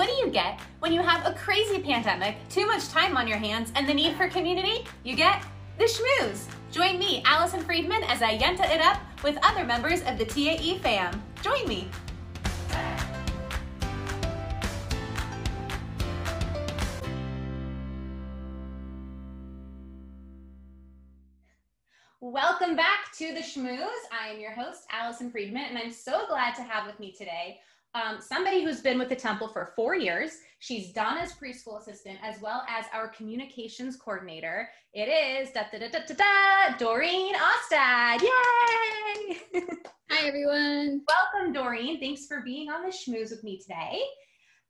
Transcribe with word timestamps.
What 0.00 0.08
do 0.08 0.14
you 0.14 0.30
get 0.30 0.58
when 0.78 0.94
you 0.94 1.02
have 1.02 1.26
a 1.26 1.34
crazy 1.34 1.78
pandemic, 1.78 2.36
too 2.48 2.66
much 2.66 2.88
time 2.88 3.18
on 3.18 3.28
your 3.28 3.36
hands, 3.36 3.70
and 3.74 3.86
the 3.86 3.92
need 3.92 4.16
for 4.16 4.28
community? 4.28 4.86
You 5.04 5.14
get 5.14 5.44
the 5.76 5.84
schmooze. 5.84 6.46
Join 6.72 6.98
me, 6.98 7.22
Alison 7.26 7.60
Friedman, 7.60 8.02
as 8.04 8.22
I 8.22 8.38
yenta 8.38 8.64
it 8.74 8.80
up 8.80 8.98
with 9.22 9.36
other 9.42 9.62
members 9.62 10.00
of 10.06 10.16
the 10.16 10.24
TAE 10.24 10.78
fam. 10.78 11.22
Join 11.42 11.68
me. 11.68 11.90
Welcome 22.22 22.74
back 22.74 23.12
to 23.18 23.34
the 23.34 23.40
Schmooze. 23.40 23.86
I 24.10 24.28
am 24.28 24.40
your 24.40 24.52
host, 24.52 24.86
Alison 24.90 25.30
Friedman, 25.30 25.64
and 25.64 25.76
I'm 25.76 25.92
so 25.92 26.26
glad 26.26 26.54
to 26.54 26.62
have 26.62 26.86
with 26.86 26.98
me 26.98 27.12
today 27.12 27.60
um, 27.94 28.20
somebody 28.20 28.62
who's 28.62 28.80
been 28.80 28.98
with 28.98 29.08
the 29.08 29.16
temple 29.16 29.48
for 29.48 29.72
four 29.74 29.96
years. 29.96 30.38
She's 30.60 30.92
Donna's 30.92 31.32
preschool 31.32 31.80
assistant 31.80 32.18
as 32.22 32.40
well 32.40 32.62
as 32.68 32.84
our 32.92 33.08
communications 33.08 33.96
coordinator. 33.96 34.68
It 34.92 35.08
is 35.08 35.50
da 35.50 35.62
da 35.72 35.78
da 35.78 35.88
da 35.88 35.98
da, 36.06 36.14
da 36.14 36.76
Doreen 36.78 37.34
Austad. 37.34 38.22
Yay! 38.22 39.38
Hi 40.10 40.26
everyone. 40.26 41.02
Welcome, 41.08 41.52
Doreen. 41.52 41.98
Thanks 41.98 42.26
for 42.26 42.42
being 42.42 42.70
on 42.70 42.82
the 42.82 42.88
Schmooze 42.88 43.30
with 43.30 43.42
me 43.42 43.58
today. 43.58 44.00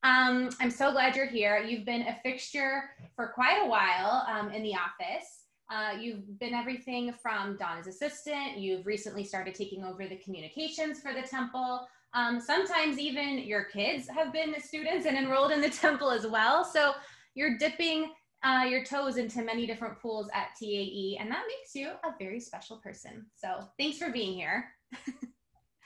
Um, 0.03 0.49
I'm 0.61 0.71
so 0.71 0.93
glad 0.93 1.15
you're 1.15 1.27
here. 1.27 1.59
You've 1.59 1.85
been 1.85 2.03
a 2.03 2.17
fixture 2.23 2.85
for 3.17 3.33
quite 3.35 3.63
a 3.63 3.69
while 3.69 4.27
um, 4.29 4.51
in 4.51 4.63
the 4.63 4.75
office. 4.75 5.41
Uh, 5.71 5.93
you've 6.01 6.39
been 6.39 6.55
everything 6.55 7.13
from 7.23 7.57
Donna's 7.57 7.87
assistant. 7.87 8.59
You've 8.59 8.87
recently 8.87 9.25
started 9.25 9.55
taking 9.55 9.85
over 9.85 10.07
the 10.09 10.17
communications 10.17 11.01
for 11.01 11.13
the 11.13 11.23
temple. 11.23 11.87
Um, 12.15 12.41
sometimes 12.41 12.99
even 12.99 13.39
your 13.39 13.65
kids 13.65 14.09
have 14.09 14.33
been 14.33 14.55
students 14.61 15.07
and 15.07 15.17
enrolled 15.17 15.53
in 15.53 15.61
the 15.61 15.71
temple 15.85 16.11
as 16.11 16.27
well. 16.27 16.65
So 16.65 16.93
you're 17.35 17.59
dipping 17.59 18.11
uh, 18.43 18.65
your 18.69 18.85
toes 18.85 19.17
into 19.17 19.43
many 19.43 19.67
different 19.67 20.01
pools 20.01 20.29
at 20.33 20.49
TAE, 20.59 21.19
and 21.21 21.31
that 21.31 21.45
makes 21.47 21.75
you 21.75 21.91
a 22.05 22.15
very 22.19 22.41
special 22.41 22.79
person. 22.79 23.27
So 23.37 23.61
thanks 23.79 23.99
for 23.99 24.11
being 24.11 24.33
here. 24.33 24.65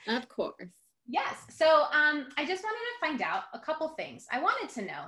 of 0.07 0.27
course. 0.29 0.71
Yes. 1.07 1.35
So 1.49 1.83
um, 1.91 2.27
I 2.37 2.45
just 2.45 2.63
wanted 2.63 2.79
to 2.79 3.07
find 3.07 3.21
out 3.21 3.43
a 3.53 3.59
couple 3.59 3.89
things. 3.89 4.25
I 4.31 4.41
wanted 4.41 4.73
to 4.75 4.81
know 4.85 5.05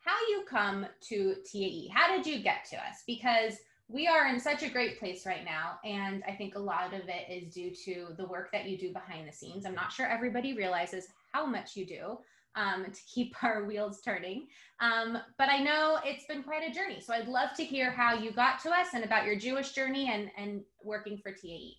how 0.00 0.16
you 0.28 0.44
come 0.48 0.86
to 1.08 1.36
TAE. 1.44 1.90
How 1.92 2.16
did 2.16 2.26
you 2.26 2.42
get 2.42 2.64
to 2.70 2.76
us? 2.76 3.02
Because 3.06 3.54
we 3.88 4.08
are 4.08 4.26
in 4.26 4.40
such 4.40 4.62
a 4.62 4.68
great 4.68 4.98
place 4.98 5.26
right 5.26 5.44
now. 5.44 5.78
And 5.84 6.24
I 6.26 6.32
think 6.32 6.56
a 6.56 6.60
lot 6.60 6.92
of 6.92 7.02
it 7.08 7.30
is 7.30 7.54
due 7.54 7.72
to 7.84 8.08
the 8.16 8.26
work 8.26 8.50
that 8.52 8.68
you 8.68 8.76
do 8.76 8.92
behind 8.92 9.28
the 9.28 9.32
scenes. 9.32 9.64
I'm 9.64 9.74
not 9.74 9.92
sure 9.92 10.06
everybody 10.06 10.56
realizes 10.56 11.06
how 11.32 11.46
much 11.46 11.76
you 11.76 11.86
do 11.86 12.18
um, 12.56 12.86
to 12.86 13.00
keep 13.06 13.34
our 13.44 13.64
wheels 13.64 14.00
turning. 14.00 14.48
Um, 14.80 15.18
but 15.38 15.48
I 15.48 15.58
know 15.58 15.98
it's 16.04 16.26
been 16.26 16.42
quite 16.42 16.68
a 16.68 16.74
journey. 16.74 17.00
So 17.00 17.14
I'd 17.14 17.28
love 17.28 17.50
to 17.56 17.64
hear 17.64 17.90
how 17.90 18.14
you 18.14 18.32
got 18.32 18.60
to 18.62 18.70
us 18.70 18.88
and 18.94 19.04
about 19.04 19.24
your 19.24 19.36
Jewish 19.36 19.72
journey 19.72 20.10
and, 20.12 20.30
and 20.36 20.62
working 20.82 21.18
for 21.18 21.30
TAE. 21.30 21.76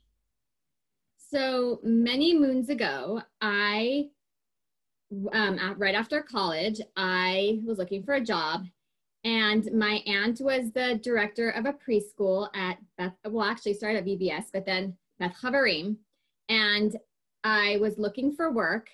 So 1.17 1.81
many 1.83 2.38
moons 2.38 2.69
ago, 2.69 3.22
I, 3.41 4.05
um, 5.33 5.75
right 5.78 5.94
after 5.95 6.22
college, 6.22 6.80
I 6.95 7.59
was 7.66 7.78
looking 7.78 8.03
for 8.03 8.13
a 8.13 8.22
job 8.22 8.66
and 9.28 9.70
my 9.73 10.02
aunt 10.08 10.39
was 10.39 10.72
the 10.72 11.02
director 11.03 11.50
of 11.50 11.66
a 11.66 11.73
preschool 11.73 12.47
at 12.56 12.78
Beth, 12.97 13.11
well, 13.25 13.44
actually 13.44 13.73
started 13.73 13.97
at 13.97 14.06
VBS, 14.06 14.45
but 14.53 14.66
then 14.66 14.95
Beth 15.19 15.36
Haverim. 15.44 15.97
And 16.47 16.95
I 17.44 17.75
was 17.81 17.97
looking 17.97 18.34
for 18.34 18.53
work. 18.53 18.88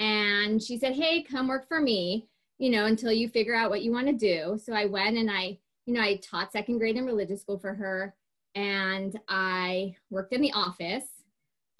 And 0.00 0.62
she 0.62 0.76
said, 0.76 0.94
Hey, 0.94 1.22
come 1.22 1.48
work 1.48 1.66
for 1.66 1.80
me, 1.80 2.28
you 2.58 2.68
know, 2.68 2.84
until 2.84 3.10
you 3.10 3.26
figure 3.30 3.54
out 3.54 3.70
what 3.70 3.80
you 3.80 3.90
want 3.90 4.06
to 4.08 4.12
do. 4.12 4.58
So 4.62 4.74
I 4.74 4.84
went 4.84 5.16
and 5.16 5.30
I, 5.30 5.58
you 5.86 5.94
know, 5.94 6.02
I 6.02 6.16
taught 6.16 6.52
second 6.52 6.76
grade 6.76 6.96
in 6.96 7.06
religious 7.06 7.40
school 7.40 7.58
for 7.58 7.72
her. 7.72 8.14
And 8.54 9.18
I 9.30 9.96
worked 10.10 10.34
in 10.34 10.42
the 10.42 10.52
office 10.52 11.06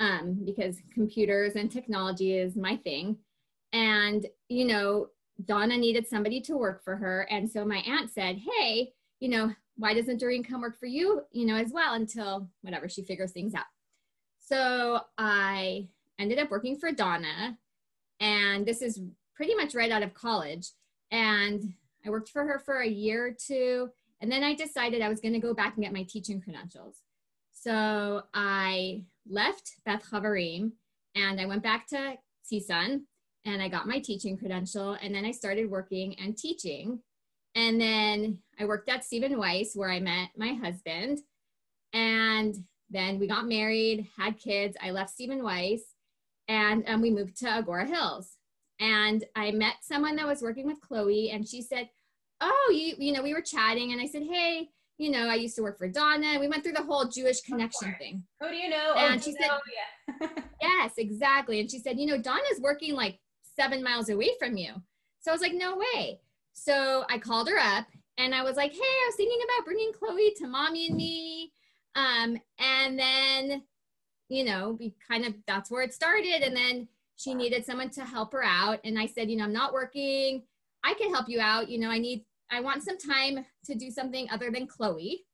um, 0.01 0.41
because 0.47 0.81
computers 0.95 1.55
and 1.55 1.71
technology 1.71 2.35
is 2.35 2.57
my 2.57 2.79
thing. 2.79 3.19
And, 3.75 4.27
you 4.49 4.65
know, 4.65 5.09
Donna 5.45 5.77
needed 5.77 6.07
somebody 6.07 6.41
to 6.43 6.57
work 6.57 6.85
for 6.85 6.97
her. 6.97 7.23
And 7.31 7.51
so 7.51 7.65
my 7.65 7.79
aunt 7.79 8.11
said, 8.11 8.39
Hey, 8.39 8.93
you 9.21 9.29
know, 9.29 9.53
why 9.77 9.95
doesn't 9.95 10.21
Doreen 10.21 10.45
come 10.45 10.61
work 10.61 10.79
for 10.79 10.87
you, 10.87 11.23
you 11.33 11.47
know, 11.47 11.57
as 11.57 11.73
well 11.73 11.95
until 11.95 12.49
whatever 12.63 12.89
she 12.89 13.03
figures 13.03 13.33
things 13.33 13.55
out. 13.55 13.65
So 14.39 15.01
I 15.19 15.89
ended 16.19 16.39
up 16.39 16.51
working 16.51 16.77
for 16.77 16.93
Donna. 16.93 17.59
And 18.21 18.65
this 18.65 18.83
is 18.83 19.01
pretty 19.35 19.55
much 19.55 19.75
right 19.75 19.91
out 19.91 20.03
of 20.03 20.15
college. 20.15 20.69
And 21.11 21.75
I 22.07 22.11
worked 22.11 22.29
for 22.29 22.45
her 22.45 22.59
for 22.59 22.81
a 22.81 22.89
year 22.89 23.27
or 23.27 23.33
two. 23.33 23.91
And 24.21 24.31
then 24.31 24.45
I 24.45 24.55
decided 24.55 25.03
I 25.03 25.09
was 25.09 25.21
going 25.21 25.35
to 25.35 25.41
go 25.41 25.55
back 25.55 25.75
and 25.75 25.85
get 25.85 25.93
my 25.93 26.05
teaching 26.05 26.41
credentials. 26.41 26.99
So 27.53 28.23
I 28.33 29.05
left 29.29 29.73
Beth 29.85 30.05
Haverim 30.11 30.73
and 31.15 31.41
I 31.41 31.47
went 31.47 31.63
back 31.63 31.87
to 31.89 32.15
CSUN 32.51 33.03
and 33.45 33.63
I 33.63 33.69
got 33.69 33.87
my 33.87 33.99
teaching 33.99 34.37
credential 34.37 34.97
and 35.01 35.15
then 35.15 35.25
I 35.25 35.31
started 35.31 35.71
working 35.71 36.19
and 36.19 36.37
teaching. 36.37 37.01
And 37.55 37.81
then 37.81 38.39
I 38.59 38.65
worked 38.65 38.89
at 38.89 39.05
Stephen 39.05 39.39
Wise 39.39 39.73
where 39.75 39.91
I 39.91 40.01
met 40.01 40.31
my 40.37 40.55
husband. 40.55 41.21
And 41.93 42.57
then 42.91 43.19
we 43.19 43.27
got 43.27 43.47
married, 43.47 44.09
had 44.17 44.39
kids. 44.39 44.77
I 44.83 44.91
left 44.91 45.11
Stephen 45.11 45.43
Wise 45.43 45.85
and 46.49 46.85
um, 46.89 47.01
we 47.01 47.11
moved 47.11 47.37
to 47.39 47.47
Agoura 47.47 47.87
Hills. 47.87 48.37
And 48.81 49.25
I 49.37 49.53
met 49.53 49.77
someone 49.83 50.17
that 50.17 50.27
was 50.27 50.43
working 50.43 50.67
with 50.67 50.81
Chloe 50.81 51.31
and 51.31 51.47
she 51.47 51.63
said, 51.63 51.89
Oh, 52.41 52.73
you, 52.75 52.95
you 52.99 53.13
know, 53.13 53.23
we 53.23 53.33
were 53.33 53.41
chatting 53.41 53.93
and 53.93 54.01
I 54.01 54.07
said, 54.07 54.23
Hey, 54.23 54.69
you 54.99 55.11
know, 55.11 55.29
I 55.29 55.35
used 55.35 55.57
to 55.57 55.63
work 55.63 55.79
for 55.79 55.89
Donna. 55.89 56.39
We 56.39 56.49
went 56.49 56.63
through 56.63 56.75
the 56.75 56.83
whole 56.83 57.07
Jewish 57.07 57.41
connection 57.41 57.95
thing. 57.99 58.23
Who 58.41 58.49
do 58.49 58.55
you 58.55 58.69
know? 58.69 58.95
And 58.97 59.21
oh, 59.21 59.23
she 59.23 59.33
said, 59.33 59.51
yeah. 60.21 60.29
yes, 60.63 60.93
exactly. 60.99 61.61
And 61.61 61.71
she 61.71 61.81
said, 61.81 61.99
you 61.99 62.07
know, 62.07 62.19
Donna's 62.19 62.61
working 62.61 62.95
like 62.95 63.19
seven 63.57 63.83
miles 63.83 64.09
away 64.09 64.31
from 64.39 64.57
you. 64.57 64.73
So 65.21 65.31
I 65.31 65.35
was 65.35 65.41
like, 65.41 65.55
no 65.55 65.77
way. 65.77 66.21
So 66.53 67.05
I 67.11 67.19
called 67.19 67.49
her 67.49 67.59
up 67.59 67.87
and 68.19 68.35
I 68.35 68.43
was 68.43 68.57
like, 68.57 68.73
hey, 68.73 68.79
I 68.81 69.07
was 69.09 69.17
thinking 69.17 69.41
about 69.45 69.65
bringing 69.65 69.93
Chloe 69.93 70.35
to 70.39 70.47
mommy 70.47 70.89
and 70.89 70.97
me. 70.97 71.53
Um, 71.97 72.39
and 72.59 72.99
then, 72.99 73.63
you 74.29 74.45
know, 74.45 74.77
we 74.79 74.95
kind 75.09 75.25
of, 75.25 75.35
that's 75.47 75.71
where 75.71 75.83
it 75.83 75.95
started. 75.95 76.43
And 76.43 76.57
then 76.57 76.89
she 77.17 77.35
needed 77.35 77.65
someone 77.65 77.91
to 77.91 78.05
help 78.05 78.33
her 78.33 78.45
out. 78.45 78.81
And 78.85 78.99
I 78.99 79.07
said, 79.07 79.31
you 79.31 79.37
know, 79.37 79.45
I'm 79.45 79.53
not 79.53 79.73
working. 79.73 80.43
I 80.85 80.95
can 80.95 81.13
help 81.13 81.29
you 81.29 81.41
out. 81.41 81.69
You 81.69 81.79
know, 81.79 81.91
I 81.91 81.99
need, 81.99 82.25
I 82.51 82.61
want 82.61 82.83
some 82.83 82.99
time 82.99 83.45
to 83.65 83.75
do 83.75 83.91
something 83.91 84.29
other 84.31 84.51
than 84.51 84.67
Chloe. 84.67 85.25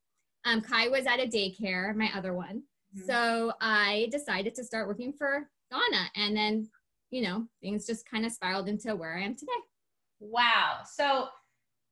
Um, 0.45 0.61
Kai 0.61 0.89
was 0.89 1.07
at 1.07 1.21
a 1.21 1.27
daycare, 1.27 1.95
my 1.95 2.11
other 2.15 2.33
one. 2.33 2.63
Mm-hmm. 2.97 3.07
So 3.07 3.53
I 3.61 4.09
decided 4.11 4.55
to 4.55 4.65
start 4.65 4.89
working 4.89 5.13
for 5.13 5.49
Donna. 5.71 6.11
And 6.17 6.37
then 6.37 6.69
you 7.11 7.23
know, 7.23 7.47
things 7.61 7.87
just 7.87 8.09
kind 8.09 8.25
of 8.25 8.33
spiraled 8.33 8.69
into 8.69 8.95
where 8.95 9.17
I 9.17 9.23
am 9.23 9.35
today. 9.35 9.53
Wow. 10.21 10.81
So, 10.91 11.29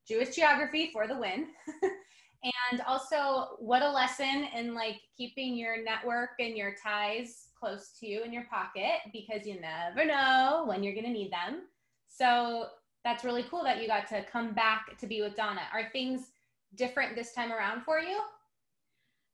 Jewish 0.07 0.35
geography 0.35 0.91
for 0.93 1.07
the 1.07 1.19
win. 1.19 1.49
and 2.73 2.81
also, 2.87 3.57
what 3.59 3.83
a 3.83 3.91
lesson 3.91 4.47
in 4.55 4.75
like 4.75 4.97
keeping 5.17 5.57
your 5.57 5.83
network 5.83 6.31
and 6.39 6.57
your 6.57 6.75
ties 6.83 7.49
close 7.59 7.91
to 7.99 8.07
you 8.07 8.23
in 8.23 8.33
your 8.33 8.45
pocket 8.45 9.01
because 9.13 9.47
you 9.47 9.61
never 9.61 10.05
know 10.05 10.65
when 10.67 10.83
you're 10.83 10.95
going 10.95 11.05
to 11.07 11.11
need 11.11 11.33
them. 11.33 11.63
So, 12.09 12.67
that's 13.05 13.25
really 13.25 13.45
cool 13.45 13.65
that 13.65 13.81
you 13.81 13.89
got 13.89 14.09
to 14.09 14.25
come 14.31 14.55
back 14.55 14.99
to 14.99 15.07
be 15.07 15.23
with 15.23 15.37
Donna. 15.37 15.63
Are 15.73 15.89
things 15.93 16.33
different 16.75 17.15
this 17.15 17.33
time 17.33 17.53
around 17.53 17.83
for 17.83 18.01
you? 18.01 18.21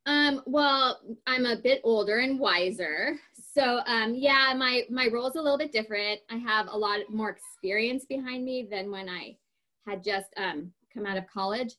Um, 0.06 0.42
well, 0.46 1.00
I'm 1.26 1.46
a 1.46 1.56
bit 1.56 1.80
older 1.82 2.18
and 2.18 2.38
wiser. 2.38 3.18
So 3.54 3.80
um, 3.86 4.14
yeah, 4.14 4.52
my 4.56 4.82
my 4.90 5.08
role 5.12 5.28
is 5.28 5.36
a 5.36 5.42
little 5.42 5.58
bit 5.58 5.72
different. 5.72 6.20
I 6.30 6.36
have 6.36 6.66
a 6.68 6.76
lot 6.76 6.98
more 7.08 7.30
experience 7.30 8.04
behind 8.04 8.44
me 8.44 8.66
than 8.70 8.90
when 8.90 9.08
I 9.08 9.36
had 9.86 10.02
just 10.02 10.26
um, 10.36 10.72
come 10.92 11.06
out 11.06 11.16
of 11.16 11.26
college. 11.26 11.74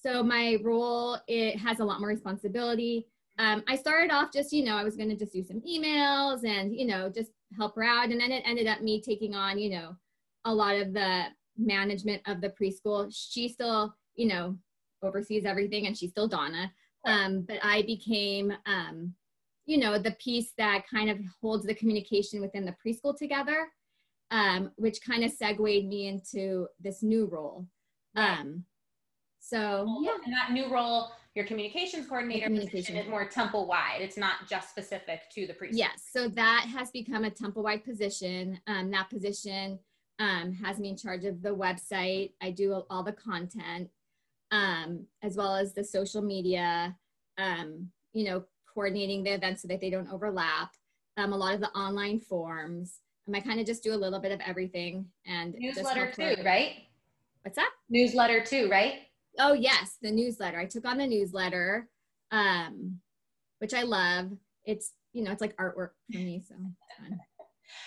So 0.00 0.22
my 0.22 0.58
role 0.62 1.18
it 1.28 1.58
has 1.58 1.80
a 1.80 1.84
lot 1.84 2.00
more 2.00 2.08
responsibility. 2.08 3.06
Um, 3.38 3.62
I 3.68 3.76
started 3.76 4.10
off 4.10 4.32
just 4.32 4.52
you 4.52 4.64
know 4.64 4.76
I 4.76 4.84
was 4.84 4.96
going 4.96 5.10
to 5.10 5.16
just 5.16 5.32
do 5.32 5.44
some 5.44 5.60
emails 5.60 6.44
and 6.44 6.74
you 6.74 6.86
know 6.86 7.08
just 7.08 7.30
help 7.56 7.76
her 7.76 7.84
out, 7.84 8.08
and 8.08 8.20
then 8.20 8.32
it 8.32 8.42
ended 8.44 8.66
up 8.66 8.80
me 8.80 9.00
taking 9.00 9.34
on 9.34 9.58
you 9.58 9.70
know 9.70 9.96
a 10.44 10.54
lot 10.54 10.76
of 10.76 10.92
the 10.92 11.24
management 11.56 12.22
of 12.26 12.40
the 12.40 12.50
preschool. 12.60 13.12
She 13.14 13.48
still 13.48 13.94
you 14.16 14.26
know 14.26 14.56
oversees 15.02 15.44
everything, 15.44 15.86
and 15.86 15.96
she's 15.96 16.10
still 16.10 16.26
Donna. 16.26 16.72
Um, 17.04 17.42
but 17.42 17.58
I 17.62 17.82
became, 17.82 18.52
um, 18.66 19.14
you 19.66 19.78
know, 19.78 19.98
the 19.98 20.12
piece 20.12 20.52
that 20.58 20.84
kind 20.92 21.10
of 21.10 21.18
holds 21.40 21.64
the 21.64 21.74
communication 21.74 22.40
within 22.40 22.64
the 22.64 22.74
preschool 22.84 23.16
together, 23.16 23.68
um, 24.30 24.72
which 24.76 25.00
kind 25.06 25.24
of 25.24 25.30
segued 25.30 25.60
me 25.60 26.08
into 26.08 26.66
this 26.80 27.02
new 27.02 27.26
role. 27.26 27.66
Um, 28.16 28.64
so 29.38 29.86
yeah, 30.02 30.16
and 30.24 30.34
that 30.34 30.52
new 30.52 30.70
role, 30.70 31.10
your 31.34 31.46
communications 31.46 32.06
coordinator 32.06 32.46
communication. 32.46 32.96
is 32.96 33.08
more 33.08 33.26
temple 33.26 33.66
wide. 33.66 34.00
It's 34.00 34.16
not 34.16 34.48
just 34.48 34.70
specific 34.70 35.30
to 35.34 35.46
the 35.46 35.54
preschool. 35.54 35.70
Yes, 35.72 36.04
so 36.12 36.28
that 36.28 36.66
has 36.74 36.90
become 36.90 37.24
a 37.24 37.30
temple 37.30 37.62
wide 37.62 37.84
position. 37.84 38.60
Um, 38.66 38.90
that 38.90 39.08
position 39.08 39.78
um, 40.18 40.52
has 40.52 40.78
me 40.78 40.90
in 40.90 40.96
charge 40.96 41.24
of 41.24 41.42
the 41.42 41.54
website. 41.54 42.32
I 42.42 42.50
do 42.50 42.82
all 42.90 43.02
the 43.02 43.12
content, 43.12 43.88
um, 44.50 45.06
as 45.22 45.36
well 45.36 45.54
as 45.54 45.74
the 45.74 45.84
social 45.84 46.22
media, 46.22 46.96
um, 47.36 47.90
you 48.12 48.24
know, 48.24 48.44
coordinating 48.72 49.22
the 49.22 49.34
events 49.34 49.62
so 49.62 49.68
that 49.68 49.80
they 49.80 49.90
don't 49.90 50.10
overlap, 50.10 50.70
um, 51.16 51.32
a 51.32 51.36
lot 51.36 51.54
of 51.54 51.60
the 51.60 51.70
online 51.70 52.18
forms. 52.18 53.00
Um, 53.26 53.34
I 53.34 53.40
kind 53.40 53.60
of 53.60 53.66
just 53.66 53.82
do 53.82 53.92
a 53.92 53.96
little 53.96 54.20
bit 54.20 54.32
of 54.32 54.40
everything 54.40 55.06
and 55.26 55.54
newsletter 55.58 56.10
too, 56.10 56.36
right? 56.44 56.72
What's 57.42 57.56
that? 57.56 57.70
Newsletter 57.90 58.44
too, 58.44 58.68
right? 58.70 59.00
Oh 59.38 59.52
yes, 59.52 59.98
the 60.02 60.10
newsletter. 60.10 60.58
I 60.58 60.66
took 60.66 60.86
on 60.86 60.98
the 60.98 61.06
newsletter, 61.06 61.88
um, 62.30 63.00
which 63.58 63.74
I 63.74 63.82
love. 63.82 64.30
It's 64.64 64.92
you 65.12 65.24
know, 65.24 65.32
it's 65.32 65.40
like 65.40 65.56
artwork 65.56 65.90
for 66.10 66.18
me, 66.18 66.42
so 66.46 66.54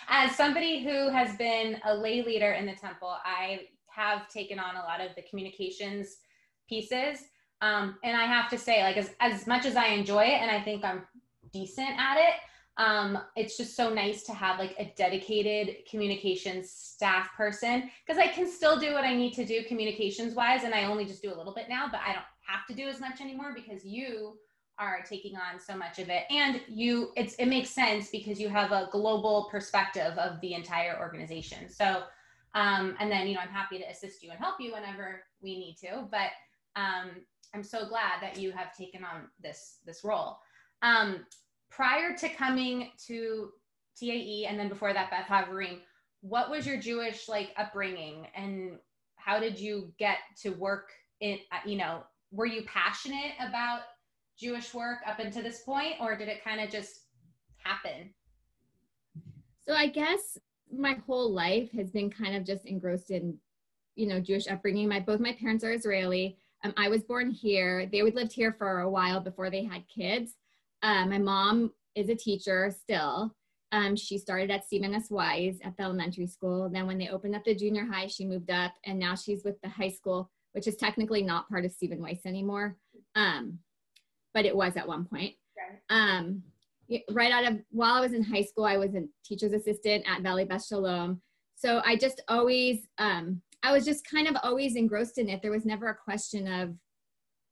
As 0.10 0.36
somebody 0.36 0.84
who 0.84 1.10
has 1.10 1.36
been 1.38 1.80
a 1.86 1.96
lay 1.96 2.22
leader 2.24 2.52
in 2.52 2.66
the 2.66 2.76
temple, 2.76 3.16
I 3.26 3.62
have 3.90 4.28
taken 4.30 4.60
on 4.60 4.76
a 4.76 4.80
lot 4.80 5.02
of 5.02 5.16
the 5.16 5.24
communications 5.24 6.18
pieces. 6.68 7.20
Um, 7.62 7.98
and 8.04 8.18
I 8.18 8.26
have 8.26 8.50
to 8.50 8.58
say, 8.58 8.84
like, 8.84 8.98
as, 8.98 9.12
as 9.20 9.46
much 9.46 9.66
as 9.66 9.76
I 9.76 9.88
enjoy 9.88 10.24
it 10.24 10.42
and 10.42 10.50
I 10.50 10.62
think 10.62 10.84
I'm 10.84 11.04
decent 11.54 11.90
at 11.90 12.18
it, 12.18 12.36
um, 12.78 13.20
it's 13.36 13.58
just 13.58 13.76
so 13.76 13.94
nice 13.94 14.24
to 14.24 14.34
have 14.34 14.58
like 14.58 14.74
a 14.80 14.92
dedicated 14.96 15.86
communications 15.90 16.72
staff 16.72 17.30
person 17.36 17.90
because 18.06 18.20
I 18.20 18.28
can 18.28 18.50
still 18.50 18.80
do 18.80 18.94
what 18.94 19.04
I 19.04 19.14
need 19.16 19.34
to 19.34 19.46
do 19.46 19.64
communications 19.68 20.34
wise. 20.34 20.64
And 20.64 20.74
I 20.74 20.86
only 20.86 21.06
just 21.06 21.22
do 21.22 21.34
a 21.34 21.38
little 21.38 21.54
bit 21.54 21.66
now, 21.70 21.88
but 21.92 22.00
I 22.00 22.14
don't 22.14 22.26
have 22.48 22.66
to 22.68 22.74
do 22.74 22.88
as 22.88 23.00
much 23.00 23.22
anymore 23.22 23.54
because 23.54 23.86
you 23.86 24.38
are 24.82 25.04
taking 25.08 25.36
on 25.36 25.60
so 25.60 25.78
much 25.78 26.00
of 26.00 26.10
it 26.10 26.24
and 26.32 26.60
you 26.68 27.12
it's 27.16 27.36
it 27.36 27.46
makes 27.46 27.70
sense 27.70 28.10
because 28.10 28.40
you 28.40 28.50
have 28.50 28.72
a 28.72 28.90
global 28.92 29.48
perspective 29.52 30.18
of 30.18 30.42
the 30.42 30.54
entire 30.54 30.98
organization 31.00 31.70
so 31.70 32.04
um, 32.56 32.96
and 33.00 33.12
then 33.12 33.28
you 33.28 33.36
know 33.36 33.42
i'm 33.42 33.50
happy 33.50 33.78
to 33.78 33.84
assist 33.86 34.24
you 34.24 34.32
and 34.32 34.40
help 34.40 34.56
you 34.60 34.72
whenever 34.74 35.22
we 35.42 35.58
need 35.60 35.76
to 35.80 36.08
but 36.10 36.32
um, 36.76 37.12
i'm 37.54 37.64
so 37.64 37.88
glad 37.88 38.22
that 38.22 38.38
you 38.38 38.52
have 38.52 38.76
taken 38.76 39.04
on 39.04 39.24
this 39.42 39.78
this 39.86 40.04
role 40.04 40.38
um, 40.82 41.26
prior 41.70 42.16
to 42.16 42.30
coming 42.30 42.90
to 43.06 43.50
tae 44.00 44.46
and 44.48 44.60
then 44.60 44.70
before 44.70 44.94
that 44.94 45.10
beth 45.10 45.28
haverim 45.28 45.80
what 46.22 46.50
was 46.50 46.66
your 46.66 46.78
jewish 46.78 47.28
like 47.28 47.52
upbringing 47.58 48.28
and 48.36 48.78
how 49.16 49.40
did 49.40 49.60
you 49.60 49.94
get 50.00 50.18
to 50.42 50.50
work 50.52 50.92
in 51.20 51.38
you 51.66 51.78
know 51.78 52.02
were 52.32 52.46
you 52.46 52.64
passionate 52.64 53.34
about 53.40 53.82
Jewish 54.42 54.74
work 54.74 55.00
up 55.06 55.20
until 55.20 55.44
this 55.44 55.62
point, 55.62 55.96
or 56.00 56.18
did 56.18 56.28
it 56.28 56.44
kind 56.44 56.62
of 56.62 56.70
just 56.70 57.02
happen? 57.58 58.14
So 59.64 59.74
I 59.74 59.88
guess 59.88 60.38
my 60.74 60.98
whole 61.06 61.32
life 61.32 61.72
has 61.74 61.92
been 61.92 62.10
kind 62.10 62.36
of 62.36 62.44
just 62.44 62.66
engrossed 62.66 63.12
in, 63.12 63.38
you 63.96 64.08
know, 64.08 64.20
Jewish 64.20 64.48
upbringing. 64.48 64.90
My 64.90 65.00
both 65.00 65.20
my 65.20 65.34
parents 65.34 65.64
are 65.64 65.72
Israeli. 65.72 66.38
Um, 66.64 66.74
I 66.78 66.90
was 66.90 67.04
born 67.04 67.32
here. 67.32 67.88
They 67.92 68.04
would 68.04 68.16
lived 68.16 68.34
here 68.34 68.54
for 68.58 68.82
a 68.82 68.90
while 68.90 69.20
before 69.20 69.50
they 69.50 69.64
had 69.64 69.84
kids. 69.88 70.36
Uh, 70.84 71.06
my 71.06 71.18
mom 71.18 71.72
is 71.96 72.10
a 72.10 72.16
teacher 72.16 72.74
still. 72.82 73.36
Um, 73.72 73.96
she 73.96 74.18
started 74.18 74.52
at 74.52 74.66
Stephen 74.66 74.94
S. 74.94 75.10
Wise 75.10 75.58
at 75.64 75.78
the 75.78 75.84
elementary 75.84 76.28
school. 76.28 76.70
Then 76.70 76.88
when 76.88 76.98
they 76.98 77.08
opened 77.08 77.36
up 77.36 77.44
the 77.46 77.56
junior 77.56 77.86
high, 77.86 78.08
she 78.08 78.26
moved 78.26 78.52
up, 78.52 78.74
and 78.86 79.00
now 79.00 79.16
she's 79.16 79.44
with 79.44 79.60
the 79.62 79.70
high 79.70 79.90
school, 79.90 80.30
which 80.52 80.68
is 80.68 80.76
technically 80.76 81.24
not 81.24 81.50
part 81.50 81.66
of 81.66 81.72
Stephen 81.72 82.02
Wise 82.02 82.20
anymore. 82.26 82.76
Um, 83.16 83.60
but 84.34 84.46
it 84.46 84.56
was 84.56 84.76
at 84.76 84.88
one 84.88 85.06
point. 85.06 85.36
Right. 85.58 85.80
Um, 85.90 86.44
right 87.12 87.32
out 87.32 87.50
of 87.50 87.60
while 87.70 87.94
I 87.94 88.02
was 88.02 88.14
in 88.14 88.24
high 88.24 88.44
school, 88.44 88.66
I 88.66 88.78
was 88.78 88.94
a 88.94 89.04
teacher's 89.24 89.54
assistant 89.54 90.06
at 90.08 90.22
Valley 90.22 90.46
Beth 90.46 90.66
Shalom. 90.66 91.22
So 91.56 91.82
I 91.86 91.96
just 91.96 92.22
always, 92.28 92.88
um, 92.98 93.42
I 93.64 93.72
was 93.72 93.86
just 93.86 94.10
kind 94.10 94.28
of 94.28 94.36
always 94.44 94.76
engrossed 94.76 95.18
in 95.18 95.30
it. 95.30 95.42
There 95.42 95.52
was 95.52 95.66
never 95.66 95.88
a 95.88 95.96
question 95.96 96.48
of, 96.48 96.76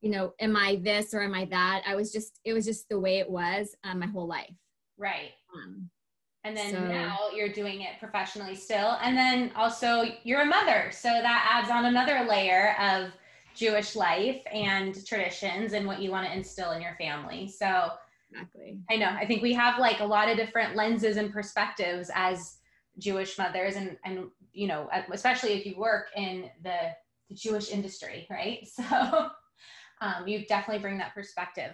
you 0.01 0.09
know, 0.09 0.33
am 0.39 0.55
I 0.55 0.79
this 0.83 1.13
or 1.13 1.21
am 1.21 1.33
I 1.33 1.45
that? 1.45 1.83
I 1.85 1.95
was 1.95 2.11
just, 2.11 2.39
it 2.45 2.53
was 2.53 2.65
just 2.65 2.87
the 2.89 2.99
way 2.99 3.19
it 3.19 3.29
was 3.29 3.75
um, 3.83 3.99
my 3.99 4.07
whole 4.07 4.27
life. 4.27 4.55
Right. 4.97 5.31
Um, 5.53 5.89
and 6.45 6.55
then 6.55 6.71
so, 6.71 6.79
now 6.79 7.17
you're 7.35 7.51
doing 7.51 7.81
it 7.81 7.99
professionally 7.99 8.55
still. 8.55 8.97
And 9.01 9.17
then 9.17 9.51
also 9.55 10.05
you're 10.23 10.41
a 10.41 10.45
mother. 10.45 10.89
So 10.91 11.09
that 11.09 11.49
adds 11.51 11.69
on 11.69 11.85
another 11.85 12.25
layer 12.27 12.75
of 12.79 13.11
Jewish 13.55 13.95
life 13.95 14.41
and 14.51 15.05
traditions 15.05 15.73
and 15.73 15.85
what 15.85 16.01
you 16.01 16.11
want 16.11 16.27
to 16.27 16.33
instill 16.33 16.71
in 16.71 16.81
your 16.81 16.95
family. 16.95 17.47
So 17.47 17.89
exactly. 18.31 18.79
I 18.89 18.95
know. 18.95 19.09
I 19.09 19.25
think 19.25 19.41
we 19.41 19.53
have 19.53 19.79
like 19.79 19.99
a 19.99 20.05
lot 20.05 20.29
of 20.29 20.37
different 20.37 20.75
lenses 20.75 21.17
and 21.17 21.31
perspectives 21.31 22.09
as 22.15 22.58
Jewish 22.99 23.37
mothers 23.37 23.75
and 23.75 23.97
and 24.05 24.29
you 24.53 24.67
know, 24.67 24.89
especially 25.11 25.53
if 25.53 25.65
you 25.65 25.77
work 25.77 26.07
in 26.15 26.49
the, 26.63 26.77
the 27.29 27.35
Jewish 27.35 27.71
industry, 27.71 28.27
right? 28.29 28.67
So 28.79 29.29
um, 30.01 30.27
you 30.27 30.45
definitely 30.45 30.81
bring 30.81 30.97
that 30.99 31.13
perspective. 31.13 31.71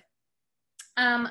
Um, 0.97 1.29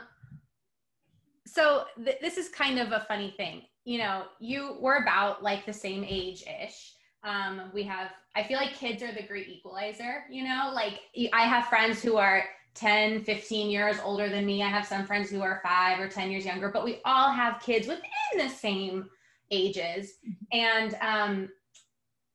so 1.46 1.84
th- 2.04 2.18
this 2.20 2.36
is 2.36 2.48
kind 2.48 2.78
of 2.78 2.92
a 2.92 3.04
funny 3.08 3.34
thing. 3.36 3.62
You 3.84 3.98
know, 3.98 4.24
you 4.38 4.76
were 4.80 4.96
about 4.96 5.42
like 5.42 5.66
the 5.66 5.72
same 5.72 6.04
age 6.04 6.44
ish. 6.62 6.94
Um, 7.24 7.70
we 7.74 7.82
have, 7.84 8.10
I 8.36 8.44
feel 8.44 8.58
like 8.58 8.74
kids 8.74 9.02
are 9.02 9.12
the 9.12 9.26
great 9.26 9.48
equalizer, 9.48 10.24
you 10.30 10.44
know, 10.44 10.70
like 10.72 11.00
I 11.32 11.42
have 11.42 11.66
friends 11.66 12.02
who 12.02 12.16
are 12.16 12.44
10, 12.74 13.24
15 13.24 13.70
years 13.70 13.96
older 14.04 14.28
than 14.28 14.46
me. 14.46 14.62
I 14.62 14.68
have 14.68 14.86
some 14.86 15.06
friends 15.06 15.30
who 15.30 15.42
are 15.42 15.60
five 15.64 15.98
or 15.98 16.08
10 16.08 16.30
years 16.30 16.44
younger, 16.44 16.68
but 16.68 16.84
we 16.84 17.00
all 17.04 17.32
have 17.32 17.62
kids 17.62 17.88
within 17.88 18.02
the 18.36 18.48
same 18.48 19.08
ages. 19.50 20.14
Mm-hmm. 20.26 20.58
And, 20.58 20.94
um, 21.00 21.48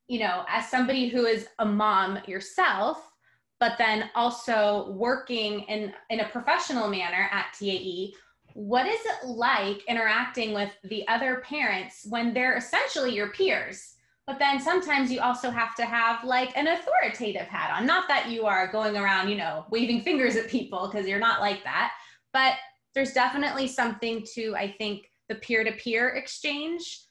you 0.07 0.19
know, 0.19 0.43
as 0.47 0.69
somebody 0.69 1.09
who 1.09 1.25
is 1.25 1.47
a 1.59 1.65
mom 1.65 2.19
yourself, 2.27 3.11
but 3.59 3.77
then 3.77 4.09
also 4.15 4.91
working 4.91 5.61
in, 5.61 5.93
in 6.09 6.21
a 6.21 6.29
professional 6.29 6.87
manner 6.87 7.29
at 7.31 7.53
TAE, 7.59 8.13
what 8.53 8.87
is 8.87 8.99
it 9.05 9.27
like 9.27 9.83
interacting 9.87 10.53
with 10.53 10.71
the 10.85 11.07
other 11.07 11.43
parents 11.45 12.05
when 12.09 12.33
they're 12.33 12.57
essentially 12.57 13.13
your 13.13 13.31
peers? 13.31 13.95
but 14.29 14.37
then 14.37 14.59
sometimes 14.59 15.11
you 15.11 15.19
also 15.21 15.49
have 15.49 15.73
to 15.73 15.83
have 15.83 16.23
like 16.23 16.55
an 16.55 16.67
authoritative 16.67 17.47
hat 17.47 17.71
on 17.75 17.87
not 17.87 18.07
that 18.07 18.29
you 18.29 18.45
are 18.45 18.71
going 18.71 18.95
around 18.95 19.27
you 19.27 19.35
know 19.35 19.65
waving 19.71 20.01
fingers 20.01 20.35
at 20.35 20.47
people 20.47 20.87
because 20.87 21.07
you're 21.07 21.17
not 21.17 21.41
like 21.41 21.63
that 21.63 21.91
but 22.31 22.53
there's 22.93 23.11
definitely 23.11 23.67
something 23.67 24.23
to 24.35 24.55
i 24.55 24.71
think 24.77 25.08
the 25.29 25.35
peer-to-peer 25.35 26.09
exchange 26.09 27.01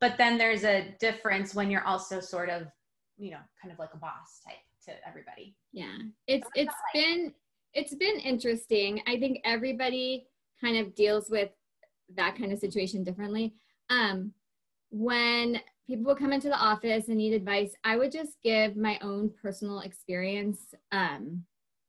but 0.00 0.18
then 0.18 0.36
there's 0.36 0.64
a 0.64 0.94
difference 1.00 1.54
when 1.54 1.70
you're 1.70 1.86
also 1.86 2.20
sort 2.20 2.48
of 2.48 2.66
you 3.16 3.30
know 3.30 3.38
kind 3.62 3.72
of 3.72 3.78
like 3.78 3.90
a 3.94 3.98
boss 3.98 4.40
type 4.44 4.56
to 4.84 4.92
everybody 5.06 5.54
yeah 5.72 5.96
it's 6.26 6.48
it's 6.54 6.74
been 6.92 7.32
it's 7.74 7.94
been 7.94 8.18
interesting 8.18 9.00
i 9.06 9.18
think 9.18 9.38
everybody 9.44 10.26
kind 10.60 10.76
of 10.76 10.94
deals 10.94 11.30
with 11.30 11.50
that 12.14 12.36
kind 12.36 12.52
of 12.52 12.58
situation 12.58 13.04
differently 13.04 13.54
um 13.90 14.32
when 14.90 15.60
people 15.86 16.04
would 16.06 16.18
come 16.18 16.32
into 16.32 16.48
the 16.48 16.56
office 16.56 17.08
and 17.08 17.18
need 17.18 17.32
advice, 17.32 17.72
I 17.84 17.96
would 17.96 18.10
just 18.10 18.36
give 18.42 18.76
my 18.76 18.98
own 19.02 19.30
personal 19.40 19.80
experience. 19.80 20.74
Um, 20.92 21.44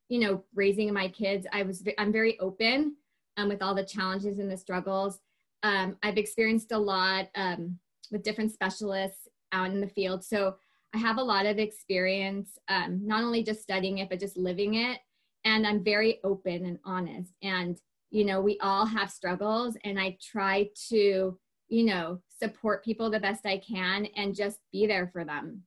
you 0.10 0.20
know, 0.20 0.44
raising 0.56 0.94
my 0.94 1.08
kids, 1.10 1.46
I 1.52 1.64
was 1.64 1.84
I'm 1.98 2.12
very 2.12 2.40
open 2.40 2.96
um, 3.38 3.50
with 3.50 3.62
all 3.62 3.76
the 3.76 3.84
challenges 3.84 4.40
and 4.40 4.50
the 4.50 4.58
struggles. 4.58 5.20
Um, 5.64 5.98
I've 6.04 6.18
experienced 6.18 6.72
a 6.72 6.78
lot 6.78 7.30
um, 7.36 7.78
with 8.12 8.24
different 8.24 8.52
specialists 8.52 9.28
out 9.52 9.72
in 9.72 9.82
the 9.82 9.88
field, 9.88 10.24
so 10.24 10.56
I 10.96 11.00
have 11.00 11.18
a 11.18 11.24
lot 11.24 11.46
of 11.46 11.60
experience, 11.60 12.58
um, 12.70 13.02
not 13.06 13.24
only 13.24 13.44
just 13.44 13.62
studying 13.62 13.98
it 14.00 14.10
but 14.10 14.20
just 14.20 14.38
living 14.38 14.76
it. 14.76 15.00
And 15.46 15.66
I'm 15.66 15.84
very 15.84 16.20
open 16.24 16.66
and 16.66 16.80
honest. 16.86 17.34
And 17.42 17.78
you 18.10 18.24
know, 18.24 18.40
we 18.40 18.58
all 18.62 18.86
have 18.86 19.12
struggles, 19.12 19.76
and 19.84 20.00
I 20.00 20.18
try 20.22 20.70
to 20.90 21.38
you 21.70 21.84
know 21.84 22.22
support 22.40 22.84
people 22.84 23.10
the 23.10 23.20
best 23.20 23.46
i 23.46 23.58
can 23.58 24.08
and 24.16 24.36
just 24.36 24.60
be 24.72 24.88
there 24.88 25.08
for 25.08 25.24
them 25.24 25.62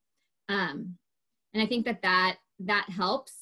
um, 0.49 0.97
and 1.54 1.62
i 1.62 1.66
think 1.66 1.85
that 1.85 2.02
that 2.02 2.37
that 2.59 2.87
helps 2.88 3.39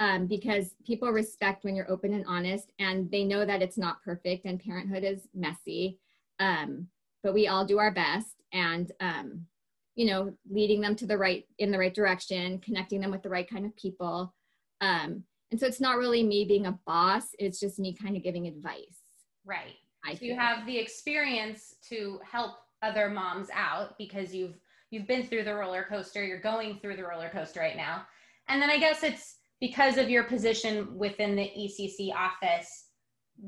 um, 0.00 0.26
because 0.26 0.74
people 0.84 1.10
respect 1.10 1.64
when 1.64 1.76
you're 1.76 1.90
open 1.90 2.12
and 2.12 2.24
honest 2.26 2.72
and 2.78 3.10
they 3.10 3.24
know 3.24 3.44
that 3.44 3.62
it's 3.62 3.78
not 3.78 4.02
perfect 4.02 4.46
and 4.46 4.58
parenthood 4.58 5.04
is 5.04 5.28
messy. 5.34 5.98
Um, 6.40 6.88
but 7.22 7.34
we 7.34 7.48
all 7.48 7.64
do 7.64 7.78
our 7.78 7.92
best 7.92 8.42
and 8.52 8.90
um, 9.00 9.46
you 9.94 10.06
know 10.06 10.32
leading 10.50 10.80
them 10.80 10.96
to 10.96 11.06
the 11.06 11.18
right 11.18 11.44
in 11.58 11.70
the 11.70 11.78
right 11.78 11.94
direction 11.94 12.58
connecting 12.58 13.00
them 13.00 13.10
with 13.10 13.22
the 13.22 13.28
right 13.28 13.48
kind 13.48 13.64
of 13.64 13.76
people. 13.76 14.34
Um, 14.80 15.22
and 15.50 15.60
so 15.60 15.66
it's 15.66 15.80
not 15.80 15.98
really 15.98 16.22
me 16.22 16.44
being 16.44 16.66
a 16.66 16.78
boss 16.86 17.28
it's 17.38 17.60
just 17.60 17.78
me 17.78 17.92
kind 17.92 18.16
of 18.16 18.22
giving 18.22 18.46
advice 18.46 19.00
right. 19.44 19.76
I 20.04 20.14
so 20.14 20.24
you 20.24 20.36
have 20.36 20.66
the 20.66 20.78
experience 20.78 21.74
to 21.90 22.20
help 22.30 22.52
other 22.82 23.10
moms 23.10 23.48
out 23.54 23.98
because 23.98 24.34
you've 24.34 24.58
you've 24.90 25.06
been 25.06 25.24
through 25.24 25.44
the 25.44 25.54
roller 25.54 25.86
coaster, 25.88 26.24
you're 26.24 26.40
going 26.40 26.78
through 26.80 26.96
the 26.96 27.04
roller 27.04 27.28
coaster 27.30 27.60
right 27.60 27.76
now. 27.76 28.06
And 28.48 28.60
then 28.60 28.70
I 28.70 28.78
guess 28.78 29.02
it's 29.02 29.36
because 29.60 29.98
of 29.98 30.08
your 30.08 30.24
position 30.24 30.96
within 30.96 31.36
the 31.36 31.50
ECC 31.56 32.12
office, 32.14 32.86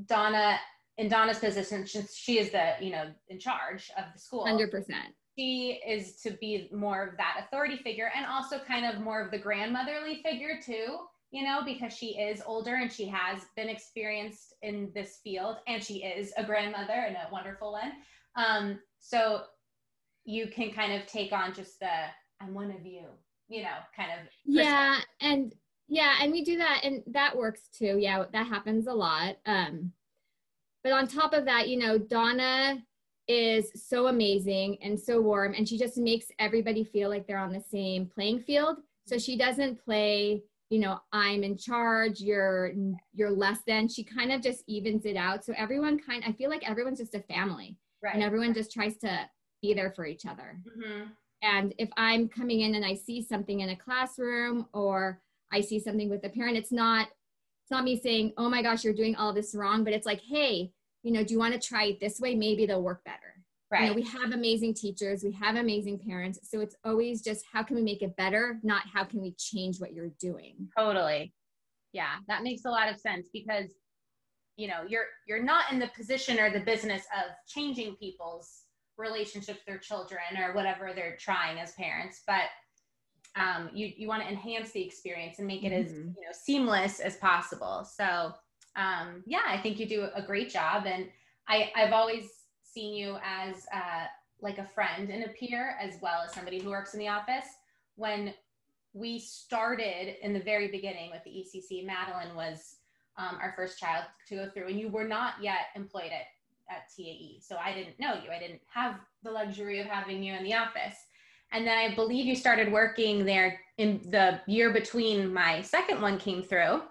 Donna 0.07 0.59
in 0.99 1.09
Donna's 1.09 1.38
position, 1.38 1.87
she 1.87 2.38
is 2.38 2.50
the, 2.50 2.75
you 2.81 2.90
know, 2.90 3.11
in 3.28 3.38
charge 3.38 3.90
of 3.97 4.04
the 4.12 4.21
school. 4.21 4.45
100%. 4.45 4.85
she 5.38 5.81
is 5.87 6.21
to 6.21 6.33
be 6.33 6.69
more 6.73 7.02
of 7.09 7.16
that 7.16 7.45
authority 7.45 7.78
figure 7.78 8.11
and 8.14 8.26
also 8.26 8.59
kind 8.59 8.85
of 8.85 9.00
more 9.00 9.23
of 9.25 9.31
the 9.31 9.38
grandmotherly 9.38 10.21
figure 10.23 10.59
too 10.62 10.99
you 11.31 11.42
know 11.42 11.62
because 11.64 11.92
she 11.92 12.19
is 12.19 12.42
older 12.47 12.75
and 12.75 12.92
she 12.92 13.07
has 13.07 13.40
been 13.57 13.69
experienced 13.69 14.54
in 14.62 14.92
this 14.95 15.21
field 15.25 15.57
and 15.66 15.83
she 15.83 16.04
is 16.04 16.33
a 16.37 16.45
grandmother 16.45 16.92
and 17.07 17.16
a 17.16 17.33
wonderful 17.33 17.73
one 17.73 17.92
um, 18.37 18.78
so 19.00 19.42
you 20.25 20.47
can 20.49 20.71
kind 20.71 20.92
of 20.92 21.07
take 21.07 21.33
on 21.33 21.52
just 21.52 21.81
the 21.81 21.88
i'm 22.40 22.54
one 22.54 22.71
of 22.71 22.85
you 22.85 23.07
you 23.49 23.62
know 23.62 23.78
kind 23.97 24.11
of 24.12 24.28
yeah 24.45 24.99
and 25.21 25.54
yeah 25.92 26.14
and 26.22 26.32
we 26.32 26.42
do 26.42 26.56
that 26.56 26.80
and 26.84 27.02
that 27.06 27.37
works 27.37 27.68
too. 27.76 27.99
Yeah 27.99 28.25
that 28.32 28.46
happens 28.46 28.87
a 28.87 28.92
lot. 28.92 29.37
Um 29.46 29.92
but 30.82 30.92
on 30.92 31.06
top 31.06 31.32
of 31.34 31.44
that 31.44 31.68
you 31.68 31.78
know 31.78 31.99
donna 31.99 32.82
is 33.28 33.70
so 33.76 34.06
amazing 34.08 34.78
and 34.82 34.99
so 34.99 35.20
warm 35.20 35.54
and 35.54 35.68
she 35.68 35.78
just 35.78 35.96
makes 35.99 36.26
everybody 36.38 36.82
feel 36.82 37.08
like 37.11 37.26
they're 37.26 37.38
on 37.38 37.52
the 37.52 37.61
same 37.70 38.06
playing 38.06 38.40
field. 38.40 38.78
So 39.06 39.18
she 39.18 39.37
doesn't 39.37 39.84
play 39.84 40.42
you 40.70 40.80
know 40.80 40.99
i'm 41.12 41.44
in 41.44 41.54
charge 41.58 42.20
you're 42.20 42.72
you're 43.12 43.30
less 43.30 43.58
than. 43.66 43.87
She 43.87 44.02
kind 44.02 44.32
of 44.32 44.40
just 44.40 44.64
evens 44.66 45.04
it 45.04 45.16
out. 45.16 45.44
So 45.44 45.52
everyone 45.58 45.99
kind 45.99 46.25
i 46.26 46.32
feel 46.32 46.49
like 46.49 46.68
everyone's 46.68 46.99
just 47.00 47.14
a 47.14 47.20
family. 47.20 47.76
Right. 48.02 48.14
and 48.14 48.22
everyone 48.25 48.52
just 48.54 48.72
tries 48.72 48.96
to 48.99 49.28
be 49.61 49.75
there 49.75 49.92
for 49.94 50.04
each 50.06 50.25
other. 50.26 50.58
Mm-hmm. 50.68 51.02
and 51.42 51.75
if 51.78 51.90
i'm 51.96 52.28
coming 52.28 52.61
in 52.62 52.75
and 52.76 52.84
i 52.84 52.94
see 52.94 53.20
something 53.22 53.61
in 53.61 53.68
a 53.70 53.76
classroom 53.76 54.66
or 54.72 55.20
i 55.52 55.61
see 55.61 55.78
something 55.78 56.09
with 56.09 56.25
a 56.25 56.28
parent 56.28 56.56
it's 56.56 56.73
not 56.73 57.09
it's 57.64 57.71
not 57.71 57.85
me 57.85 57.99
saying 58.00 58.32
oh 58.37 58.49
my 58.49 58.62
gosh 58.62 58.85
you're 58.85 58.94
doing 58.94 59.14
all 59.16 59.32
this 59.32 59.54
wrong 59.54 59.85
but 59.85 59.92
it's 59.92 60.06
like 60.06 60.21
hey 60.21 60.73
you 61.02 61.12
know, 61.12 61.25
do 61.25 61.35
you 61.35 61.38
want 61.38 61.54
to 61.54 61.61
try 61.68 61.85
it 61.85 62.00
this 62.00 62.21
way? 62.21 62.35
Maybe 62.35 62.66
they'll 62.66 62.82
work 62.82 63.04
better. 63.04 63.18
Right. 63.71 63.82
You 63.82 63.88
know, 63.88 63.94
we 63.94 64.02
have 64.02 64.32
amazing 64.32 64.75
teachers, 64.75 65.25
we 65.25 65.32
have 65.32 65.56
amazing 65.56 65.99
parents. 65.99 66.38
So 66.42 66.61
it's 66.61 66.76
always 66.85 67.23
just 67.23 67.44
how 67.50 67.62
can 67.62 67.76
we 67.76 67.82
make 67.82 68.02
it 68.02 68.14
better, 68.16 68.59
not 68.62 68.82
how 68.92 69.04
can 69.04 69.23
we 69.23 69.35
change 69.38 69.78
what 69.78 69.94
you're 69.94 70.12
doing. 70.21 70.68
Totally. 70.76 71.32
Yeah, 71.92 72.16
that 72.28 72.42
makes 72.42 72.64
a 72.64 72.71
lot 72.71 72.90
of 72.90 72.99
sense 72.99 73.28
because 73.32 73.71
you 74.59 74.68
know, 74.68 74.82
you're 74.87 75.06
you're 75.26 75.42
not 75.42 75.73
in 75.73 75.78
the 75.78 75.90
position 75.97 76.38
or 76.38 76.50
the 76.50 76.61
business 76.61 77.02
of 77.16 77.32
changing 77.49 77.97
people's 77.97 78.64
relationships 78.99 79.61
with 79.61 79.64
their 79.66 79.78
children 79.78 80.21
or 80.38 80.54
whatever 80.54 80.92
they're 80.94 81.16
trying 81.18 81.59
as 81.59 81.73
parents, 81.73 82.23
but 82.26 82.44
um, 83.36 83.70
you 83.72 83.92
you 83.96 84.08
want 84.08 84.22
to 84.22 84.28
enhance 84.28 84.72
the 84.72 84.82
experience 84.82 85.38
and 85.38 85.46
make 85.46 85.64
it 85.64 85.72
mm-hmm. 85.72 85.86
as 85.86 85.92
you 85.92 86.22
know 86.22 86.32
seamless 86.32 87.00
as 87.00 87.16
possible. 87.16 87.84
So 87.84 88.34
um, 88.76 89.22
yeah, 89.26 89.42
I 89.46 89.58
think 89.58 89.78
you 89.78 89.86
do 89.86 90.08
a 90.14 90.22
great 90.22 90.50
job. 90.50 90.84
And 90.86 91.08
I, 91.48 91.72
I've 91.76 91.92
always 91.92 92.30
seen 92.62 92.94
you 92.94 93.18
as 93.24 93.66
uh, 93.72 94.06
like 94.40 94.58
a 94.58 94.64
friend 94.64 95.10
and 95.10 95.24
a 95.24 95.28
peer, 95.28 95.76
as 95.80 95.94
well 96.00 96.22
as 96.24 96.32
somebody 96.32 96.60
who 96.60 96.70
works 96.70 96.94
in 96.94 97.00
the 97.00 97.08
office. 97.08 97.46
When 97.96 98.32
we 98.94 99.18
started 99.18 100.16
in 100.24 100.32
the 100.32 100.40
very 100.40 100.68
beginning 100.68 101.10
with 101.10 101.22
the 101.24 101.30
ECC, 101.30 101.84
Madeline 101.84 102.34
was 102.34 102.76
um, 103.18 103.38
our 103.40 103.52
first 103.56 103.78
child 103.78 104.04
to 104.28 104.36
go 104.36 104.48
through, 104.48 104.68
and 104.68 104.80
you 104.80 104.88
were 104.88 105.06
not 105.06 105.34
yet 105.42 105.66
employed 105.76 106.10
at, 106.12 106.74
at 106.74 106.88
TAE. 106.96 107.40
So 107.40 107.56
I 107.56 107.74
didn't 107.74 108.00
know 108.00 108.14
you. 108.24 108.30
I 108.30 108.38
didn't 108.38 108.60
have 108.72 108.96
the 109.22 109.30
luxury 109.30 109.80
of 109.80 109.86
having 109.86 110.22
you 110.22 110.34
in 110.34 110.44
the 110.44 110.54
office. 110.54 110.96
And 111.52 111.66
then 111.66 111.76
I 111.76 111.94
believe 111.94 112.26
you 112.26 112.35
started 112.35 112.73
working 112.73 113.25
there 113.25 113.61
in 113.78 114.00
the 114.11 114.40
year 114.47 114.73
between 114.73 115.32
my 115.32 115.62
second 115.62 116.00
one 116.00 116.18
came 116.18 116.42
through. 116.42 116.82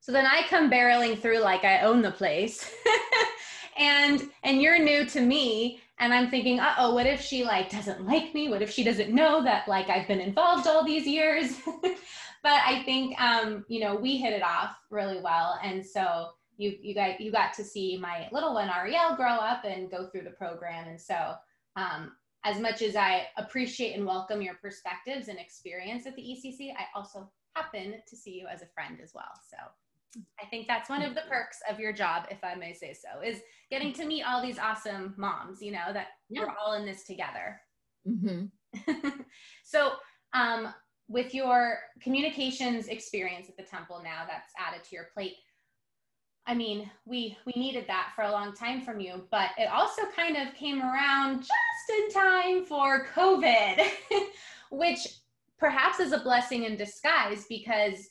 So 0.00 0.12
then 0.12 0.26
I 0.26 0.46
come 0.48 0.70
barreling 0.70 1.20
through 1.20 1.40
like 1.40 1.64
I 1.64 1.80
own 1.80 2.00
the 2.00 2.12
place. 2.12 2.70
and 3.76 4.22
and 4.44 4.62
you're 4.62 4.78
new 4.78 5.04
to 5.06 5.20
me 5.20 5.80
and 5.98 6.14
I'm 6.14 6.30
thinking, 6.30 6.60
"Uh-oh, 6.60 6.94
what 6.94 7.06
if 7.06 7.20
she 7.20 7.44
like 7.44 7.70
doesn't 7.70 8.06
like 8.06 8.34
me? 8.34 8.48
What 8.48 8.62
if 8.62 8.70
she 8.70 8.84
doesn't 8.84 9.12
know 9.12 9.42
that 9.42 9.66
like 9.66 9.88
I've 9.88 10.06
been 10.06 10.20
involved 10.20 10.66
all 10.66 10.84
these 10.84 11.06
years?" 11.06 11.60
but 11.82 12.62
I 12.64 12.82
think 12.84 13.20
um, 13.20 13.64
you 13.68 13.80
know, 13.80 13.96
we 13.96 14.16
hit 14.16 14.32
it 14.32 14.42
off 14.42 14.76
really 14.90 15.20
well 15.20 15.58
and 15.62 15.84
so 15.84 16.28
you 16.56 16.76
you 16.80 16.94
got 16.94 17.20
you 17.20 17.32
got 17.32 17.52
to 17.54 17.64
see 17.64 17.98
my 17.98 18.28
little 18.32 18.54
one 18.54 18.70
Ariel 18.70 19.16
grow 19.16 19.34
up 19.34 19.64
and 19.64 19.90
go 19.90 20.06
through 20.06 20.22
the 20.22 20.30
program 20.30 20.88
and 20.88 21.00
so 21.00 21.34
um, 21.76 22.12
as 22.46 22.60
much 22.60 22.80
as 22.80 22.94
I 22.94 23.26
appreciate 23.36 23.94
and 23.96 24.06
welcome 24.06 24.40
your 24.40 24.54
perspectives 24.54 25.26
and 25.26 25.38
experience 25.38 26.06
at 26.06 26.14
the 26.14 26.22
ECC, 26.22 26.70
I 26.70 26.84
also 26.94 27.28
happen 27.56 27.94
to 28.06 28.16
see 28.16 28.38
you 28.38 28.46
as 28.46 28.62
a 28.62 28.66
friend 28.66 28.98
as 29.02 29.10
well. 29.12 29.24
So 29.50 29.56
I 30.40 30.46
think 30.46 30.68
that's 30.68 30.88
one 30.88 31.02
of 31.02 31.16
the 31.16 31.22
perks 31.28 31.58
of 31.68 31.80
your 31.80 31.92
job, 31.92 32.26
if 32.30 32.38
I 32.44 32.54
may 32.54 32.72
say 32.72 32.94
so, 32.94 33.20
is 33.20 33.40
getting 33.68 33.92
to 33.94 34.06
meet 34.06 34.22
all 34.22 34.40
these 34.40 34.60
awesome 34.60 35.14
moms, 35.16 35.60
you 35.60 35.72
know, 35.72 35.92
that 35.92 36.06
yeah. 36.30 36.42
we're 36.42 36.54
all 36.64 36.74
in 36.74 36.86
this 36.86 37.02
together. 37.02 37.60
Mm-hmm. 38.08 39.08
so, 39.64 39.94
um, 40.32 40.72
with 41.08 41.34
your 41.34 41.78
communications 42.00 42.86
experience 42.86 43.48
at 43.48 43.56
the 43.56 43.62
temple 43.62 44.00
now 44.02 44.24
that's 44.26 44.52
added 44.58 44.84
to 44.84 44.94
your 44.94 45.08
plate, 45.14 45.34
I 46.46 46.54
mean, 46.54 46.88
we 47.04 47.36
we 47.44 47.52
needed 47.56 47.86
that 47.88 48.12
for 48.14 48.22
a 48.22 48.30
long 48.30 48.54
time 48.54 48.80
from 48.80 49.00
you, 49.00 49.24
but 49.30 49.50
it 49.58 49.68
also 49.68 50.02
kind 50.14 50.36
of 50.36 50.54
came 50.54 50.80
around 50.80 51.40
just 51.40 51.98
in 51.98 52.10
time 52.10 52.64
for 52.64 53.06
COVID, 53.14 53.82
which 54.70 55.08
perhaps 55.58 55.98
is 55.98 56.12
a 56.12 56.20
blessing 56.20 56.64
in 56.64 56.76
disguise 56.76 57.46
because 57.48 58.10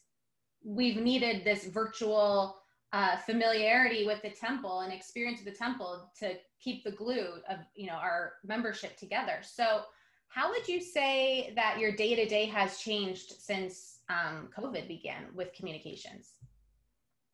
we've 0.63 0.97
needed 0.97 1.45
this 1.45 1.65
virtual 1.67 2.57
uh, 2.91 3.17
familiarity 3.17 4.05
with 4.05 4.21
the 4.21 4.29
temple 4.29 4.81
and 4.81 4.91
experience 4.91 5.39
of 5.39 5.45
the 5.45 5.51
temple 5.51 6.09
to 6.19 6.33
keep 6.59 6.83
the 6.83 6.91
glue 6.91 7.35
of 7.49 7.59
you 7.73 7.87
know 7.87 7.93
our 7.93 8.33
membership 8.43 8.97
together. 8.97 9.37
So 9.43 9.83
how 10.27 10.49
would 10.49 10.67
you 10.67 10.81
say 10.81 11.53
that 11.55 11.79
your 11.79 11.93
day 11.93 12.15
to 12.15 12.25
day 12.25 12.45
has 12.47 12.79
changed 12.79 13.39
since 13.39 13.99
um, 14.09 14.49
covid 14.55 14.87
began 14.87 15.23
with 15.33 15.53
communications 15.53 16.33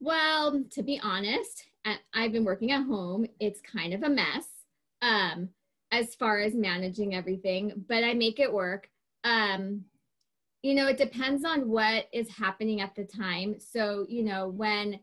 well 0.01 0.62
to 0.70 0.84
be 0.84 1.00
honest 1.01 1.63
i've 2.13 2.34
been 2.34 2.43
working 2.43 2.72
at 2.72 2.86
home 2.86 3.25
it's 3.39 3.62
kind 3.62 3.93
of 3.93 4.03
a 4.03 4.10
mess 4.10 4.48
um, 5.01 5.50
as 5.91 6.13
far 6.15 6.39
as 6.39 6.53
managing 6.53 7.15
everything 7.15 7.72
but 7.88 8.03
i 8.03 8.13
make 8.13 8.39
it 8.39 8.51
work 8.51 8.89
um, 9.24 9.86
you 10.62 10.75
know, 10.75 10.88
it 10.88 10.98
depends 10.98 11.43
on 11.43 11.70
what 11.70 12.08
is 12.13 12.29
happening 12.29 12.81
at 12.81 12.96
the 12.96 13.03
time. 13.03 13.55
So, 13.60 14.05
you 14.08 14.24
know, 14.24 14.50
when 14.50 15.00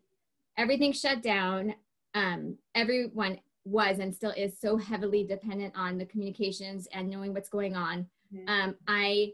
everything 0.56 0.92
shut 0.92 1.22
down, 1.22 1.74
um, 2.14 2.56
everyone 2.74 3.40
was 3.64 3.98
and 3.98 4.14
still 4.14 4.32
is 4.36 4.58
so 4.58 4.76
heavily 4.76 5.24
dependent 5.24 5.74
on 5.76 5.98
the 5.98 6.06
communications 6.06 6.86
and 6.92 7.10
knowing 7.10 7.34
what's 7.34 7.48
going 7.48 7.74
on. 7.74 8.06
Mm-hmm. 8.32 8.48
Um, 8.48 8.76
I 8.86 9.32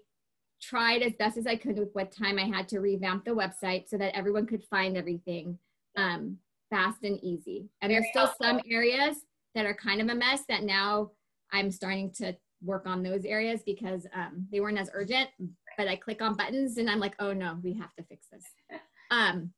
tried 0.64 1.02
as 1.02 1.12
best 1.14 1.36
as 1.36 1.46
I 1.46 1.56
could 1.56 1.78
with 1.78 1.90
what 1.92 2.12
time 2.12 2.38
I 2.38 2.44
had 2.44 2.68
to 2.68 2.80
revamp 2.80 3.24
the 3.24 3.32
website 3.32 3.88
so 3.88 3.98
that 3.98 4.16
everyone 4.16 4.46
could 4.46 4.64
find 4.64 4.96
everything 4.96 5.58
um, 5.96 6.38
fast 6.70 7.04
and 7.04 7.22
easy. 7.22 7.68
And 7.82 7.90
Very 7.90 8.00
there's 8.00 8.10
still 8.10 8.26
helpful. 8.26 8.46
some 8.46 8.60
areas 8.70 9.16
that 9.54 9.66
are 9.66 9.74
kind 9.74 10.00
of 10.00 10.08
a 10.08 10.14
mess 10.14 10.42
that 10.48 10.64
now 10.64 11.10
I'm 11.52 11.70
starting 11.70 12.10
to 12.16 12.36
work 12.62 12.86
on 12.86 13.02
those 13.02 13.24
areas 13.24 13.60
because 13.64 14.06
um, 14.14 14.46
they 14.50 14.60
weren't 14.60 14.78
as 14.78 14.90
urgent, 14.94 15.28
but 15.76 15.88
I 15.88 15.96
click 15.96 16.22
on 16.22 16.34
buttons 16.34 16.78
and 16.78 16.88
I'm 16.88 17.00
like, 17.00 17.14
oh 17.18 17.32
no, 17.32 17.58
we 17.62 17.74
have 17.74 17.94
to 17.96 18.04
fix 18.04 18.26
this. 18.32 18.44
Um, 19.10 19.52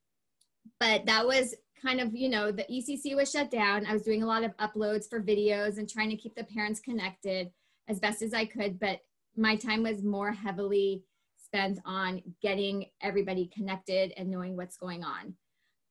but 0.81 1.07
that 1.07 1.25
was 1.25 1.55
kind 1.81 2.01
of, 2.01 2.15
you 2.15 2.29
know, 2.29 2.51
the 2.51 2.65
ECC 2.65 3.15
was 3.15 3.31
shut 3.31 3.51
down. 3.51 3.87
I 3.87 3.93
was 3.93 4.03
doing 4.03 4.23
a 4.23 4.27
lot 4.27 4.43
of 4.43 4.57
uploads 4.57 5.09
for 5.09 5.23
videos 5.23 5.79
and 5.79 5.89
trying 5.89 6.11
to 6.11 6.17
keep 6.17 6.35
the 6.35 6.45
parents 6.45 6.81
connected 6.81 7.51
as 7.89 8.01
best 8.01 8.23
as 8.23 8.35
I 8.35 8.45
could. 8.45 8.79
But 8.79 9.01
my 9.37 9.57
time 9.57 9.83
was 9.83 10.03
more 10.03 10.33
heavily 10.33 11.03
spent 11.37 11.79
on 11.85 12.23
getting 12.43 12.87
everybody 13.03 13.51
connected 13.55 14.13
and 14.17 14.31
knowing 14.31 14.57
what's 14.57 14.77
going 14.77 15.05
on. 15.05 15.35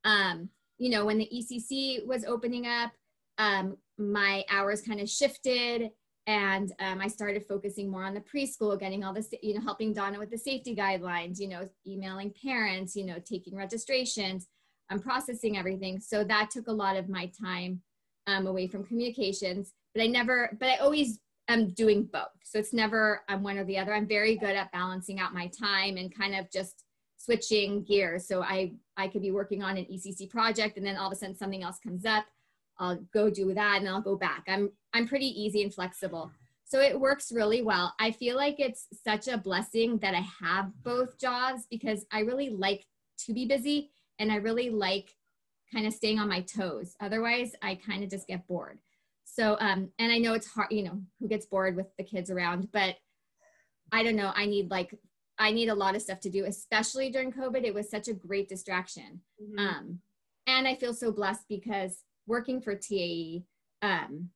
Um, 0.04 0.50
you 0.78 0.90
know, 0.90 1.06
when 1.06 1.18
the 1.18 1.30
ECC 1.34 2.06
was 2.06 2.26
opening 2.26 2.68
up, 2.68 2.92
um, 3.38 3.78
my 3.98 4.44
hours 4.50 4.82
kind 4.82 5.00
of 5.00 5.10
shifted 5.10 5.90
and 6.28 6.74
um, 6.80 7.00
i 7.02 7.08
started 7.08 7.46
focusing 7.48 7.90
more 7.90 8.04
on 8.04 8.14
the 8.14 8.22
preschool 8.22 8.80
getting 8.80 9.04
all 9.04 9.14
this 9.14 9.30
you 9.42 9.54
know 9.54 9.62
helping 9.62 9.94
donna 9.94 10.18
with 10.20 10.32
the 10.32 10.38
safety 10.38 10.76
guidelines 10.76 11.40
you 11.40 11.48
know 11.48 11.68
emailing 11.88 12.34
parents 12.44 12.96
you 12.96 13.06
know 13.06 13.18
taking 13.26 13.56
registrations 13.56 14.48
i'm 14.90 14.98
um, 14.98 15.04
processing 15.04 15.58
everything 15.58 16.00
so 16.00 16.24
that 16.24 16.50
took 16.50 16.68
a 16.68 16.72
lot 16.72 16.96
of 16.98 17.10
my 17.10 17.32
time 17.42 17.82
um, 18.28 18.48
away 18.48 18.68
from 18.68 18.84
communications 18.84 19.74
but 19.94 20.04
i 20.04 20.08
never 20.08 20.56
but 20.60 20.70
i 20.70 20.78
always 20.78 21.20
am 21.48 21.72
doing 21.72 22.08
both 22.12 22.28
so 22.44 22.58
it's 22.58 22.74
never 22.74 23.22
i'm 23.30 23.44
one 23.44 23.58
or 23.58 23.64
the 23.66 23.78
other 23.78 23.94
i'm 23.94 24.08
very 24.08 24.36
good 24.36 24.56
at 24.56 24.72
balancing 24.72 25.20
out 25.20 25.34
my 25.34 25.48
time 25.48 25.98
and 25.98 26.16
kind 26.16 26.36
of 26.36 26.50
just 26.52 26.84
switching 27.18 27.84
gears 27.84 28.28
so 28.28 28.42
i 28.44 28.72
i 28.98 29.08
could 29.08 29.22
be 29.22 29.32
working 29.32 29.64
on 29.64 29.78
an 29.78 29.86
ecc 29.86 30.30
project 30.30 30.78
and 30.78 30.86
then 30.86 30.96
all 30.96 31.08
of 31.08 31.14
a 31.14 31.16
sudden 31.16 31.36
something 31.36 31.64
else 31.64 31.80
comes 31.80 32.06
up 32.06 32.26
I'll 32.78 32.98
go 33.14 33.30
do 33.30 33.54
that 33.54 33.78
and 33.80 33.90
I'll 33.90 34.02
go 34.02 34.16
back. 34.16 34.44
I'm 34.48 34.72
I'm 34.94 35.08
pretty 35.08 35.28
easy 35.28 35.64
and 35.64 35.74
flexible. 35.74 36.32
So 36.66 36.80
it 36.82 37.00
works 37.00 37.32
really 37.32 37.62
well. 37.62 37.94
I 38.00 38.12
feel 38.12 38.36
like 38.36 38.60
it's 38.60 38.88
such 39.04 39.28
a 39.28 39.38
blessing 39.38 40.00
that 40.00 40.16
I 40.16 40.26
have 40.42 40.72
both 40.84 41.20
jobs 41.20 41.68
because 41.70 42.06
I 42.12 42.22
really 42.22 42.50
like 42.50 42.86
to 43.26 43.34
be 43.34 43.46
busy 43.46 43.92
and 44.18 44.32
I 44.32 44.38
really 44.38 44.70
like 44.70 45.16
kind 45.72 45.86
of 45.86 45.94
staying 45.94 46.20
on 46.20 46.28
my 46.28 46.42
toes. 46.42 46.96
Otherwise, 47.00 47.52
I 47.62 47.76
kind 47.76 48.04
of 48.04 48.10
just 48.10 48.28
get 48.28 48.48
bored. 48.48 48.80
So, 49.26 49.58
um, 49.60 49.90
and 50.00 50.12
I 50.12 50.18
know 50.18 50.34
it's 50.34 50.48
hard, 50.48 50.72
you 50.72 50.84
know, 50.84 51.02
who 51.20 51.28
gets 51.28 51.46
bored 51.46 51.76
with 51.76 51.88
the 51.98 52.04
kids 52.04 52.30
around, 52.30 52.70
but 52.72 52.96
I 53.92 54.04
don't 54.04 54.16
know. 54.16 54.32
I 54.34 54.46
need 54.46 54.72
like, 54.72 54.98
I 55.38 55.52
need 55.52 55.68
a 55.68 55.76
lot 55.76 55.96
of 55.96 56.02
stuff 56.02 56.22
to 56.22 56.30
do, 56.30 56.46
especially 56.46 57.10
during 57.10 57.34
COVID. 57.34 57.64
It 57.64 57.74
was 57.74 57.90
such 57.90 58.08
a 58.08 58.14
great 58.14 58.48
distraction. 58.48 59.20
Mm-hmm. 59.42 59.60
Um, 59.60 60.00
and 60.48 60.68
I 60.68 60.76
feel 60.76 60.94
so 60.94 61.12
blessed 61.12 61.46
because 61.50 62.04
working 62.28 62.62
for 62.62 62.76
TAE, 62.76 63.44
um, 63.82 64.30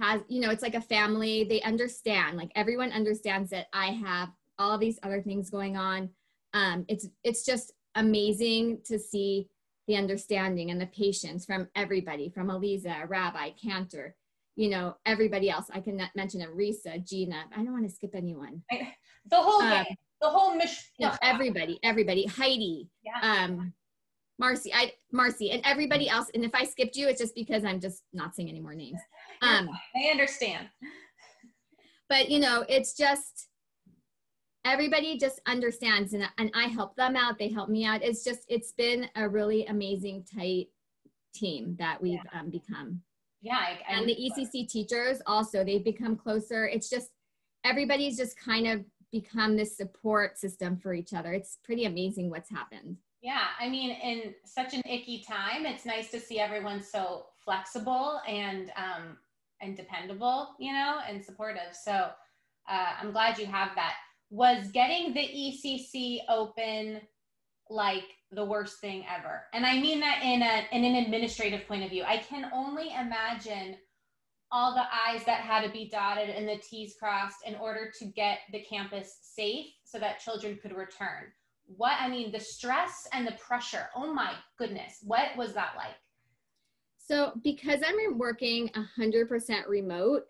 has, 0.00 0.22
you 0.28 0.40
know, 0.40 0.50
it's 0.50 0.62
like 0.62 0.76
a 0.76 0.80
family. 0.80 1.44
They 1.44 1.60
understand, 1.60 2.38
like 2.38 2.52
everyone 2.54 2.92
understands 2.92 3.50
that 3.50 3.66
I 3.74 3.88
have 3.88 4.30
all 4.58 4.78
these 4.78 4.98
other 5.02 5.20
things 5.20 5.50
going 5.50 5.76
on. 5.76 6.08
Um, 6.54 6.86
it's, 6.88 7.06
it's 7.22 7.44
just 7.44 7.72
amazing 7.96 8.78
to 8.86 8.98
see 8.98 9.48
the 9.90 9.96
understanding 9.96 10.70
and 10.70 10.80
the 10.80 10.86
patience 10.86 11.44
from 11.44 11.66
everybody, 11.74 12.30
from 12.30 12.48
Eliza, 12.48 12.94
Rabbi, 13.08 13.50
Cantor, 13.60 14.14
you 14.54 14.70
know, 14.70 14.94
everybody 15.04 15.50
else. 15.50 15.66
I 15.74 15.80
can 15.80 16.00
mention 16.14 16.42
Arisa, 16.42 17.04
Gina. 17.04 17.42
I 17.52 17.56
don't 17.56 17.72
want 17.72 17.88
to 17.88 17.94
skip 17.94 18.14
anyone. 18.14 18.62
The 19.28 19.36
whole 19.36 19.60
um, 19.60 19.84
the 20.22 20.28
whole 20.28 20.54
mission. 20.54 20.82
No, 20.98 21.12
everybody, 21.22 21.78
everybody. 21.82 22.24
Heidi, 22.24 22.88
yeah. 23.04 23.44
um, 23.44 23.74
Marcy, 24.38 24.72
I 24.72 24.92
Marcy, 25.12 25.50
and 25.50 25.60
everybody 25.64 26.08
else. 26.08 26.28
And 26.34 26.42
if 26.42 26.54
I 26.54 26.64
skipped 26.64 26.96
you, 26.96 27.06
it's 27.06 27.20
just 27.20 27.34
because 27.34 27.62
I'm 27.62 27.80
just 27.80 28.02
not 28.14 28.34
saying 28.34 28.48
any 28.48 28.60
more 28.60 28.74
names. 28.74 28.98
Um, 29.42 29.68
I 29.94 30.10
understand. 30.10 30.68
But 32.08 32.30
you 32.30 32.38
know, 32.38 32.64
it's 32.68 32.96
just 32.96 33.48
everybody 34.64 35.16
just 35.16 35.40
understands 35.46 36.12
and, 36.12 36.28
and 36.38 36.50
i 36.54 36.64
help 36.64 36.94
them 36.96 37.16
out 37.16 37.38
they 37.38 37.48
help 37.48 37.68
me 37.68 37.84
out. 37.84 38.02
It's 38.02 38.22
just 38.24 38.40
it's 38.48 38.72
been 38.72 39.08
a 39.16 39.28
really 39.28 39.66
amazing 39.66 40.24
tight 40.34 40.68
team 41.34 41.76
that 41.78 42.02
we've 42.02 42.20
yeah. 42.32 42.40
um, 42.40 42.50
become. 42.50 43.02
Yeah 43.40 43.56
I, 43.56 43.78
I 43.88 43.98
and 43.98 44.08
the 44.08 44.16
ecc 44.16 44.68
teachers 44.68 45.20
also 45.26 45.64
they've 45.64 45.84
become 45.84 46.16
closer. 46.16 46.66
It's 46.66 46.90
just 46.90 47.10
everybody's 47.64 48.16
just 48.16 48.38
kind 48.38 48.66
of 48.66 48.84
become 49.12 49.56
this 49.56 49.76
support 49.76 50.38
system 50.38 50.76
for 50.76 50.94
each 50.94 51.12
other. 51.12 51.32
It's 51.32 51.58
pretty 51.64 51.84
amazing 51.84 52.30
what's 52.30 52.50
happened. 52.50 52.96
Yeah 53.22 53.44
i 53.58 53.68
mean 53.68 53.90
in 53.90 54.34
such 54.44 54.74
an 54.74 54.82
icky 54.88 55.24
time 55.26 55.66
it's 55.66 55.84
nice 55.84 56.10
to 56.10 56.20
see 56.20 56.38
everyone 56.38 56.82
so 56.82 57.26
flexible 57.44 58.20
and 58.26 58.70
um 58.76 59.16
and 59.62 59.76
dependable 59.76 60.50
you 60.58 60.72
know 60.72 60.98
and 61.08 61.24
supportive. 61.24 61.72
So 61.72 62.10
uh, 62.68 62.92
i'm 63.00 63.12
glad 63.12 63.38
you 63.38 63.46
have 63.46 63.70
that 63.74 63.94
was 64.30 64.68
getting 64.68 65.12
the 65.12 65.20
ECC 65.20 66.20
open 66.28 67.00
like 67.68 68.04
the 68.32 68.44
worst 68.44 68.80
thing 68.80 69.04
ever. 69.12 69.42
And 69.52 69.66
I 69.66 69.80
mean 69.80 70.00
that 70.00 70.22
in, 70.22 70.42
a, 70.42 70.64
in 70.72 70.84
an 70.84 71.04
administrative 71.04 71.66
point 71.66 71.84
of 71.84 71.90
view. 71.90 72.04
I 72.04 72.18
can 72.18 72.50
only 72.52 72.88
imagine 72.88 73.76
all 74.52 74.74
the 74.74 74.82
I's 75.08 75.24
that 75.24 75.40
had 75.40 75.64
to 75.64 75.70
be 75.70 75.88
dotted 75.88 76.28
and 76.30 76.48
the 76.48 76.58
T's 76.58 76.94
crossed 76.98 77.46
in 77.46 77.54
order 77.56 77.90
to 77.98 78.04
get 78.06 78.38
the 78.52 78.62
campus 78.62 79.18
safe 79.22 79.66
so 79.84 79.98
that 79.98 80.20
children 80.20 80.58
could 80.60 80.76
return. 80.76 81.32
What, 81.76 81.94
I 82.00 82.08
mean, 82.08 82.32
the 82.32 82.40
stress 82.40 83.06
and 83.12 83.26
the 83.26 83.32
pressure, 83.32 83.88
oh 83.94 84.12
my 84.12 84.32
goodness, 84.58 84.98
what 85.02 85.36
was 85.36 85.52
that 85.54 85.74
like? 85.76 85.94
So, 86.98 87.32
because 87.42 87.80
I'm 87.86 88.18
working 88.18 88.70
100% 88.98 89.68
remote, 89.68 90.22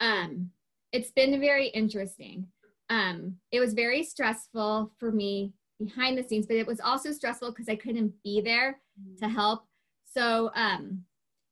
um, 0.00 0.50
it's 0.92 1.10
been 1.10 1.38
very 1.40 1.68
interesting 1.68 2.46
um, 2.90 3.36
it 3.52 3.60
was 3.60 3.74
very 3.74 4.02
stressful 4.02 4.92
for 4.98 5.12
me 5.12 5.52
behind 5.78 6.18
the 6.18 6.22
scenes, 6.22 6.46
but 6.46 6.56
it 6.56 6.66
was 6.66 6.80
also 6.80 7.12
stressful 7.12 7.50
because 7.50 7.68
I 7.68 7.76
couldn't 7.76 8.12
be 8.24 8.40
there 8.40 8.80
to 9.18 9.24
mm-hmm. 9.24 9.34
help. 9.34 9.64
So, 10.12 10.50
um, 10.54 11.04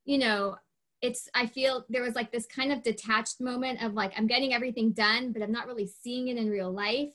you 0.05 0.19
know, 0.19 0.57
it's, 1.02 1.28
I 1.35 1.47
feel 1.47 1.85
there 1.88 2.02
was 2.02 2.14
like 2.14 2.33
this 2.33 2.47
kind 2.47 2.73
of 2.73 2.83
detached 2.83 3.40
moment 3.40 3.83
of 3.83 3.95
like, 3.95 4.12
I'm 4.16 4.26
getting 4.26 4.55
everything 4.55 4.93
done, 4.93 5.33
but 5.33 5.43
I'm 5.43 5.52
not 5.52 5.66
really 5.66 5.87
seeing 5.87 6.28
it 6.28 6.37
in 6.37 6.50
real 6.50 6.73
life. 6.73 7.11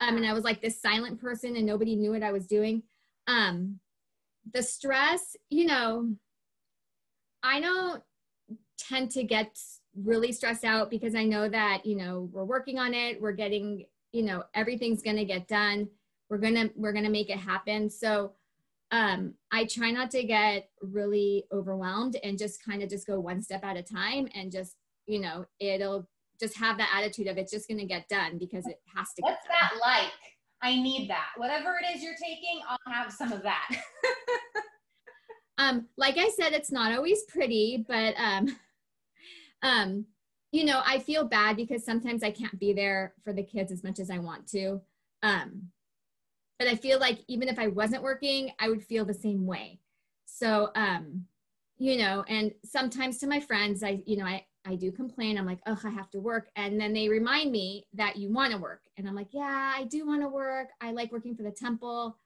Yeah. 0.00 0.08
Um, 0.08 0.16
and 0.16 0.26
I 0.26 0.32
was 0.32 0.44
like 0.44 0.60
this 0.60 0.82
silent 0.82 1.20
person 1.20 1.56
and 1.56 1.64
nobody 1.64 1.94
knew 1.94 2.10
what 2.10 2.22
I 2.22 2.32
was 2.32 2.46
doing. 2.46 2.82
Um, 3.26 3.78
the 4.52 4.62
stress, 4.62 5.36
you 5.48 5.66
know, 5.66 6.14
I 7.42 7.60
don't 7.60 8.02
tend 8.78 9.12
to 9.12 9.22
get 9.22 9.56
really 9.96 10.32
stressed 10.32 10.64
out 10.64 10.90
because 10.90 11.14
I 11.14 11.24
know 11.24 11.48
that, 11.48 11.84
you 11.84 11.96
know, 11.96 12.28
we're 12.32 12.44
working 12.44 12.78
on 12.78 12.94
it, 12.94 13.20
we're 13.20 13.32
getting, 13.32 13.86
you 14.12 14.22
know, 14.22 14.44
everything's 14.54 15.02
going 15.02 15.16
to 15.16 15.24
get 15.24 15.48
done. 15.48 15.88
We're 16.28 16.38
going 16.38 16.54
to 16.54 16.70
we're 16.76 16.92
going 16.92 17.04
to 17.04 17.10
make 17.10 17.30
it 17.30 17.38
happen. 17.38 17.90
So 17.90 18.32
um 18.92 19.34
I 19.52 19.64
try 19.64 19.90
not 19.90 20.10
to 20.12 20.22
get 20.22 20.68
really 20.80 21.44
overwhelmed 21.52 22.16
and 22.22 22.38
just 22.38 22.64
kind 22.64 22.82
of 22.82 22.88
just 22.88 23.06
go 23.06 23.18
one 23.20 23.42
step 23.42 23.64
at 23.64 23.76
a 23.76 23.82
time 23.82 24.28
and 24.34 24.52
just, 24.52 24.76
you 25.06 25.20
know, 25.20 25.44
it'll 25.58 26.08
just 26.38 26.56
have 26.56 26.78
that 26.78 26.90
attitude 26.96 27.26
of 27.26 27.36
it's 27.36 27.52
just 27.52 27.68
going 27.68 27.78
to 27.78 27.86
get 27.86 28.08
done 28.08 28.38
because 28.38 28.66
it 28.66 28.80
has 28.96 29.12
to 29.14 29.22
What's 29.22 29.46
that 29.46 29.72
like? 29.80 30.12
I 30.62 30.74
need 30.74 31.08
that. 31.10 31.28
Whatever 31.36 31.78
it 31.82 31.96
is 31.96 32.02
you're 32.02 32.14
taking, 32.14 32.60
I'll 32.68 32.92
have 32.92 33.12
some 33.12 33.32
of 33.32 33.42
that. 33.42 33.68
um 35.58 35.88
like 35.96 36.16
I 36.16 36.30
said 36.30 36.52
it's 36.52 36.70
not 36.70 36.92
always 36.92 37.24
pretty, 37.24 37.84
but 37.88 38.14
um 38.16 38.56
um, 39.62 40.06
you 40.52 40.64
know, 40.64 40.82
I 40.84 40.98
feel 40.98 41.24
bad 41.24 41.56
because 41.56 41.84
sometimes 41.84 42.22
I 42.22 42.30
can't 42.30 42.58
be 42.58 42.72
there 42.72 43.14
for 43.22 43.32
the 43.32 43.42
kids 43.42 43.70
as 43.70 43.84
much 43.84 44.00
as 44.00 44.10
I 44.10 44.18
want 44.18 44.48
to. 44.48 44.80
Um, 45.22 45.68
but 46.58 46.68
I 46.68 46.74
feel 46.74 46.98
like 46.98 47.20
even 47.28 47.48
if 47.48 47.58
I 47.58 47.68
wasn't 47.68 48.02
working, 48.02 48.50
I 48.58 48.68
would 48.68 48.82
feel 48.82 49.04
the 49.04 49.14
same 49.14 49.46
way. 49.46 49.80
So, 50.26 50.70
um, 50.74 51.24
you 51.78 51.96
know, 51.96 52.24
and 52.28 52.52
sometimes 52.64 53.18
to 53.18 53.26
my 53.26 53.40
friends, 53.40 53.82
I, 53.82 54.02
you 54.06 54.16
know, 54.16 54.26
I, 54.26 54.44
I 54.66 54.74
do 54.74 54.92
complain. 54.92 55.38
I'm 55.38 55.46
like, 55.46 55.60
oh, 55.66 55.80
I 55.82 55.90
have 55.90 56.10
to 56.10 56.20
work. 56.20 56.50
And 56.56 56.78
then 56.78 56.92
they 56.92 57.08
remind 57.08 57.50
me 57.50 57.86
that 57.94 58.16
you 58.16 58.30
want 58.30 58.52
to 58.52 58.58
work. 58.58 58.82
And 58.98 59.08
I'm 59.08 59.14
like, 59.14 59.32
yeah, 59.32 59.72
I 59.74 59.84
do 59.84 60.06
want 60.06 60.20
to 60.22 60.28
work. 60.28 60.68
I 60.80 60.92
like 60.92 61.12
working 61.12 61.34
for 61.34 61.42
the 61.44 61.50
temple. 61.50 62.18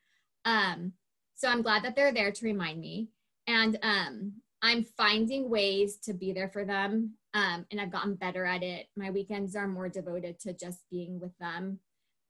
Um, 0.45 0.93
so 1.37 1.49
I'm 1.49 1.63
glad 1.63 1.85
that 1.85 1.95
they're 1.95 2.13
there 2.13 2.33
to 2.33 2.45
remind 2.45 2.81
me. 2.81 3.09
And 3.47 3.79
um, 3.83 4.33
I'm 4.63 4.83
finding 4.83 5.49
ways 5.49 5.97
to 5.99 6.15
be 6.15 6.33
there 6.33 6.49
for 6.49 6.65
them 6.65 7.15
um, 7.35 7.67
and 7.71 7.81
I've 7.81 7.93
gotten 7.93 8.15
better 8.15 8.45
at 8.45 8.63
it. 8.63 8.87
My 8.97 9.11
weekends 9.11 9.57
are 9.57 9.67
more 9.67 9.89
devoted 9.89 10.39
to 10.41 10.53
just 10.53 10.81
being 10.91 11.21
with 11.21 11.37
them. 11.39 11.81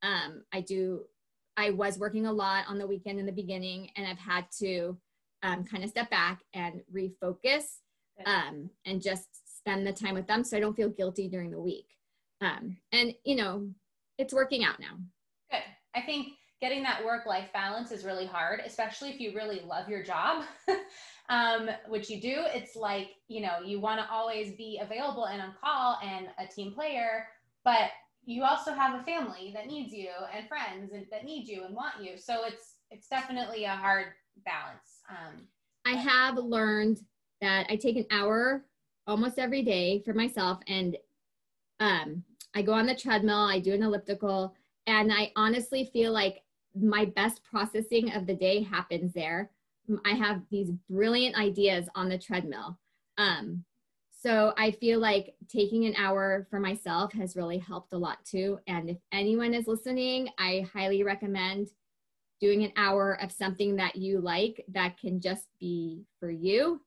Um, 0.03 0.45
I 0.53 0.61
do, 0.63 1.03
I 1.57 1.71
was 1.71 1.99
working 1.99 2.27
a 2.27 2.33
lot 2.33 2.65
on 2.69 2.79
the 2.79 2.87
weekend 2.87 3.21
in 3.21 3.27
the 3.27 3.33
beginning, 3.33 3.91
and 3.97 4.07
I've 4.07 4.19
had 4.19 4.47
to 4.61 4.99
um, 5.43 5.65
kind 5.65 5.85
of 5.85 5.91
step 5.91 6.11
back 6.11 6.41
and 6.55 6.81
refocus 6.93 7.65
um, 8.27 8.71
and 8.87 9.03
just 9.03 9.59
spend 9.59 9.87
the 9.87 9.93
time 9.93 10.15
with 10.15 10.27
them 10.27 10.43
so 10.43 10.57
I 10.57 10.61
don't 10.61 10.77
feel 10.77 10.89
guilty 10.89 11.29
during 11.29 11.51
the 11.51 11.61
week. 11.61 11.87
Um, 12.41 12.79
and, 12.93 13.15
you 13.25 13.37
know, 13.37 13.69
it's 14.19 14.35
working 14.35 14.65
out 14.65 14.81
now. 14.81 14.97
Good. 15.51 15.63
I 15.95 16.01
think 16.03 16.29
getting 16.65 16.83
that 16.83 17.05
work 17.05 17.27
life 17.27 17.51
balance 17.53 17.93
is 17.93 18.07
really 18.07 18.25
hard, 18.25 18.63
especially 18.65 19.11
if 19.11 19.21
you 19.21 19.35
really 19.35 19.61
love 19.69 19.87
your 19.87 20.03
job. 20.03 20.45
um, 21.29 21.69
which 21.89 22.09
you 22.09 22.19
do, 22.19 22.37
it's 22.55 22.75
like, 22.75 23.11
you 23.29 23.43
know, 23.43 23.59
you 23.63 23.79
want 23.79 24.01
to 24.01 24.11
always 24.11 24.57
be 24.57 24.81
available 24.83 25.27
and 25.27 25.43
on 25.43 25.53
call 25.63 25.99
and 26.03 26.29
a 26.39 26.47
team 26.47 26.73
player, 26.73 27.27
but 27.67 27.91
you 28.25 28.45
also 28.45 28.73
have 28.73 28.99
a 28.99 29.05
family 29.05 29.51
that 29.55 29.67
needs 29.67 29.93
you 29.93 30.09
and 30.35 30.49
friends 30.49 30.95
and, 30.95 31.05
that 31.11 31.27
need 31.27 31.47
you 31.47 31.65
and 31.65 31.75
want 31.75 32.03
you. 32.03 32.17
So 32.17 32.47
it's, 32.47 32.77
it's 32.91 33.09
definitely 33.09 33.65
a 33.65 33.77
hard 33.77 34.07
balance. 34.47 35.03
Um, 35.11 35.43
I 35.85 35.99
have 35.99 36.39
learned 36.39 37.01
that 37.43 37.67
I 37.69 37.77
take 37.77 37.97
an 37.97 38.07
hour 38.11 38.65
almost 39.07 39.39
every 39.39 39.63
day 39.63 40.01
for 40.03 40.15
myself 40.15 40.61
and 40.67 40.97
um, 41.79 42.25
I 42.55 42.63
go 42.63 42.73
on 42.73 42.87
the 42.87 42.95
treadmill, 42.95 43.43
I 43.51 43.59
do 43.59 43.75
an 43.75 43.83
elliptical, 43.83 44.55
and 44.87 45.13
I 45.13 45.33
honestly 45.37 45.91
feel 45.93 46.13
like 46.13 46.44
my 46.75 47.05
best 47.05 47.43
processing 47.45 48.13
of 48.13 48.27
the 48.27 48.35
day 48.35 48.63
happens 48.63 49.13
there. 49.13 49.51
I 50.05 50.15
have 50.15 50.43
these 50.51 50.71
brilliant 50.91 51.37
ideas 51.37 51.89
on 51.95 52.09
the 52.09 52.19
treadmill. 52.19 52.79
Um, 53.19 53.65
so 54.11 54.55
I 54.57 54.71
feel 54.71 55.01
like 55.01 55.35
taking 55.49 55.85
an 55.85 55.95
hour 55.97 56.47
for 56.49 56.59
myself 56.59 57.13
has 57.13 57.37
really 57.37 57.59
helped 57.59 57.93
a 57.93 57.99
lot 57.99 58.25
too. 58.25 58.59
And 58.67 58.89
if 58.89 58.97
anyone 59.13 59.53
is 59.53 59.67
listening, 59.67 60.29
I 60.39 60.67
highly 60.73 61.03
recommend 61.03 61.69
doing 62.41 62.65
an 62.65 62.73
hour 62.77 63.19
of 63.23 63.31
something 63.31 63.77
that 63.77 63.97
you 63.97 64.21
like 64.21 64.65
that 64.69 64.99
can 64.99 65.21
just 65.21 65.49
be 65.61 66.05
for 66.19 66.31
you 66.31 66.81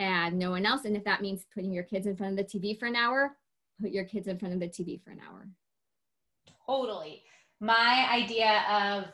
and 0.00 0.38
no 0.38 0.50
one 0.50 0.66
else. 0.66 0.84
And 0.84 0.96
if 0.96 1.04
that 1.04 1.22
means 1.22 1.46
putting 1.54 1.72
your 1.72 1.84
kids 1.84 2.06
in 2.06 2.16
front 2.16 2.38
of 2.38 2.44
the 2.44 2.58
TV 2.58 2.78
for 2.78 2.86
an 2.86 2.96
hour, 2.96 3.36
put 3.80 3.92
your 3.92 4.04
kids 4.04 4.26
in 4.26 4.38
front 4.38 4.54
of 4.54 4.60
the 4.60 4.66
TV 4.66 5.02
for 5.02 5.10
an 5.10 5.20
hour. 5.26 5.48
Totally. 6.66 7.22
My 7.60 8.08
idea 8.10 8.64
of 8.68 9.04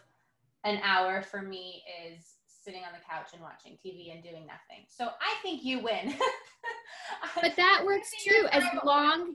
an 0.68 0.80
hour 0.82 1.22
for 1.22 1.42
me 1.42 1.82
is 2.06 2.34
sitting 2.46 2.82
on 2.84 2.92
the 2.92 3.04
couch 3.08 3.30
and 3.32 3.42
watching 3.42 3.78
TV 3.84 4.12
and 4.12 4.22
doing 4.22 4.46
nothing. 4.46 4.84
So 4.88 5.06
I 5.06 5.34
think 5.42 5.64
you 5.64 5.82
win. 5.82 6.14
but 7.40 7.56
that 7.56 7.82
works 7.84 8.10
too, 8.22 8.46
as 8.52 8.64
long. 8.84 9.34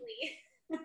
uh, 0.74 0.78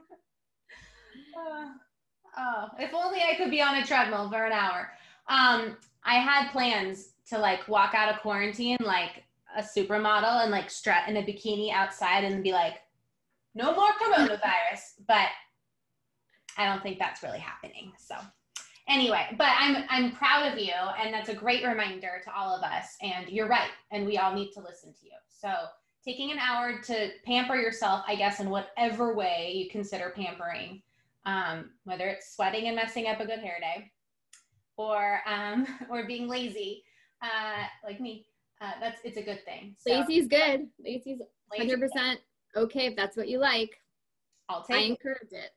oh, 2.38 2.68
if 2.78 2.94
only 2.94 3.20
I 3.20 3.34
could 3.36 3.50
be 3.50 3.60
on 3.60 3.76
a 3.76 3.84
treadmill 3.84 4.30
for 4.30 4.46
an 4.46 4.52
hour. 4.52 4.90
Um, 5.28 5.76
I 6.04 6.14
had 6.14 6.50
plans 6.50 7.10
to 7.28 7.38
like 7.38 7.68
walk 7.68 7.94
out 7.94 8.14
of 8.14 8.20
quarantine 8.20 8.78
like 8.80 9.24
a 9.56 9.62
supermodel 9.62 10.42
and 10.42 10.50
like 10.50 10.70
strut 10.70 11.08
in 11.08 11.16
a 11.18 11.22
bikini 11.22 11.70
outside 11.72 12.24
and 12.24 12.42
be 12.42 12.52
like, 12.52 12.76
no 13.54 13.74
more 13.74 13.90
coronavirus. 14.02 14.80
but 15.06 15.28
I 16.56 16.64
don't 16.64 16.82
think 16.82 16.98
that's 16.98 17.22
really 17.22 17.38
happening. 17.38 17.92
So 17.98 18.14
anyway, 18.88 19.26
but 19.36 19.48
I'm 19.58 19.84
I'm 19.88 20.12
proud 20.12 20.52
of 20.52 20.58
you, 20.58 20.72
and 21.00 21.12
that's 21.12 21.28
a 21.28 21.34
great 21.34 21.64
reminder 21.64 22.20
to 22.24 22.34
all 22.34 22.54
of 22.54 22.62
us. 22.62 22.96
And 23.02 23.28
you're 23.28 23.48
right, 23.48 23.70
and 23.90 24.06
we 24.06 24.18
all 24.18 24.34
need 24.34 24.52
to 24.52 24.60
listen 24.60 24.92
to 24.92 25.04
you. 25.04 25.12
So 25.28 25.52
taking 26.04 26.32
an 26.32 26.38
hour 26.38 26.80
to 26.80 27.10
pamper 27.24 27.56
yourself, 27.56 28.02
I 28.06 28.16
guess, 28.16 28.40
in 28.40 28.50
whatever 28.50 29.14
way 29.14 29.52
you 29.54 29.70
consider 29.70 30.12
pampering, 30.16 30.82
um, 31.26 31.70
whether 31.84 32.08
it's 32.08 32.34
sweating 32.34 32.66
and 32.66 32.76
messing 32.76 33.06
up 33.06 33.20
a 33.20 33.26
good 33.26 33.40
hair 33.40 33.58
day, 33.60 33.90
or 34.76 35.20
um, 35.26 35.66
or 35.90 36.06
being 36.06 36.28
lazy, 36.28 36.84
uh, 37.22 37.64
like 37.84 38.00
me. 38.00 38.26
Uh, 38.60 38.72
that's 38.80 39.00
it's 39.04 39.16
a 39.16 39.22
good 39.22 39.44
thing. 39.44 39.76
So, 39.78 39.92
Lazy's 39.92 40.26
good. 40.26 40.66
Lazy's 40.84 41.20
hundred 41.56 41.80
percent 41.80 42.20
okay 42.56 42.86
if 42.86 42.96
that's 42.96 43.16
what 43.16 43.28
you 43.28 43.38
like. 43.38 43.80
I'll 44.48 44.64
take. 44.64 44.76
I 44.76 44.80
it. 44.80 44.90
encourage 44.90 45.32
it. 45.32 45.50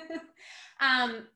um, 0.80 1.26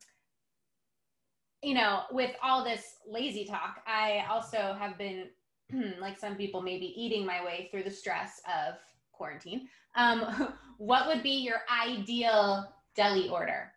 you 1.65 1.75
know, 1.75 2.03
with 2.13 2.33
all 2.43 2.63
this 2.63 2.97
lazy 3.09 3.45
talk, 3.45 3.83
I 3.87 4.25
also 4.31 4.77
have 4.79 4.99
been 4.99 5.29
like 6.01 6.19
some 6.19 6.37
people 6.37 6.61
maybe 6.61 6.93
eating 7.01 7.25
my 7.25 7.43
way 7.45 7.69
through 7.71 7.85
the 7.85 7.91
stress 7.91 8.41
of 8.47 8.75
quarantine. 9.13 9.69
Um, 9.97 10.55
what 10.79 11.07
would 11.07 11.23
be 11.23 11.43
your 11.43 11.63
ideal 11.71 12.73
deli 12.95 13.29
order? 13.29 13.73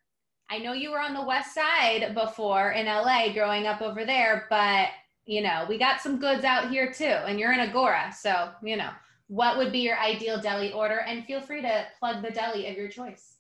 I 0.50 0.60
know 0.60 0.74
you 0.74 0.92
were 0.92 1.00
on 1.00 1.14
the 1.14 1.26
west 1.26 1.54
side 1.54 2.14
before 2.14 2.72
in 2.72 2.86
LA 2.86 3.34
growing 3.34 3.68
up 3.68 3.82
over 3.82 4.06
there, 4.06 4.48
but 4.50 4.90
you 5.26 5.42
know, 5.42 5.66
we 5.68 5.78
got 5.78 6.00
some 6.00 6.20
goods 6.20 6.46
out 6.46 6.70
here 6.70 6.92
too, 6.92 7.04
and 7.06 7.38
you're 7.38 7.52
in 7.52 7.60
Agoura. 7.60 8.14
So, 8.14 8.50
you 8.64 8.78
know, 8.78 8.92
what 9.28 9.58
would 9.58 9.74
be 9.74 9.80
your 9.80 10.00
ideal 10.00 10.40
deli 10.40 10.72
order? 10.72 11.00
And 11.00 11.26
feel 11.26 11.42
free 11.42 11.62
to 11.62 11.86
plug 12.00 12.24
the 12.24 12.32
deli 12.32 12.68
of 12.68 12.78
your 12.78 12.88
choice. 12.88 13.36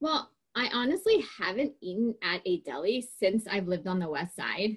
Well, 0.00 0.31
I 0.54 0.68
honestly 0.72 1.24
haven't 1.38 1.72
eaten 1.80 2.14
at 2.22 2.42
a 2.44 2.60
deli 2.60 3.06
since 3.18 3.46
I've 3.50 3.68
lived 3.68 3.86
on 3.86 3.98
the 3.98 4.08
west 4.08 4.36
side. 4.36 4.76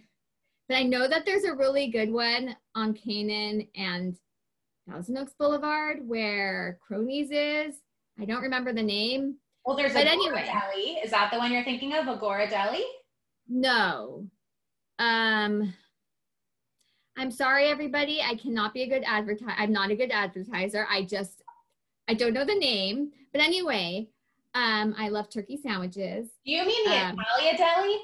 But 0.68 0.78
I 0.78 0.84
know 0.84 1.08
that 1.08 1.26
there's 1.26 1.44
a 1.44 1.54
really 1.54 1.88
good 1.88 2.12
one 2.12 2.56
on 2.76 2.94
Kanan 2.94 3.68
and 3.76 4.16
Thousand 4.90 5.18
Oaks 5.18 5.34
Boulevard 5.38 6.08
where 6.08 6.80
Cronies 6.88 7.30
is. 7.32 7.76
I 8.20 8.26
don't 8.26 8.42
remember 8.42 8.72
the 8.72 8.82
name. 8.82 9.36
Well, 9.66 9.76
there's 9.76 9.94
but 9.94 10.06
Agoura 10.06 10.12
anyway. 10.12 10.46
Deli. 10.46 10.92
Is 11.04 11.12
that 11.12 11.32
the 11.32 11.38
one 11.38 11.52
you're 11.52 11.64
thinking 11.64 11.94
of? 11.94 12.06
Agoura 12.06 12.50
Deli? 12.50 12.86
No. 13.48 14.28
Um, 15.00 15.74
I'm 17.18 17.32
sorry, 17.32 17.66
everybody. 17.66 18.22
I 18.22 18.36
cannot 18.36 18.74
be 18.74 18.84
a 18.84 18.88
good 18.88 19.04
advertiser. 19.06 19.56
I'm 19.58 19.72
not 19.72 19.92
a 19.92 19.96
good 19.96 20.12
advertiser. 20.12 20.88
I 20.90 21.04
just, 21.04 21.44
I 22.08 22.14
don't 22.14 22.34
know 22.34 22.46
the 22.46 22.56
name. 22.56 23.12
But 23.34 23.42
anyway, 23.42 24.08
um, 24.56 24.96
I 24.98 25.10
love 25.10 25.30
turkey 25.30 25.58
sandwiches. 25.58 26.30
Do 26.46 26.52
you 26.52 26.66
mean 26.66 26.86
the 26.86 26.96
um, 26.96 27.18
Italia 27.20 27.58
Deli? 27.58 27.98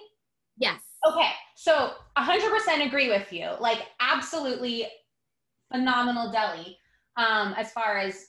Yes. 0.57 0.81
Okay. 1.07 1.31
So 1.55 1.93
100% 2.17 2.85
agree 2.85 3.09
with 3.09 3.31
you. 3.33 3.49
Like, 3.59 3.79
absolutely 3.99 4.87
phenomenal 5.71 6.31
deli 6.31 6.77
um, 7.15 7.53
as 7.57 7.71
far 7.71 7.97
as 7.97 8.27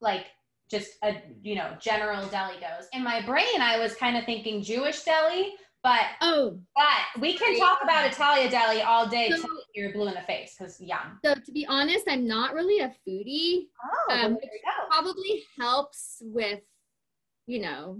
like 0.00 0.26
just 0.70 0.90
a, 1.02 1.16
you 1.42 1.54
know, 1.54 1.74
general 1.80 2.26
deli 2.28 2.54
goes. 2.60 2.86
In 2.92 3.02
my 3.02 3.20
brain, 3.22 3.60
I 3.60 3.78
was 3.78 3.94
kind 3.94 4.16
of 4.16 4.24
thinking 4.24 4.62
Jewish 4.62 5.02
deli 5.02 5.54
but 5.82 6.02
oh, 6.20 6.60
but 6.76 7.20
we 7.20 7.36
can 7.36 7.58
talk 7.58 7.80
about 7.82 8.06
Italia 8.06 8.48
Deli 8.48 8.82
all 8.82 9.08
day 9.08 9.30
so, 9.30 9.48
you're 9.74 9.92
blue 9.92 10.06
in 10.06 10.14
the 10.14 10.20
face 10.20 10.54
because 10.56 10.80
yum. 10.80 11.18
So 11.24 11.34
to 11.34 11.52
be 11.52 11.66
honest, 11.66 12.04
I'm 12.08 12.26
not 12.26 12.54
really 12.54 12.78
a 12.80 12.94
foodie. 13.06 13.66
Oh, 14.08 14.14
um, 14.14 14.34
which 14.34 14.44
probably 14.88 15.42
helps 15.58 16.22
with, 16.24 16.60
you 17.46 17.60
know, 17.60 17.98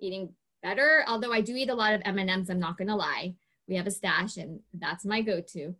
eating 0.00 0.34
better. 0.62 1.04
Although 1.06 1.32
I 1.32 1.40
do 1.40 1.54
eat 1.54 1.70
a 1.70 1.74
lot 1.74 1.94
of 1.94 2.02
M 2.04 2.18
and 2.18 2.30
M's. 2.30 2.50
I'm 2.50 2.60
not 2.60 2.78
gonna 2.78 2.96
lie. 2.96 3.34
We 3.68 3.76
have 3.76 3.86
a 3.86 3.90
stash, 3.90 4.36
and 4.36 4.60
that's 4.74 5.04
my 5.04 5.22
go-to. 5.22 5.74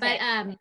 But 0.00 0.20
um, 0.20 0.56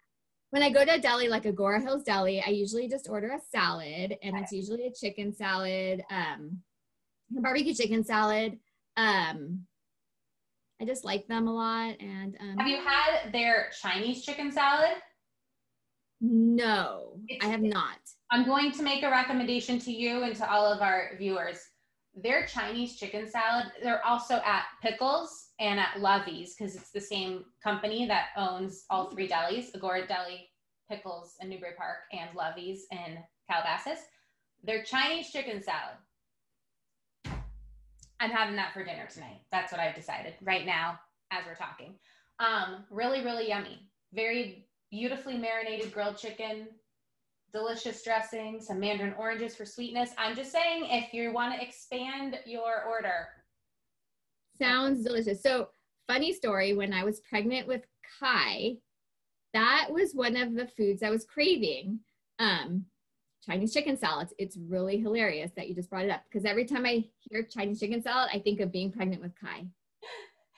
when 0.52 0.62
I 0.62 0.70
go 0.70 0.86
to 0.86 0.94
a 0.94 1.00
deli 1.00 1.28
like 1.28 1.44
Agoura 1.44 1.82
Hills 1.82 2.04
Deli, 2.04 2.44
I 2.46 2.52
usually 2.52 2.88
just 2.88 3.10
order 3.10 3.32
a 3.32 3.40
salad, 3.40 4.16
and 4.22 4.36
okay. 4.36 4.44
it's 4.44 4.52
usually 4.52 4.86
a 4.86 4.94
chicken 4.94 5.34
salad, 5.34 6.04
um, 6.12 6.60
a 7.36 7.42
barbecue 7.42 7.74
chicken 7.74 8.04
salad. 8.04 8.60
Um, 8.98 9.66
I 10.82 10.86
just 10.86 11.06
like 11.06 11.28
them 11.28 11.48
a 11.48 11.54
lot. 11.54 11.96
And 12.00 12.38
um, 12.40 12.58
have 12.58 12.68
you 12.68 12.78
had 12.78 13.32
their 13.32 13.70
Chinese 13.82 14.24
chicken 14.24 14.52
salad? 14.52 14.96
No, 16.22 17.20
it's, 17.28 17.46
I 17.46 17.50
have 17.50 17.62
not. 17.62 17.98
I'm 18.32 18.46
going 18.46 18.72
to 18.74 18.84
make 18.84 19.04
a 19.04 19.10
recommendation 19.10 19.80
to 19.80 19.92
you 19.92 20.24
and 20.24 20.36
to 20.38 20.50
all 20.50 20.72
of 20.72 20.82
our 20.82 21.12
viewers. 21.18 21.60
Their 22.16 22.46
Chinese 22.46 22.96
chicken 22.96 23.30
salad, 23.30 23.72
they're 23.84 24.06
also 24.06 24.36
at 24.46 24.64
Pickles 24.82 25.50
and 25.60 25.80
at 25.80 25.96
Lovi's 25.98 26.56
because 26.56 26.76
it's 26.76 26.92
the 26.92 27.02
same 27.02 27.44
company 27.62 28.06
that 28.08 28.28
owns 28.38 28.86
all 28.90 29.10
three 29.10 29.28
delis 29.28 29.76
Agoura 29.76 30.08
Deli, 30.08 30.50
Pickles 30.90 31.36
in 31.42 31.50
Newbury 31.50 31.74
Park, 31.78 31.98
and 32.14 32.30
Lovi's 32.38 32.86
in 32.92 33.18
Calabasas. 33.50 34.00
Their 34.64 34.84
Chinese 34.84 35.30
chicken 35.32 35.62
salad 35.62 35.98
I'm 38.20 38.32
having 38.32 38.56
that 38.56 38.74
for 38.74 38.84
dinner 38.84 39.08
tonight. 39.12 39.42
That's 39.52 39.72
what 39.72 39.82
I've 39.82 39.96
decided 39.96 40.34
right 40.42 40.66
now 40.66 41.00
as 41.32 41.44
we're 41.46 41.56
talking. 41.56 41.96
Um, 42.40 42.86
really, 42.90 43.24
really 43.24 43.50
yummy. 43.50 43.80
Very 44.14 44.68
beautifully 44.90 45.38
marinated 45.38 45.94
grilled 45.94 46.18
chicken, 46.18 46.68
delicious 47.56 48.04
dressing, 48.04 48.60
some 48.60 48.80
mandarin 48.80 49.16
oranges 49.18 49.56
for 49.56 49.66
sweetness. 49.66 50.12
I'm 50.18 50.36
just 50.36 50.52
saying, 50.52 50.88
if 50.90 51.14
you 51.14 51.32
want 51.32 51.56
to 51.56 51.66
expand 51.66 52.38
your 52.46 52.84
order. 52.88 53.30
Sounds 54.60 55.04
delicious. 55.04 55.42
So, 55.42 55.70
funny 56.06 56.34
story 56.34 56.74
when 56.74 56.94
I 56.94 57.04
was 57.06 57.22
pregnant 57.22 57.66
with 57.66 57.82
Kai, 58.20 58.76
that 59.54 59.88
was 59.90 60.12
one 60.14 60.36
of 60.36 60.54
the 60.54 60.68
foods 60.68 61.02
I 61.02 61.10
was 61.10 61.26
craving. 61.26 62.00
Um, 62.40 62.86
Chinese 63.46 63.74
chicken 63.74 63.98
salads. 63.98 64.34
It's 64.38 64.58
really 64.58 64.98
hilarious 64.98 65.52
that 65.56 65.70
you 65.70 65.76
just 65.76 65.90
brought 65.90 66.06
it 66.06 66.12
up 66.12 66.24
because 66.30 66.46
every 66.46 66.66
time 66.66 66.86
I 66.86 67.06
hear 67.20 67.44
Chinese 67.44 67.80
chicken 67.80 68.02
salad, 68.02 68.30
I 68.34 68.40
think 68.40 68.60
of 68.60 68.72
being 68.72 68.92
pregnant 68.92 69.22
with 69.22 69.32
Kai. 69.40 69.66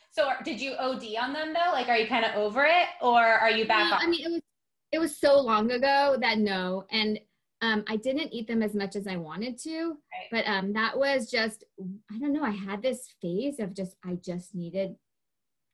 So 0.10 0.32
did 0.44 0.60
you 0.60 0.74
OD 0.80 1.04
on 1.22 1.32
them 1.34 1.54
though? 1.54 1.72
Like, 1.74 1.90
are 1.90 1.98
you 1.98 2.08
kind 2.08 2.26
of 2.26 2.34
over 2.36 2.64
it 2.64 2.88
or 3.04 3.22
are 3.22 3.52
you 3.52 3.68
back? 3.68 3.92
No, 3.92 3.98
I 3.98 4.10
mean, 4.10 4.26
it 4.26 4.32
was, 4.32 4.42
it 4.91 5.00
was 5.00 5.17
so 5.17 5.39
long 5.39 5.71
ago 5.71 6.17
that 6.21 6.38
no. 6.38 6.86
And 6.91 7.19
um, 7.62 7.84
I 7.88 7.95
didn't 7.95 8.34
eat 8.34 8.47
them 8.47 8.62
as 8.62 8.76
much 8.76 8.95
as 8.95 9.08
I 9.08 9.17
wanted 9.17 9.58
to, 9.63 9.89
right. 9.89 10.28
but 10.32 10.47
um, 10.47 10.73
that 10.73 10.97
was 10.97 11.30
just, 11.30 11.63
I 12.12 12.19
don't 12.19 12.34
know. 12.34 12.43
I 12.43 12.52
had 12.52 12.82
this 12.82 13.08
phase 13.21 13.60
of 13.60 13.73
just, 13.73 13.95
I 14.06 14.15
just 14.23 14.54
needed 14.54 14.95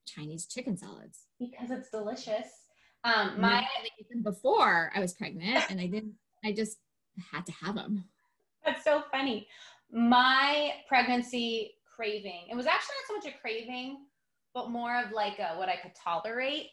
Chinese 0.08 0.46
chicken 0.46 0.78
salads 0.78 1.28
because 1.40 1.72
it's 1.72 1.90
delicious. 1.90 2.48
Um, 3.04 3.42
my 3.42 3.56
I 3.56 3.66
ate 4.00 4.10
them 4.10 4.24
before 4.24 4.92
I 4.96 5.02
was 5.02 5.14
pregnant 5.14 5.70
and 5.70 5.82
I 5.82 5.88
didn't, 5.88 6.14
I 6.46 6.54
just 6.54 6.78
had 7.32 7.46
to 7.46 7.52
have 7.52 7.76
them. 7.76 8.06
That's 8.66 8.86
so 8.86 9.04
funny. 9.12 9.48
My 9.92 10.72
pregnancy 10.88 11.74
craving, 11.96 12.48
it 12.50 12.56
was 12.56 12.66
actually 12.66 12.96
not 13.10 13.22
so 13.24 13.28
much 13.28 13.36
a 13.36 13.42
craving, 13.42 14.06
but 14.54 14.70
more 14.70 15.02
of 15.02 15.12
like 15.12 15.40
a, 15.40 15.58
what 15.58 15.68
I 15.68 15.76
could 15.76 15.92
tolerate 16.02 16.68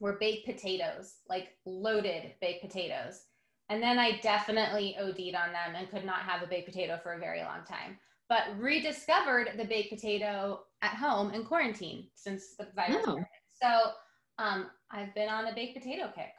were 0.00 0.16
baked 0.18 0.46
potatoes, 0.46 1.14
like 1.28 1.48
loaded 1.66 2.32
baked 2.40 2.62
potatoes. 2.62 3.20
And 3.68 3.82
then 3.82 3.98
I 3.98 4.18
definitely 4.20 4.96
OD'd 4.98 5.34
on 5.34 5.52
them 5.52 5.76
and 5.76 5.90
could 5.90 6.04
not 6.04 6.22
have 6.22 6.42
a 6.42 6.46
baked 6.46 6.66
potato 6.66 6.98
for 7.02 7.12
a 7.12 7.20
very 7.20 7.40
long 7.40 7.64
time. 7.68 7.98
But 8.28 8.58
rediscovered 8.58 9.50
the 9.56 9.64
baked 9.64 9.90
potato 9.90 10.60
at 10.82 10.94
home 10.94 11.32
in 11.32 11.44
quarantine 11.44 12.08
since 12.14 12.54
the 12.58 12.68
virus 12.74 13.04
oh. 13.06 13.22
So 13.62 13.92
um, 14.38 14.66
I've 14.90 15.14
been 15.14 15.28
on 15.28 15.46
a 15.46 15.54
baked 15.54 15.78
potato 15.78 16.10
kick. 16.14 16.32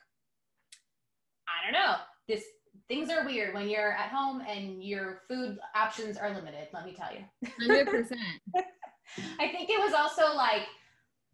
I 1.47 1.71
don't 1.71 1.74
know. 1.74 1.95
This 2.28 2.43
things 2.88 3.10
are 3.10 3.26
weird 3.26 3.54
when 3.54 3.69
you're 3.69 3.93
at 3.93 4.10
home 4.10 4.41
and 4.41 4.84
your 4.84 5.21
food 5.28 5.58
options 5.76 6.17
are 6.17 6.34
limited, 6.34 6.67
let 6.74 6.86
me 6.86 6.93
tell 6.93 7.10
you. 7.13 7.24
100%. 7.67 8.12
I 9.39 9.47
think 9.50 9.69
it 9.69 9.80
was 9.80 9.93
also 9.93 10.36
like 10.36 10.63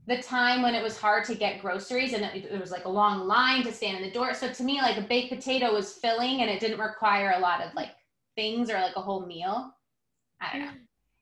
the 0.07 0.21
time 0.21 0.61
when 0.61 0.73
it 0.73 0.81
was 0.81 0.97
hard 0.97 1.25
to 1.25 1.35
get 1.35 1.61
groceries 1.61 2.13
and 2.13 2.23
it, 2.23 2.45
it, 2.45 2.59
was 2.59 2.71
like 2.71 2.85
a 2.85 2.89
long 2.89 3.27
line 3.27 3.63
to 3.63 3.73
stand 3.73 3.97
in 3.97 4.03
the 4.03 4.11
door. 4.11 4.33
So 4.33 4.49
to 4.51 4.63
me, 4.63 4.81
like 4.81 4.97
a 4.97 5.01
baked 5.01 5.33
potato 5.33 5.73
was 5.73 5.93
filling 5.93 6.41
and 6.41 6.49
it 6.49 6.61
didn't 6.61 6.79
require 6.79 7.33
a 7.35 7.39
lot 7.39 7.61
of 7.61 7.73
like 7.75 7.91
things 8.35 8.69
or 8.69 8.75
like 8.75 8.95
a 8.95 9.01
whole 9.01 9.25
meal. 9.25 9.73
I 10.39 10.53
don't 10.53 10.65
know. 10.65 10.71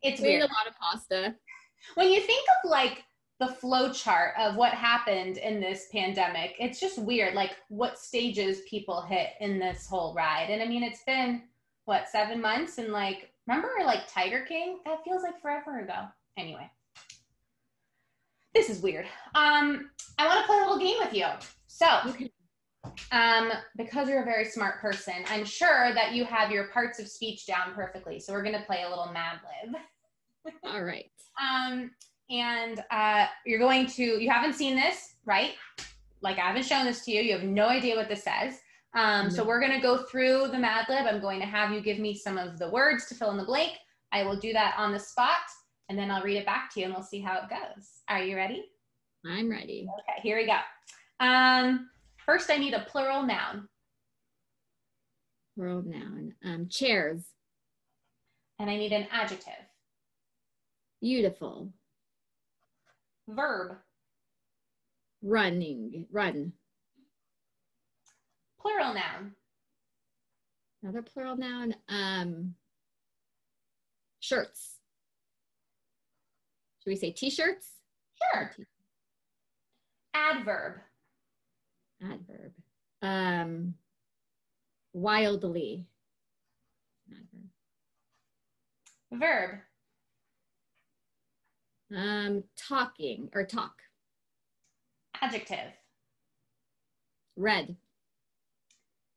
It's 0.03 0.21
we 0.21 0.27
weird. 0.27 0.43
a 0.43 0.45
lot 0.45 0.67
of 0.67 0.75
pasta. 0.79 1.35
When 1.93 2.09
you 2.09 2.19
think 2.19 2.47
of 2.49 2.69
like 2.71 3.03
the 3.39 3.47
flow 3.47 3.91
chart 3.91 4.33
of 4.39 4.55
what 4.55 4.73
happened 4.73 5.37
in 5.37 5.59
this 5.59 5.87
pandemic. 5.91 6.55
It's 6.59 6.79
just 6.79 6.97
weird, 6.97 7.33
like 7.33 7.57
what 7.67 7.99
stages 7.99 8.61
people 8.69 9.01
hit 9.01 9.31
in 9.41 9.59
this 9.59 9.87
whole 9.87 10.13
ride. 10.13 10.49
And 10.49 10.61
I 10.61 10.65
mean, 10.65 10.83
it's 10.83 11.03
been 11.03 11.43
what 11.83 12.07
seven 12.07 12.41
months, 12.41 12.77
and 12.77 12.93
like 12.93 13.31
remember 13.45 13.69
like 13.83 14.11
Tiger 14.11 14.45
King? 14.47 14.79
That 14.85 15.03
feels 15.03 15.23
like 15.23 15.41
forever 15.41 15.79
ago. 15.79 16.05
Anyway, 16.37 16.69
this 18.55 18.69
is 18.69 18.81
weird. 18.81 19.05
Um, 19.35 19.91
I 20.17 20.25
want 20.25 20.39
to 20.39 20.45
play 20.47 20.57
a 20.57 20.61
little 20.61 20.79
game 20.79 20.97
with 20.99 21.13
you. 21.13 21.25
So, 21.67 21.85
um, 23.11 23.51
because 23.75 24.07
you're 24.07 24.21
a 24.21 24.25
very 24.25 24.45
smart 24.45 24.79
person, 24.79 25.15
I'm 25.27 25.43
sure 25.43 25.93
that 25.93 26.13
you 26.13 26.23
have 26.23 26.49
your 26.51 26.69
parts 26.69 26.97
of 26.99 27.07
speech 27.07 27.45
down 27.45 27.73
perfectly. 27.75 28.19
So 28.19 28.31
we're 28.33 28.43
going 28.43 28.57
to 28.57 28.65
play 28.65 28.83
a 28.83 28.89
little 28.89 29.11
Mad 29.11 29.39
Lib. 29.63 30.53
All 30.63 30.83
right. 30.83 31.11
Um, 31.39 31.91
and 32.29 32.81
uh, 32.91 33.25
you're 33.45 33.59
going 33.59 33.87
to, 33.87 34.03
you 34.03 34.29
haven't 34.29 34.53
seen 34.53 34.75
this, 34.75 35.15
right? 35.25 35.51
Like 36.21 36.37
I 36.37 36.47
haven't 36.47 36.65
shown 36.65 36.85
this 36.85 37.03
to 37.05 37.11
you. 37.11 37.21
You 37.21 37.33
have 37.33 37.43
no 37.43 37.67
idea 37.67 37.97
what 37.97 38.07
this 38.07 38.23
says. 38.23 38.57
Um, 38.95 39.29
So 39.29 39.43
we're 39.43 39.59
going 39.59 39.73
to 39.73 39.81
go 39.81 39.97
through 40.03 40.47
the 40.47 40.57
Mad 40.57 40.85
Lib. 40.87 41.05
I'm 41.05 41.19
going 41.19 41.41
to 41.41 41.45
have 41.45 41.71
you 41.71 41.81
give 41.81 41.99
me 41.99 42.15
some 42.15 42.37
of 42.37 42.57
the 42.57 42.69
words 42.69 43.05
to 43.07 43.15
fill 43.15 43.31
in 43.31 43.37
the 43.37 43.43
blank. 43.43 43.73
I 44.13 44.23
will 44.23 44.37
do 44.37 44.53
that 44.53 44.75
on 44.77 44.93
the 44.93 44.99
spot 44.99 45.39
and 45.89 45.97
then 45.97 46.09
I'll 46.11 46.23
read 46.23 46.37
it 46.37 46.45
back 46.45 46.73
to 46.73 46.79
you 46.79 46.85
and 46.87 46.93
we'll 46.95 47.03
see 47.03 47.21
how 47.21 47.37
it 47.37 47.49
goes. 47.49 47.85
Are 48.09 48.21
you 48.23 48.35
ready? 48.35 48.65
I'm 49.25 49.49
ready. 49.49 49.87
Okay, 49.99 50.21
here 50.21 50.37
we 50.37 50.45
go. 50.45 50.57
Um, 51.25 51.89
first, 52.25 52.49
I 52.49 52.57
need 52.57 52.73
a 52.73 52.85
plural 52.89 53.23
noun 53.23 53.67
Plural 55.55 55.83
noun. 55.83 56.33
Um, 56.43 56.67
chairs. 56.69 57.23
and 58.59 58.69
I 58.69 58.75
need 58.77 58.91
an 58.91 59.07
adjective. 59.11 59.53
Beautiful. 61.01 61.71
Verb, 63.27 63.77
Running. 65.23 66.05
Run. 66.11 66.51
plural 68.59 68.93
noun, 68.93 69.31
Another 70.83 71.01
plural 71.01 71.35
noun. 71.37 71.75
Um, 71.89 72.55
shirts. 74.19 74.74
Should 76.85 76.91
we 76.91 76.95
say 76.97 77.09
t-shirts? 77.11 77.71
sure. 78.31 78.51
Adverb, 80.13 80.75
Adverb. 82.01 82.53
Um, 83.01 83.73
wildly. 84.93 85.87
Adverb. 87.11 87.49
verb, 89.19 89.59
Um, 91.97 92.43
talking 92.55 93.29
or 93.33 93.45
talk. 93.47 93.81
adjective, 95.21 95.73
Red. 97.35 97.75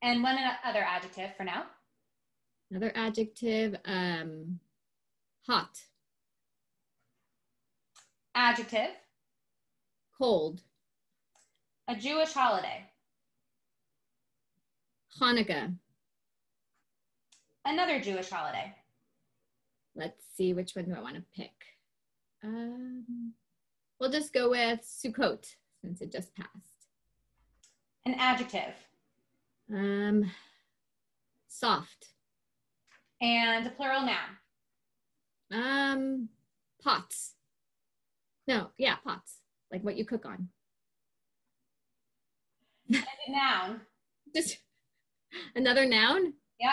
and 0.01 0.23
one 0.23 0.39
other 0.65 0.83
adjective 0.83 1.37
for 1.37 1.45
now. 1.45 1.67
Another 2.71 2.93
adjective. 2.97 3.77
Um, 3.85 4.59
hot. 5.47 5.81
Adjective, 8.49 8.91
Cold. 10.17 10.61
a 11.89 11.97
Jewish 11.97 12.33
holiday. 12.33 12.85
Hanukkah. 15.21 15.75
Another 17.65 17.99
Jewish 18.01 18.31
holiday. 18.31 18.73
Let's 19.97 20.23
see 20.37 20.53
which 20.53 20.77
one 20.77 20.85
do 20.85 20.95
I 20.95 21.01
want 21.01 21.17
to 21.17 21.23
pick. 21.35 21.51
Um, 22.45 23.33
we'll 23.99 24.13
just 24.13 24.33
go 24.33 24.51
with 24.51 24.83
Sukkot 24.83 25.45
since 25.83 26.01
it 26.01 26.13
just 26.13 26.33
passed. 26.37 26.87
An 28.07 28.15
adjective 28.15 28.75
Um, 29.69 30.31
soft. 31.49 32.07
and 33.21 33.67
a 33.67 33.71
plural 33.71 34.03
noun. 34.03 34.37
Um, 35.51 36.29
pots. 36.81 37.35
No, 38.49 38.71
yeah, 38.79 38.97
pots. 39.05 39.37
Like 39.71 39.85
what 39.85 39.99
you 39.99 40.07
cook 40.07 40.25
on. 40.25 40.49
And 42.89 43.05
a 43.29 43.31
noun. 43.31 43.83
Just 44.35 44.57
another 45.55 45.85
noun. 45.85 46.33
Yep. 46.59 46.73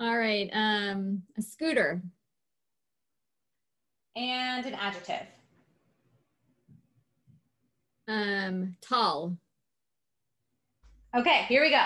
All 0.00 0.16
right. 0.16 0.48
Um, 0.54 1.22
a 1.36 1.42
scooter. 1.42 2.00
And 4.16 4.64
an 4.64 4.74
adjective. 4.74 5.26
Um, 8.08 8.76
tall. 8.80 9.36
Okay, 11.14 11.44
here 11.48 11.62
we 11.62 11.70
go. 11.70 11.84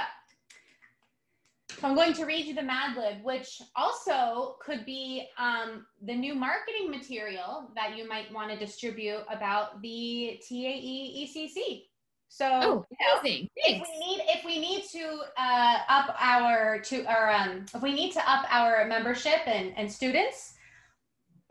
So 1.80 1.86
I'm 1.86 1.94
going 1.94 2.12
to 2.14 2.24
read 2.24 2.46
you 2.46 2.54
the 2.54 2.62
Mad 2.62 2.96
Lib, 2.96 3.22
which 3.22 3.62
also 3.76 4.56
could 4.60 4.84
be 4.84 5.28
um, 5.38 5.86
the 6.02 6.14
new 6.14 6.34
marketing 6.34 6.90
material 6.90 7.70
that 7.76 7.96
you 7.96 8.08
might 8.08 8.32
want 8.32 8.50
to 8.50 8.58
distribute 8.58 9.20
about 9.30 9.80
the 9.80 10.40
TAE 10.48 11.28
ECC. 11.28 11.84
So 12.28 12.46
Oh, 12.46 12.84
you 12.90 12.96
know, 13.00 13.20
amazing. 13.20 13.48
if 13.56 13.82
we 13.88 13.98
need 14.06 14.20
if 14.26 14.44
we 14.44 14.58
need 14.58 14.84
to 14.92 15.20
uh, 15.38 15.78
up 15.88 16.16
our 16.18 16.80
to 16.80 17.04
or 17.04 17.30
um, 17.30 17.64
if 17.72 17.80
we 17.80 17.92
need 17.92 18.12
to 18.12 18.30
up 18.30 18.44
our 18.50 18.84
membership 18.86 19.46
and, 19.46 19.72
and 19.76 19.90
students, 19.90 20.54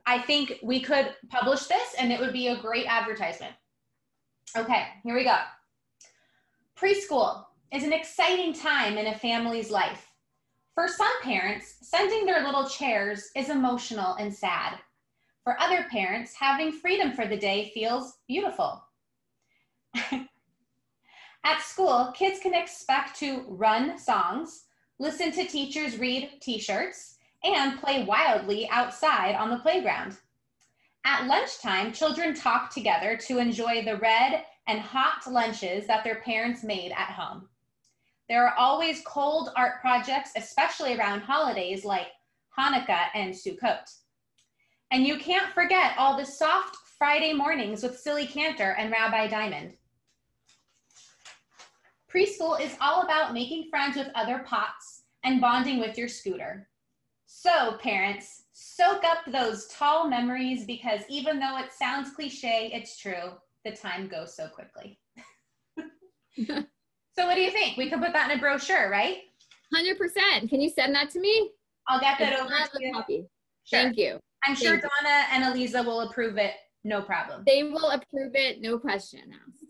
I 0.06 0.20
think 0.20 0.56
we 0.62 0.82
could 0.82 1.16
publish 1.30 1.68
this 1.68 1.96
and 1.98 2.12
it 2.12 2.20
would 2.20 2.34
be 2.34 2.48
a 2.50 2.58
great 2.58 2.86
advertisement. 2.86 3.54
Okay, 4.58 4.88
here 5.04 5.16
we 5.16 5.24
go. 5.24 5.38
Preschool 6.78 7.46
is 7.74 7.84
an 7.84 7.94
exciting 7.94 8.54
time 8.54 8.98
in 8.98 9.08
a 9.08 9.16
family's 9.18 9.72
life. 9.72 10.07
For 10.78 10.88
some 10.88 11.22
parents, 11.24 11.74
sending 11.82 12.28
their 12.28 12.44
little 12.44 12.70
chairs 12.70 13.32
is 13.36 13.50
emotional 13.50 14.14
and 14.14 14.32
sad. 14.32 14.78
For 15.44 15.60
other 15.60 15.88
parents, 15.90 16.36
having 16.40 16.72
freedom 16.72 17.14
for 17.14 17.26
the 17.26 17.36
day 17.36 17.72
feels 17.74 18.20
beautiful. 18.28 18.84
At 21.44 21.64
school, 21.64 22.14
kids 22.16 22.40
can 22.40 22.54
expect 22.54 23.18
to 23.18 23.44
run 23.48 23.98
songs, 23.98 24.66
listen 25.00 25.32
to 25.32 25.48
teachers 25.48 25.98
read 25.98 26.30
t 26.42 26.60
shirts, 26.60 27.18
and 27.44 27.80
play 27.80 28.04
wildly 28.04 28.70
outside 28.70 29.34
on 29.34 29.50
the 29.50 29.58
playground. 29.58 30.16
At 31.06 31.26
lunchtime, 31.26 31.92
children 31.92 32.36
talk 32.36 32.70
together 32.70 33.18
to 33.26 33.40
enjoy 33.40 33.84
the 33.84 33.98
red 33.98 34.46
and 34.68 34.80
hot 34.80 35.26
lunches 35.26 35.88
that 35.88 36.04
their 36.04 36.22
parents 36.22 36.64
made 36.64 36.92
at 36.92 37.10
home. 37.10 37.50
There 38.30 38.46
are 38.46 38.58
always 38.58 39.02
cold 39.06 39.50
art 39.56 39.80
projects, 39.80 40.32
especially 40.36 40.98
around 40.98 41.22
holidays 41.22 41.86
like 41.86 42.08
Hanukkah 42.58 43.08
and 43.14 43.34
Sukkot. 43.34 43.90
And 44.92 45.06
you 45.06 45.18
can't 45.18 45.54
forget 45.54 45.94
all 45.98 46.18
the 46.18 46.26
soft 46.26 46.76
Friday 46.98 47.32
mornings 47.32 47.84
with 47.84 48.00
Silly 48.00 48.28
Cantor 48.28 48.76
and 48.78 48.92
Rabbi 48.92 49.28
Diamond. 49.28 49.74
Preschool 52.14 52.60
is 52.60 52.76
all 52.82 53.04
about 53.04 53.34
making 53.34 53.70
friends 53.70 53.96
with 53.96 54.10
other 54.16 54.40
pots 54.40 55.04
and 55.24 55.40
bonding 55.40 55.80
with 55.80 55.98
your 55.98 56.08
scooter. 56.08 56.70
So, 57.26 57.78
parents, 57.78 58.46
soak 58.54 59.04
up 59.04 59.20
those 59.28 59.68
tall 59.68 60.08
memories 60.08 60.66
because 60.66 61.02
even 61.10 61.40
though 61.40 61.58
it 61.58 61.72
sounds 61.72 62.12
cliche, 62.12 62.72
it's 62.74 62.98
true. 62.98 63.34
The 63.66 63.72
time 63.72 64.08
goes 64.08 64.36
so 64.36 64.48
quickly. 64.48 65.00
so, 67.18 67.26
what 67.26 67.36
do 67.36 67.42
you 67.42 67.52
think? 67.52 67.78
We 67.78 67.90
could 67.90 68.00
put 68.00 68.14
that 68.14 68.32
in 68.32 68.38
a 68.38 68.42
brochure, 68.42 68.90
right? 68.90 69.18
100%. 69.76 70.50
Can 70.50 70.62
you 70.62 70.70
send 70.70 70.94
that 70.96 71.10
to 71.12 71.20
me? 71.20 71.52
I'll 71.88 72.00
get 72.00 72.20
that 72.20 72.40
over 72.40 72.50
to 72.50 72.86
you. 72.86 72.94
copy. 72.94 73.26
Sure. 73.64 73.82
Thank 73.82 73.98
you. 73.98 74.20
I'm 74.46 74.56
sure 74.56 74.72
Thank 74.72 74.84
you. 74.84 74.90
Donna 75.04 75.26
and 75.32 75.44
Eliza 75.44 75.84
will 75.84 76.02
approve 76.02 76.38
it, 76.38 76.54
no 76.84 77.02
problem. 77.02 77.44
They 77.46 77.64
will 77.64 77.90
approve 77.90 78.36
it, 78.36 78.62
no 78.62 78.78
question 78.78 79.22
asked. 79.34 79.66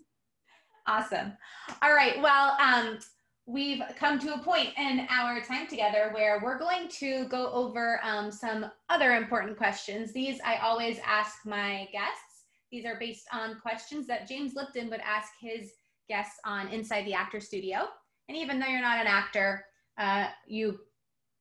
Awesome. 0.88 1.34
All 1.82 1.94
right. 1.94 2.22
Well, 2.22 2.58
um, 2.62 3.00
we've 3.46 3.82
come 3.98 4.20
to 4.20 4.34
a 4.34 4.40
point 4.40 4.70
in 4.78 5.08
our 5.10 5.42
time 5.42 5.68
together 5.68 6.10
where 6.14 6.40
we're 6.44 6.60
going 6.60 6.90
to 6.90 7.26
go 7.30 7.52
over 7.52 8.00
um, 8.04 8.32
some 8.32 8.66
other 8.90 9.14
important 9.14 9.58
questions. 9.58 10.14
These 10.14 10.40
I 10.46 10.58
always 10.58 11.00
ask 11.06 11.46
my 11.46 11.88
guests. 11.92 12.46
These 12.72 12.86
are 12.86 12.98
based 13.00 13.26
on 13.32 13.60
questions 13.62 14.06
that 14.08 14.28
James 14.28 14.54
Lipton 14.54 14.90
would 14.90 15.00
ask 15.00 15.32
his 15.40 15.72
guests 16.08 16.40
on 16.46 16.68
Inside 16.70 17.06
the 17.06 17.14
Actor 17.14 17.40
Studio. 17.40 17.88
And 18.30 18.38
even 18.38 18.60
though 18.60 18.68
you're 18.68 18.82
not 18.82 19.00
an 19.00 19.08
actor, 19.08 19.66
uh, 19.98 20.28
you 20.48 20.80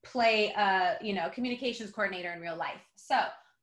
play 0.05 0.53
a 0.57 0.97
you 1.03 1.13
know 1.13 1.29
communications 1.31 1.91
coordinator 1.91 2.33
in 2.33 2.41
real 2.41 2.57
life. 2.57 2.81
So 2.95 3.17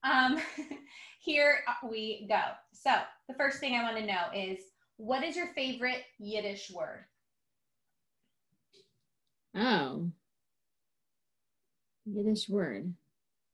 um, 0.03 0.37
here 1.19 1.59
we 1.89 2.25
go. 2.27 2.41
So 2.73 2.91
the 3.27 3.33
first 3.35 3.59
thing 3.59 3.75
I 3.75 3.83
want 3.83 3.97
to 3.97 4.05
know 4.05 4.23
is 4.35 4.59
what 4.97 5.23
is 5.23 5.35
your 5.35 5.47
favorite 5.47 6.03
Yiddish 6.19 6.71
word? 6.71 7.05
Oh. 9.55 10.09
Yiddish 12.05 12.49
word. 12.49 12.93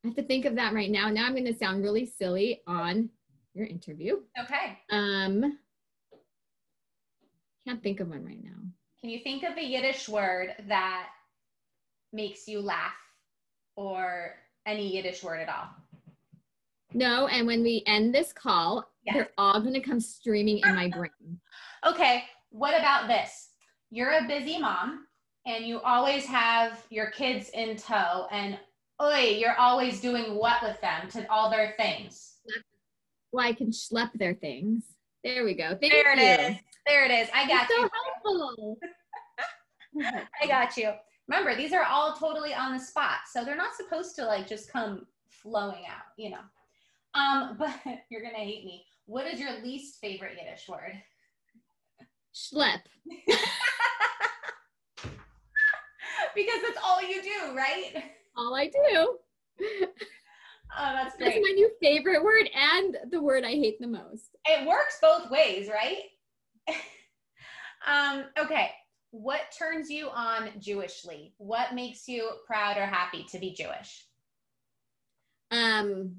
I 0.03 0.07
have 0.07 0.15
to 0.15 0.23
think 0.23 0.45
of 0.45 0.55
that 0.55 0.73
right 0.73 0.89
now. 0.89 1.09
Now 1.09 1.25
I'm 1.25 1.33
going 1.33 1.45
to 1.45 1.57
sound 1.57 1.83
really 1.83 2.05
silly 2.05 2.61
on 2.65 3.09
your 3.53 3.67
interview. 3.67 4.19
Okay. 4.41 4.79
Um, 4.91 5.57
can't 7.69 7.83
think 7.83 7.99
of 7.99 8.09
one 8.09 8.25
right 8.25 8.43
now. 8.43 8.49
Can 9.01 9.09
you 9.11 9.19
think 9.19 9.43
of 9.43 9.55
a 9.57 9.63
Yiddish 9.63 10.09
word 10.09 10.53
that 10.67 11.07
makes 12.11 12.47
you 12.47 12.61
laugh 12.61 12.95
or 13.75 14.33
any 14.65 14.95
Yiddish 14.95 15.23
word 15.23 15.39
at 15.39 15.49
all? 15.49 15.67
No, 16.93 17.27
and 17.27 17.45
when 17.45 17.61
we 17.61 17.83
end 17.85 18.13
this 18.13 18.33
call, 18.33 18.89
Yes. 19.05 19.15
they're 19.15 19.29
all 19.37 19.61
going 19.61 19.75
to 19.75 19.79
come 19.79 19.99
streaming 19.99 20.59
in 20.59 20.75
my 20.75 20.89
brain. 20.95 21.39
Okay. 21.85 22.23
What 22.49 22.77
about 22.77 23.07
this? 23.07 23.45
you're 23.91 24.11
a 24.19 24.27
busy 24.27 24.59
mom 24.59 25.07
and 25.47 25.65
you 25.65 25.79
always 25.81 26.23
have 26.23 26.85
your 26.91 27.09
kids 27.09 27.49
in 27.55 27.75
tow 27.75 28.27
and 28.31 28.55
oi, 29.01 29.35
you're 29.39 29.55
always 29.57 29.99
doing 29.99 30.35
what 30.35 30.61
with 30.61 30.79
them 30.79 31.09
to 31.09 31.25
all 31.31 31.49
their 31.49 31.73
things? 31.75 32.35
Well, 33.31 33.43
I 33.47 33.53
can 33.53 33.71
schlep 33.71 34.11
their 34.13 34.35
things. 34.35 34.83
There 35.23 35.43
we 35.43 35.55
go. 35.55 35.69
Thank 35.81 35.91
there 35.91 36.15
you. 36.15 36.21
it 36.21 36.39
is. 36.51 36.57
There 36.89 37.05
it 37.05 37.11
is. 37.11 37.29
I 37.33 37.47
got 37.47 37.67
That's 37.67 37.69
you. 37.69 37.81
so 37.83 37.89
helpful. 38.25 38.77
I 40.41 40.47
got 40.47 40.75
you. 40.75 40.91
Remember, 41.27 41.55
these 41.55 41.71
are 41.71 41.83
all 41.83 42.13
totally 42.13 42.53
on 42.55 42.73
the 42.73 42.79
spot. 42.79 43.19
So 43.31 43.45
they're 43.45 43.55
not 43.55 43.75
supposed 43.75 44.15
to 44.15 44.25
like 44.25 44.47
just 44.47 44.71
come 44.71 45.05
flowing 45.29 45.83
out, 45.87 46.05
you 46.17 46.31
know. 46.31 46.39
Um, 47.13 47.55
but 47.59 47.75
you're 48.09 48.23
gonna 48.23 48.37
hate 48.43 48.65
me. 48.65 48.85
What 49.05 49.27
is 49.27 49.39
your 49.39 49.51
least 49.63 49.99
favorite 50.01 50.37
Yiddish 50.43 50.67
word? 50.67 50.93
Schlep. 52.33 52.79
because 56.35 56.61
that's 56.63 56.79
all 56.83 57.01
you 57.01 57.21
do, 57.21 57.55
right? 57.55 58.03
All 58.35 58.55
I 58.55 58.67
do. 58.67 59.17
Oh, 60.77 60.93
that's 60.93 61.15
That's 61.17 61.31
great. 61.31 61.41
my 61.41 61.51
new 61.55 61.69
favorite 61.81 62.23
word 62.23 62.47
and 62.55 62.97
the 63.11 63.21
word 63.21 63.43
I 63.43 63.51
hate 63.51 63.79
the 63.79 63.87
most. 63.87 64.37
It 64.45 64.67
works 64.67 64.99
both 65.01 65.29
ways, 65.31 65.67
right? 65.67 66.03
um, 67.87 68.25
okay. 68.37 68.71
What 69.11 69.41
turns 69.57 69.89
you 69.89 70.09
on 70.09 70.49
Jewishly? 70.59 71.33
What 71.37 71.73
makes 71.73 72.07
you 72.07 72.29
proud 72.45 72.77
or 72.77 72.85
happy 72.85 73.25
to 73.31 73.39
be 73.39 73.53
Jewish? 73.53 74.05
Um, 75.51 76.15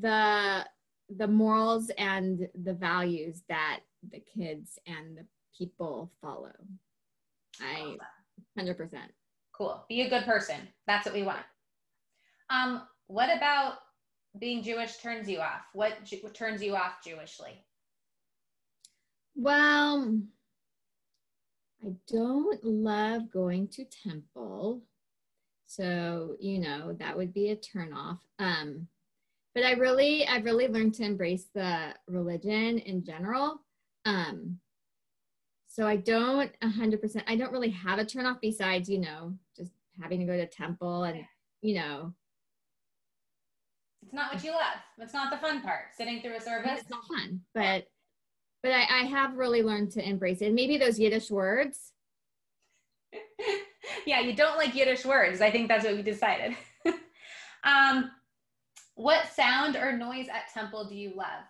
the 0.00 0.66
the 1.16 1.26
morals 1.26 1.90
and 1.98 2.48
the 2.62 2.74
values 2.74 3.42
that 3.48 3.80
the 4.12 4.20
kids 4.20 4.78
and 4.86 5.16
the 5.16 5.26
people 5.56 6.12
follow. 6.20 6.52
I 7.60 7.96
hundred 8.56 8.76
percent. 8.76 9.10
Cool. 9.52 9.84
Be 9.88 10.02
a 10.02 10.10
good 10.10 10.24
person. 10.24 10.56
That's 10.86 11.06
what 11.06 11.14
we 11.14 11.22
want. 11.22 11.44
Um, 12.50 12.82
what 13.06 13.34
about 13.34 13.74
being 14.38 14.62
Jewish 14.62 14.96
turns 14.98 15.28
you 15.28 15.40
off? 15.40 15.62
What, 15.72 15.98
what 16.22 16.34
turns 16.34 16.62
you 16.62 16.76
off 16.76 17.02
Jewishly? 17.06 17.52
Well, 19.42 20.20
I 21.82 21.92
don't 22.08 22.62
love 22.62 23.30
going 23.32 23.68
to 23.68 23.86
temple. 23.86 24.82
So, 25.64 26.36
you 26.38 26.58
know, 26.58 26.92
that 26.98 27.16
would 27.16 27.32
be 27.32 27.48
a 27.48 27.56
turnoff. 27.56 28.18
Um, 28.38 28.86
but 29.54 29.64
I 29.64 29.72
really, 29.72 30.26
I've 30.26 30.44
really 30.44 30.68
learned 30.68 30.92
to 30.96 31.04
embrace 31.04 31.46
the 31.54 31.94
religion 32.06 32.80
in 32.80 33.02
general. 33.02 33.62
Um, 34.04 34.58
so 35.68 35.86
I 35.86 35.96
don't 35.96 36.52
a 36.60 36.68
hundred 36.68 37.00
percent, 37.00 37.24
I 37.26 37.36
don't 37.36 37.52
really 37.52 37.70
have 37.70 37.98
a 37.98 38.04
turnoff 38.04 38.42
besides, 38.42 38.90
you 38.90 38.98
know, 38.98 39.32
just 39.56 39.72
having 40.02 40.20
to 40.20 40.26
go 40.26 40.36
to 40.36 40.46
temple 40.46 41.04
and, 41.04 41.24
you 41.62 41.76
know, 41.76 42.12
It's 44.02 44.12
not 44.12 44.34
what 44.34 44.44
you 44.44 44.50
love. 44.50 44.80
It's 44.98 45.14
not 45.14 45.30
the 45.30 45.38
fun 45.38 45.62
part. 45.62 45.94
Sitting 45.96 46.20
through 46.20 46.36
a 46.36 46.40
service. 46.42 46.80
it's 46.82 46.90
not 46.90 47.06
fun, 47.06 47.40
but, 47.54 47.86
but 48.62 48.72
I, 48.72 48.82
I 48.82 49.02
have 49.04 49.36
really 49.36 49.62
learned 49.62 49.92
to 49.92 50.06
embrace 50.06 50.40
it. 50.40 50.46
And 50.46 50.54
maybe 50.54 50.76
those 50.76 50.98
Yiddish 50.98 51.30
words, 51.30 51.92
yeah, 54.06 54.20
you 54.20 54.34
don't 54.34 54.58
like 54.58 54.74
Yiddish 54.74 55.04
words. 55.04 55.40
I 55.40 55.50
think 55.50 55.68
that's 55.68 55.84
what 55.84 55.96
we 55.96 56.02
decided. 56.02 56.56
um, 57.64 58.10
what 58.94 59.32
sound 59.34 59.76
or 59.76 59.96
noise 59.96 60.28
at 60.28 60.52
temple 60.52 60.84
do 60.84 60.94
you 60.94 61.12
love? 61.16 61.44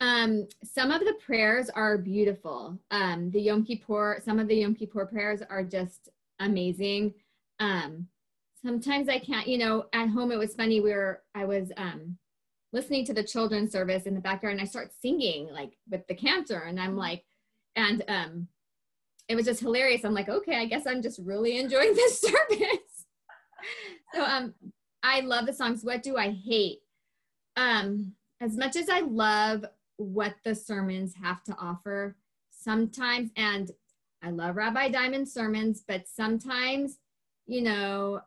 Um, 0.00 0.46
some 0.62 0.90
of 0.90 1.00
the 1.00 1.14
prayers 1.24 1.70
are 1.70 1.98
beautiful. 1.98 2.78
Um, 2.90 3.30
the 3.30 3.40
Yom 3.40 3.64
Kippur, 3.64 4.20
some 4.24 4.38
of 4.38 4.46
the 4.46 4.56
Yom 4.56 4.74
Kippur 4.74 5.06
prayers 5.06 5.42
are 5.48 5.64
just 5.64 6.08
amazing. 6.38 7.14
Um, 7.58 8.06
sometimes 8.62 9.08
I 9.08 9.18
can't, 9.18 9.48
you 9.48 9.58
know, 9.58 9.86
at 9.92 10.08
home 10.08 10.30
it 10.30 10.38
was 10.38 10.54
funny. 10.54 10.80
We 10.80 10.92
were, 10.92 11.22
I 11.34 11.44
was 11.44 11.72
um, 11.76 12.16
listening 12.72 13.04
to 13.06 13.14
the 13.14 13.22
children's 13.22 13.72
service 13.72 14.04
in 14.04 14.14
the 14.14 14.20
backyard 14.20 14.52
and 14.52 14.60
I 14.60 14.66
start 14.66 14.92
singing 15.00 15.48
like 15.52 15.72
with 15.90 16.06
the 16.06 16.14
cantor 16.14 16.60
and 16.60 16.78
I'm 16.78 16.96
like, 16.96 17.24
and 17.76 18.04
um, 18.08 18.48
it 19.28 19.36
was 19.36 19.46
just 19.46 19.60
hilarious. 19.60 20.04
I'm 20.04 20.14
like, 20.14 20.28
okay, 20.28 20.56
I 20.56 20.66
guess 20.66 20.86
I'm 20.86 21.02
just 21.02 21.20
really 21.22 21.58
enjoying 21.58 21.94
this 21.94 22.20
service. 22.20 23.06
so 24.14 24.24
um, 24.24 24.54
I 25.02 25.20
love 25.20 25.46
the 25.46 25.52
songs. 25.52 25.84
What 25.84 26.02
do 26.02 26.16
I 26.16 26.30
hate? 26.30 26.80
Um, 27.56 28.12
as 28.40 28.56
much 28.56 28.76
as 28.76 28.88
I 28.88 29.00
love 29.00 29.64
what 29.98 30.36
the 30.44 30.54
sermons 30.54 31.14
have 31.20 31.42
to 31.42 31.56
offer 31.60 32.16
sometimes 32.50 33.30
and 33.36 33.72
i 34.22 34.30
love 34.30 34.56
rabbi 34.56 34.88
diamond's 34.88 35.32
sermons 35.32 35.82
but 35.86 36.06
sometimes 36.06 36.98
you 37.46 37.62
know 37.62 38.20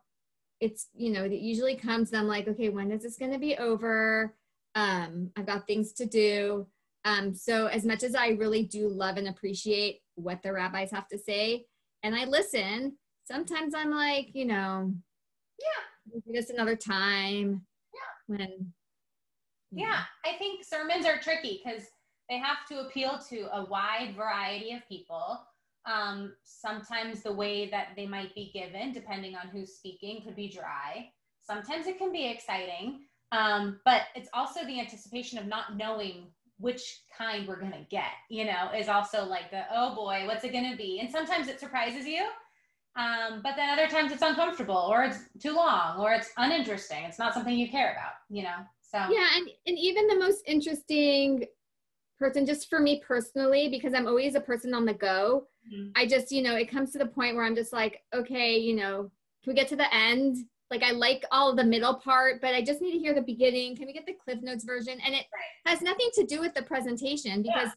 it's 0.62 0.86
you 0.94 1.10
know 1.10 1.24
it 1.24 1.32
usually 1.32 1.74
comes 1.74 2.12
and 2.12 2.20
i'm 2.20 2.28
like 2.28 2.46
okay 2.46 2.68
when 2.68 2.92
is 2.92 3.02
this 3.02 3.16
going 3.16 3.32
to 3.32 3.38
be 3.38 3.56
over 3.56 4.32
um 4.76 5.28
i've 5.36 5.44
got 5.44 5.66
things 5.66 5.92
to 5.92 6.06
do 6.06 6.64
um 7.04 7.34
so 7.34 7.66
as 7.66 7.84
much 7.84 8.04
as 8.04 8.14
i 8.14 8.28
really 8.28 8.62
do 8.62 8.88
love 8.88 9.16
and 9.16 9.26
appreciate 9.26 10.00
what 10.14 10.40
the 10.42 10.52
rabbis 10.52 10.92
have 10.92 11.08
to 11.08 11.18
say 11.18 11.66
and 12.04 12.14
i 12.14 12.24
listen 12.24 12.96
sometimes 13.24 13.74
i'm 13.74 13.90
like 13.90 14.28
you 14.34 14.44
know 14.44 14.94
Yeah. 15.58 16.12
maybe 16.24 16.38
just 16.38 16.50
another 16.50 16.76
time 16.76 17.66
yeah 17.92 18.36
when 18.36 18.72
Yeah, 19.72 20.00
I 20.24 20.36
think 20.38 20.64
sermons 20.64 21.06
are 21.06 21.18
tricky 21.18 21.60
because 21.64 21.84
they 22.28 22.38
have 22.38 22.66
to 22.68 22.80
appeal 22.86 23.18
to 23.30 23.48
a 23.56 23.64
wide 23.64 24.14
variety 24.14 24.72
of 24.74 24.86
people. 24.86 25.40
Um, 25.86 26.34
sometimes 26.44 27.22
the 27.22 27.32
way 27.32 27.68
that 27.70 27.88
they 27.96 28.06
might 28.06 28.34
be 28.34 28.50
given, 28.52 28.92
depending 28.92 29.34
on 29.34 29.48
who's 29.48 29.74
speaking, 29.74 30.22
could 30.24 30.36
be 30.36 30.48
dry. 30.48 31.10
Sometimes 31.40 31.86
it 31.86 31.98
can 31.98 32.12
be 32.12 32.28
exciting, 32.28 33.00
um, 33.32 33.80
but 33.84 34.02
it's 34.14 34.28
also 34.32 34.64
the 34.64 34.78
anticipation 34.78 35.38
of 35.38 35.46
not 35.46 35.76
knowing 35.76 36.28
which 36.58 37.02
kind 37.16 37.48
we're 37.48 37.60
gonna 37.60 37.86
get. 37.90 38.12
You 38.30 38.44
know, 38.44 38.70
is 38.76 38.88
also 38.88 39.24
like 39.24 39.50
the 39.50 39.64
oh 39.72 39.94
boy, 39.94 40.24
what's 40.26 40.44
it 40.44 40.52
gonna 40.52 40.76
be? 40.76 41.00
And 41.00 41.10
sometimes 41.10 41.48
it 41.48 41.58
surprises 41.58 42.06
you, 42.06 42.22
um, 42.94 43.40
but 43.42 43.56
then 43.56 43.70
other 43.70 43.88
times 43.88 44.12
it's 44.12 44.22
uncomfortable, 44.22 44.86
or 44.88 45.02
it's 45.02 45.18
too 45.40 45.54
long, 45.56 45.98
or 45.98 46.12
it's 46.12 46.30
uninteresting. 46.36 47.04
It's 47.04 47.18
not 47.18 47.34
something 47.34 47.56
you 47.56 47.68
care 47.68 47.90
about. 47.90 48.12
You 48.30 48.44
know, 48.44 48.58
so 48.92 48.98
yeah 49.10 49.28
and, 49.36 49.48
and 49.66 49.78
even 49.78 50.06
the 50.06 50.18
most 50.18 50.42
interesting 50.46 51.44
person 52.18 52.46
just 52.46 52.68
for 52.68 52.78
me 52.78 53.02
personally 53.06 53.68
because 53.68 53.94
i'm 53.94 54.06
always 54.06 54.34
a 54.34 54.40
person 54.40 54.74
on 54.74 54.84
the 54.84 54.94
go 54.94 55.46
Mhm. 55.70 55.92
i 55.96 56.06
just 56.06 56.32
you 56.32 56.42
know 56.42 56.56
it 56.56 56.70
comes 56.70 56.92
to 56.92 56.98
the 56.98 57.06
point 57.06 57.36
where 57.36 57.44
i'm 57.44 57.54
just 57.54 57.72
like 57.72 58.02
okay 58.14 58.56
you 58.56 58.74
know 58.74 59.10
can 59.42 59.52
we 59.52 59.54
get 59.54 59.68
to 59.68 59.76
the 59.76 59.92
end? 59.92 60.36
Like 60.70 60.82
i 60.82 60.92
like 60.92 61.24
all 61.32 61.54
the 61.54 61.64
middle 61.64 61.94
part 61.94 62.40
but 62.40 62.54
i 62.54 62.62
just 62.62 62.80
need 62.80 62.92
to 62.92 62.98
hear 62.98 63.12
the 63.14 63.20
beginning. 63.20 63.76
Can 63.76 63.86
we 63.86 63.92
get 63.92 64.06
the 64.06 64.14
cliff 64.14 64.40
notes 64.40 64.64
version? 64.64 64.98
And 65.04 65.14
it 65.14 65.26
has 65.66 65.82
nothing 65.82 66.08
to 66.14 66.24
do 66.24 66.40
with 66.40 66.54
the 66.54 66.62
presentation 66.62 67.42
because 67.42 67.70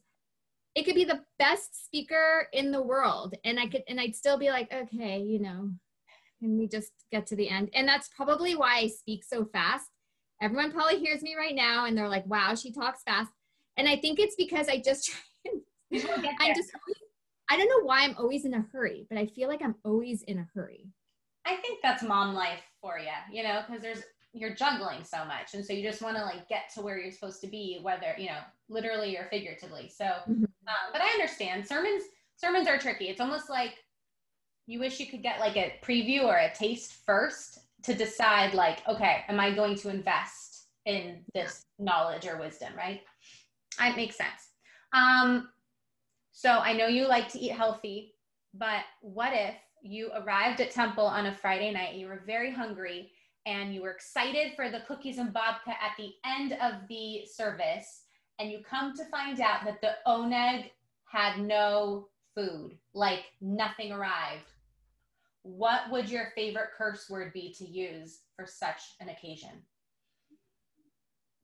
it 0.75 0.83
could 0.83 0.95
be 0.95 1.05
the 1.05 1.23
best 1.39 1.85
speaker 1.85 2.47
in 2.53 2.71
the 2.71 2.81
world. 2.81 3.33
And 3.43 3.59
i 3.59 3.67
could 3.67 3.83
and 3.89 3.99
i'd 3.99 4.15
still 4.15 4.37
be 4.37 4.49
like 4.49 4.71
okay 4.71 5.19
you 5.19 5.39
know 5.39 5.71
can 6.39 6.57
we 6.57 6.67
just 6.67 6.91
get 7.11 7.25
to 7.27 7.35
the 7.35 7.49
end? 7.49 7.69
And 7.73 7.87
that's 7.87 8.09
probably 8.09 8.55
why 8.55 8.77
i 8.77 8.87
speak 8.87 9.23
so 9.23 9.45
fast. 9.45 9.89
Everyone 10.41 10.71
probably 10.71 10.99
hears 10.99 11.21
me 11.21 11.35
right 11.35 11.55
now 11.55 11.85
and 11.85 11.97
they're 11.97 12.09
like 12.09 12.27
wow 12.27 12.55
she 12.55 12.71
talks 12.71 13.01
fast. 13.03 13.31
And 13.77 13.89
i 13.89 13.95
think 13.97 14.19
it's 14.19 14.35
because 14.35 14.69
i 14.69 14.77
just 14.79 15.05
try 15.09 15.19
and 15.45 15.61
You 15.89 16.07
will 16.07 16.21
get 16.21 16.35
i'm 16.39 16.53
just 16.55 16.71
i 17.49 17.57
don't 17.57 17.69
know 17.69 17.85
why 17.85 18.01
i'm 18.03 18.15
always 18.17 18.45
in 18.45 18.53
a 18.53 18.65
hurry 18.71 19.05
but 19.09 19.17
i 19.17 19.25
feel 19.25 19.47
like 19.49 19.61
i'm 19.61 19.75
always 19.83 20.23
in 20.23 20.39
a 20.39 20.47
hurry 20.53 20.87
I 21.45 21.55
think 21.57 21.79
that's 21.81 22.01
mom 22.03 22.33
life 22.33 22.63
for 22.81 22.97
you, 22.97 23.05
you 23.31 23.43
know, 23.43 23.61
because 23.65 23.81
there's 23.81 24.01
you're 24.33 24.55
juggling 24.55 25.03
so 25.03 25.23
much, 25.25 25.53
and 25.53 25.63
so 25.63 25.73
you 25.73 25.83
just 25.83 26.01
want 26.01 26.17
to 26.17 26.23
like 26.23 26.49
get 26.49 26.71
to 26.73 26.81
where 26.81 26.97
you're 26.97 27.11
supposed 27.11 27.39
to 27.41 27.47
be, 27.47 27.79
whether 27.83 28.15
you 28.17 28.27
know, 28.27 28.39
literally 28.67 29.15
or 29.15 29.27
figuratively. 29.29 29.87
So, 29.87 30.05
Mhm. 30.27 30.45
um, 30.67 30.91
but 30.91 31.01
I 31.01 31.07
understand 31.09 31.65
sermons. 31.65 32.03
Sermons 32.35 32.67
are 32.67 32.77
tricky. 32.79 33.09
It's 33.09 33.21
almost 33.21 33.49
like 33.49 33.75
you 34.65 34.79
wish 34.79 34.99
you 34.99 35.05
could 35.05 35.21
get 35.21 35.39
like 35.39 35.55
a 35.55 35.79
preview 35.83 36.23
or 36.23 36.35
a 36.35 36.53
taste 36.53 36.93
first 37.05 37.59
to 37.83 37.93
decide, 37.93 38.55
like, 38.55 38.85
okay, 38.87 39.23
am 39.27 39.39
I 39.39 39.51
going 39.51 39.75
to 39.75 39.89
invest 39.89 40.69
in 40.85 41.23
this 41.35 41.63
knowledge 41.77 42.25
or 42.25 42.37
wisdom, 42.39 42.73
right? 42.75 43.01
It 43.79 43.95
makes 43.95 44.15
sense. 44.17 44.49
Um, 44.93 45.49
so 46.37 46.49
I 46.49 46.73
know 46.73 46.87
you 46.87 47.07
like 47.07 47.29
to 47.29 47.39
eat 47.39 47.53
healthy, 47.53 48.13
but 48.53 48.81
what 48.99 49.31
if 49.31 49.55
you 49.81 50.11
arrived 50.17 50.59
at 50.59 50.69
temple 50.69 51.05
on 51.05 51.27
a 51.27 51.33
Friday 51.33 51.71
night, 51.71 51.95
you 51.95 52.07
were 52.07 52.23
very 52.27 52.51
hungry, 52.51 53.13
and 53.45 53.73
you 53.73 53.81
were 53.81 53.91
excited 53.91 54.51
for 54.53 54.69
the 54.69 54.81
cookies 54.85 55.17
and 55.17 55.33
babka 55.33 55.69
at 55.69 55.95
the 55.97 56.11
end 56.25 56.57
of 56.61 56.89
the 56.89 57.25
service, 57.25 58.01
and 58.37 58.51
you 58.51 58.59
come 58.69 58.93
to 58.97 59.05
find 59.05 59.39
out 59.39 59.63
that 59.63 59.79
the 59.79 59.93
oneg 60.05 60.71
had 61.05 61.39
no 61.39 62.09
food, 62.35 62.77
like 62.93 63.23
nothing 63.39 63.93
arrived. 63.93 64.51
What 65.43 65.89
would 65.89 66.09
your 66.09 66.33
favorite 66.35 66.71
curse 66.77 67.09
word 67.09 67.31
be 67.31 67.55
to 67.59 67.65
use 67.65 68.23
for 68.35 68.45
such 68.45 68.81
an 68.99 69.07
occasion? 69.07 69.63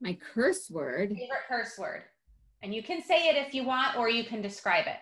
my 0.01 0.17
curse 0.33 0.69
word 0.69 1.09
Favorite 1.09 1.47
curse 1.47 1.77
word? 1.77 2.01
And 2.63 2.73
you 2.73 2.83
can 2.83 3.01
say 3.01 3.27
it 3.27 3.35
if 3.35 3.53
you 3.53 3.63
want, 3.63 3.97
or 3.97 4.09
you 4.09 4.23
can 4.23 4.41
describe 4.41 4.85
it. 4.87 4.97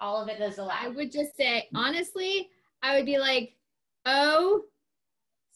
All 0.00 0.20
of 0.20 0.28
it 0.28 0.40
is 0.40 0.58
allowed. 0.58 0.84
I 0.84 0.88
would 0.88 1.12
just 1.12 1.36
say, 1.36 1.68
honestly, 1.74 2.48
I 2.82 2.96
would 2.96 3.06
be 3.06 3.18
like, 3.18 3.54
O 4.06 4.62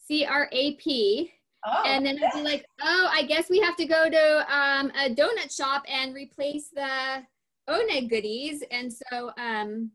C 0.07 0.25
R 0.25 0.47
A 0.51 0.75
P. 0.75 1.31
Oh, 1.67 1.83
and 1.85 2.05
then 2.05 2.19
I'd 2.23 2.33
be 2.33 2.43
like, 2.43 2.65
oh, 2.81 3.09
I 3.11 3.23
guess 3.23 3.49
we 3.49 3.59
have 3.59 3.75
to 3.77 3.85
go 3.85 4.07
to 4.07 4.55
um, 4.55 4.91
a 4.91 5.09
donut 5.09 5.55
shop 5.55 5.83
and 5.87 6.13
replace 6.13 6.69
the 6.69 7.23
Oneg 7.67 8.07
goodies. 8.07 8.63
And 8.69 8.93
so 8.93 9.31
um, 9.39 9.89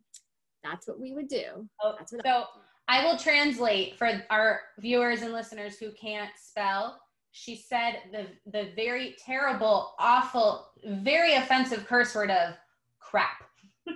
that's 0.64 0.88
what 0.88 0.98
we 0.98 1.12
would 1.12 1.28
do. 1.28 1.68
oh, 1.82 1.94
That's 1.96 2.12
what 2.12 2.22
so 2.24 2.44
I 2.88 3.04
will 3.04 3.16
translate 3.16 3.96
for 3.96 4.20
our 4.30 4.62
viewers 4.80 5.22
and 5.22 5.32
listeners 5.32 5.78
who 5.78 5.92
can't 5.92 6.30
spell. 6.36 7.00
She 7.32 7.56
said 7.56 8.00
the 8.12 8.26
the 8.50 8.70
very 8.74 9.16
terrible, 9.24 9.94
awful, 9.98 10.66
very 10.84 11.34
offensive 11.34 11.86
curse 11.86 12.14
word 12.14 12.30
of 12.30 12.54
crap. 12.98 13.44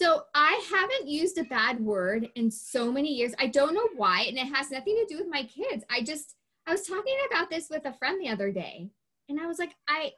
So 0.00 0.24
I 0.34 0.60
haven't 0.70 1.08
used 1.08 1.38
a 1.38 1.44
bad 1.44 1.78
word 1.80 2.28
in 2.34 2.50
so 2.50 2.90
many 2.90 3.10
years. 3.10 3.32
I 3.38 3.46
don't 3.46 3.74
know 3.74 3.88
why, 3.96 4.22
and 4.22 4.36
it 4.36 4.52
has 4.52 4.70
nothing 4.70 4.96
to 4.96 5.06
do 5.08 5.18
with 5.18 5.28
my 5.30 5.44
kids. 5.44 5.84
I 5.90 6.02
just 6.02 6.34
I 6.66 6.72
was 6.72 6.86
talking 6.86 7.14
about 7.30 7.50
this 7.50 7.68
with 7.70 7.84
a 7.84 7.92
friend 7.92 8.20
the 8.20 8.30
other 8.30 8.50
day, 8.50 8.90
and 9.28 9.40
I 9.40 9.46
was 9.46 9.58
like, 9.58 9.72
I 9.88 10.12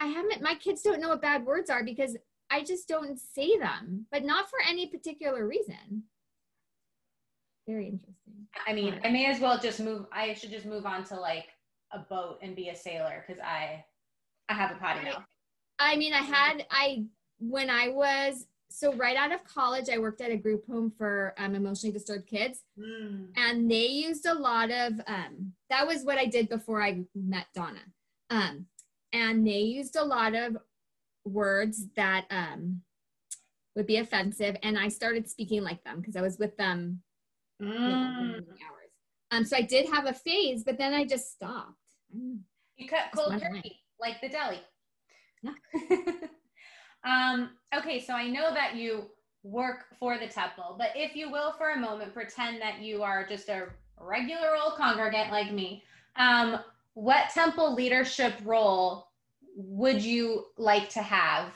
I 0.00 0.06
haven't 0.06 0.42
my 0.42 0.54
kids 0.54 0.82
don't 0.82 1.00
know 1.00 1.08
what 1.08 1.22
bad 1.22 1.44
words 1.44 1.70
are 1.70 1.82
because 1.82 2.16
I 2.50 2.62
just 2.62 2.86
don't 2.86 3.18
say 3.18 3.58
them, 3.58 4.06
but 4.12 4.24
not 4.24 4.50
for 4.50 4.58
any 4.68 4.86
particular 4.86 5.46
reason. 5.46 6.04
Very 7.66 7.86
interesting. 7.86 8.46
I 8.66 8.74
mean, 8.74 9.00
I 9.02 9.10
may 9.10 9.26
as 9.26 9.40
well 9.40 9.58
just 9.58 9.80
move. 9.80 10.04
I 10.12 10.34
should 10.34 10.50
just 10.50 10.66
move 10.66 10.84
on 10.84 11.02
to 11.04 11.16
like 11.18 11.46
a 11.94 12.00
boat 12.00 12.38
and 12.42 12.54
be 12.56 12.68
a 12.68 12.76
sailor 12.76 13.24
because 13.26 13.40
I 13.42 13.84
I 14.48 14.54
have 14.54 14.72
a 14.72 14.74
potty 14.74 15.04
mouth. 15.04 15.22
I 15.78 15.96
mean, 15.96 16.12
I 16.12 16.18
had 16.22 16.66
I 16.70 17.04
when 17.38 17.70
I 17.70 17.88
was 17.88 18.46
so 18.70 18.92
right 18.94 19.16
out 19.16 19.30
of 19.32 19.44
college, 19.44 19.88
I 19.88 19.98
worked 19.98 20.20
at 20.20 20.32
a 20.32 20.36
group 20.36 20.66
home 20.66 20.92
for 20.98 21.32
um, 21.38 21.54
emotionally 21.54 21.92
disturbed 21.92 22.26
kids, 22.26 22.60
Mm. 22.78 23.28
and 23.36 23.70
they 23.70 23.86
used 23.86 24.26
a 24.26 24.34
lot 24.34 24.70
of 24.70 25.00
um, 25.06 25.52
that 25.70 25.86
was 25.86 26.02
what 26.04 26.18
I 26.18 26.26
did 26.26 26.48
before 26.48 26.82
I 26.82 27.04
met 27.14 27.46
Donna, 27.54 27.84
um, 28.30 28.66
and 29.12 29.46
they 29.46 29.60
used 29.60 29.96
a 29.96 30.04
lot 30.04 30.34
of 30.34 30.56
words 31.24 31.86
that 31.96 32.26
um, 32.30 32.82
would 33.76 33.86
be 33.86 33.98
offensive, 33.98 34.56
and 34.62 34.78
I 34.78 34.88
started 34.88 35.28
speaking 35.28 35.62
like 35.62 35.82
them 35.84 36.00
because 36.00 36.16
I 36.16 36.22
was 36.22 36.38
with 36.38 36.56
them 36.56 37.02
you 37.60 37.68
know, 37.68 37.76
Mm. 37.78 38.38
hours. 38.66 38.90
Um, 39.30 39.44
so 39.44 39.56
I 39.56 39.62
did 39.62 39.88
have 39.88 40.06
a 40.06 40.12
phase, 40.12 40.64
but 40.64 40.76
then 40.78 40.92
I 40.92 41.04
just 41.04 41.32
stopped. 41.32 41.78
I. 42.12 42.36
You 42.76 42.88
cut 42.88 43.12
cold 43.14 43.40
turkey 43.40 43.80
like 44.00 44.20
the 44.20 44.28
deli. 44.28 44.60
Yeah. 45.42 45.52
um, 47.04 47.50
okay, 47.74 48.00
so 48.00 48.14
I 48.14 48.28
know 48.28 48.52
that 48.52 48.76
you 48.76 49.06
work 49.42 49.86
for 49.98 50.18
the 50.18 50.26
temple, 50.26 50.76
but 50.78 50.90
if 50.94 51.14
you 51.14 51.30
will, 51.30 51.52
for 51.52 51.70
a 51.70 51.78
moment, 51.78 52.14
pretend 52.14 52.60
that 52.62 52.80
you 52.80 53.02
are 53.02 53.26
just 53.26 53.48
a 53.48 53.68
regular 54.00 54.56
old 54.56 54.76
congregant 54.76 55.30
like 55.30 55.52
me. 55.52 55.82
Um, 56.16 56.58
what 56.94 57.30
temple 57.32 57.74
leadership 57.74 58.34
role 58.44 59.08
would 59.56 60.02
you 60.02 60.46
like 60.56 60.88
to 60.90 61.02
have 61.02 61.52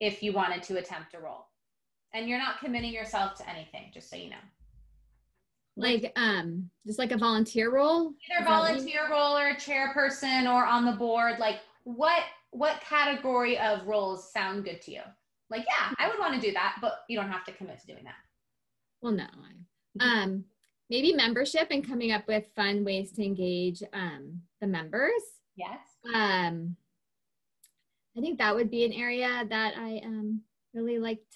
if 0.00 0.22
you 0.22 0.32
wanted 0.32 0.62
to 0.64 0.78
attempt 0.78 1.14
a 1.14 1.20
role? 1.20 1.46
And 2.14 2.28
you're 2.28 2.38
not 2.38 2.58
committing 2.58 2.92
yourself 2.92 3.34
to 3.36 3.48
anything, 3.48 3.90
just 3.92 4.10
so 4.10 4.16
you 4.16 4.30
know. 4.30 4.36
Like 5.80 6.12
um, 6.16 6.70
just 6.86 6.98
like 6.98 7.12
a 7.12 7.16
volunteer 7.18 7.70
role. 7.72 8.12
either 8.30 8.40
Is 8.40 8.46
that 8.46 8.50
what 8.50 8.68
you- 8.70 8.74
volunteer 8.74 9.10
role 9.10 9.36
or 9.36 9.54
chairperson 9.54 10.52
or 10.52 10.64
on 10.66 10.84
the 10.84 10.92
board 10.92 11.38
like 11.38 11.60
what 11.84 12.22
what 12.50 12.80
category 12.80 13.58
of 13.58 13.86
roles 13.86 14.30
sound 14.32 14.64
good 14.64 14.80
to 14.82 14.90
you 14.92 15.02
like 15.50 15.64
yeah 15.66 15.92
i 15.98 16.08
would 16.08 16.18
want 16.18 16.34
to 16.34 16.40
do 16.40 16.52
that 16.52 16.76
but 16.82 17.00
you 17.08 17.18
don't 17.18 17.30
have 17.30 17.44
to 17.44 17.52
commit 17.52 17.78
to 17.80 17.86
doing 17.86 18.04
that 18.04 18.14
Well, 19.02 19.12
no. 19.12 19.26
Um, 20.00 20.44
maybe 20.90 21.12
membership 21.12 21.68
and 21.70 21.86
coming 21.86 22.10
up 22.12 22.26
with 22.26 22.46
fun 22.56 22.84
ways 22.84 23.12
to 23.12 23.24
engage 23.24 23.82
um, 23.92 24.42
the 24.60 24.66
members. 24.66 25.22
yes 25.56 25.78
Um, 26.14 26.76
I 28.16 28.20
think 28.20 28.38
that 28.38 28.54
would 28.54 28.70
be 28.70 28.84
an 28.84 28.92
area 28.92 29.44
that 29.48 29.74
I 29.76 30.00
um, 30.04 30.40
really 30.74 30.98
liked 30.98 31.30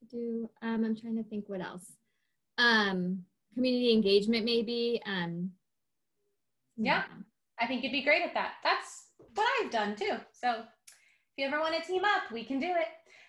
to 0.00 0.06
do. 0.16 0.50
Um, 0.62 0.84
I'm 0.84 0.96
trying 0.96 1.16
to 1.16 1.22
think 1.24 1.48
what 1.48 1.60
else. 1.62 1.86
Um, 2.58 3.24
community 3.56 3.92
engagement, 3.92 4.44
maybe. 4.44 5.00
Um, 5.06 5.50
Yeah. 6.76 7.04
i 7.58 7.66
think 7.66 7.82
you'd 7.82 7.90
be 7.92 8.02
great 8.04 8.22
at 8.22 8.34
that 8.34 8.52
that's 8.62 9.06
what 9.34 9.48
i've 9.58 9.70
done 9.70 9.96
too 9.96 10.18
so 10.30 10.50
if 10.60 11.34
you 11.38 11.46
ever 11.46 11.58
want 11.58 11.74
to 11.74 11.80
team 11.90 12.02
up 12.04 12.30
we 12.30 12.44
can 12.44 12.60
do 12.60 12.66
it 12.68 12.88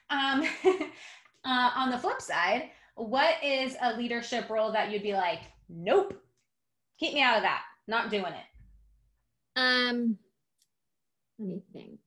um, 0.10 0.44
uh, 1.46 1.72
on 1.76 1.90
the 1.90 1.98
flip 1.98 2.22
side 2.22 2.70
what 2.96 3.36
is 3.42 3.78
a 3.82 3.96
leadership 3.96 4.50
role 4.50 4.72
that 4.74 4.92
you'd 4.92 5.02
be 5.04 5.14
like 5.14 5.44
nope 5.70 6.14
keep 7.00 7.14
me 7.14 7.22
out 7.22 7.38
of 7.38 7.44
that 7.44 7.62
not 7.88 8.10
doing 8.12 8.34
it 8.34 8.48
Um, 9.56 10.18
let 11.40 11.48
me 11.48 11.62
think. 11.74 12.00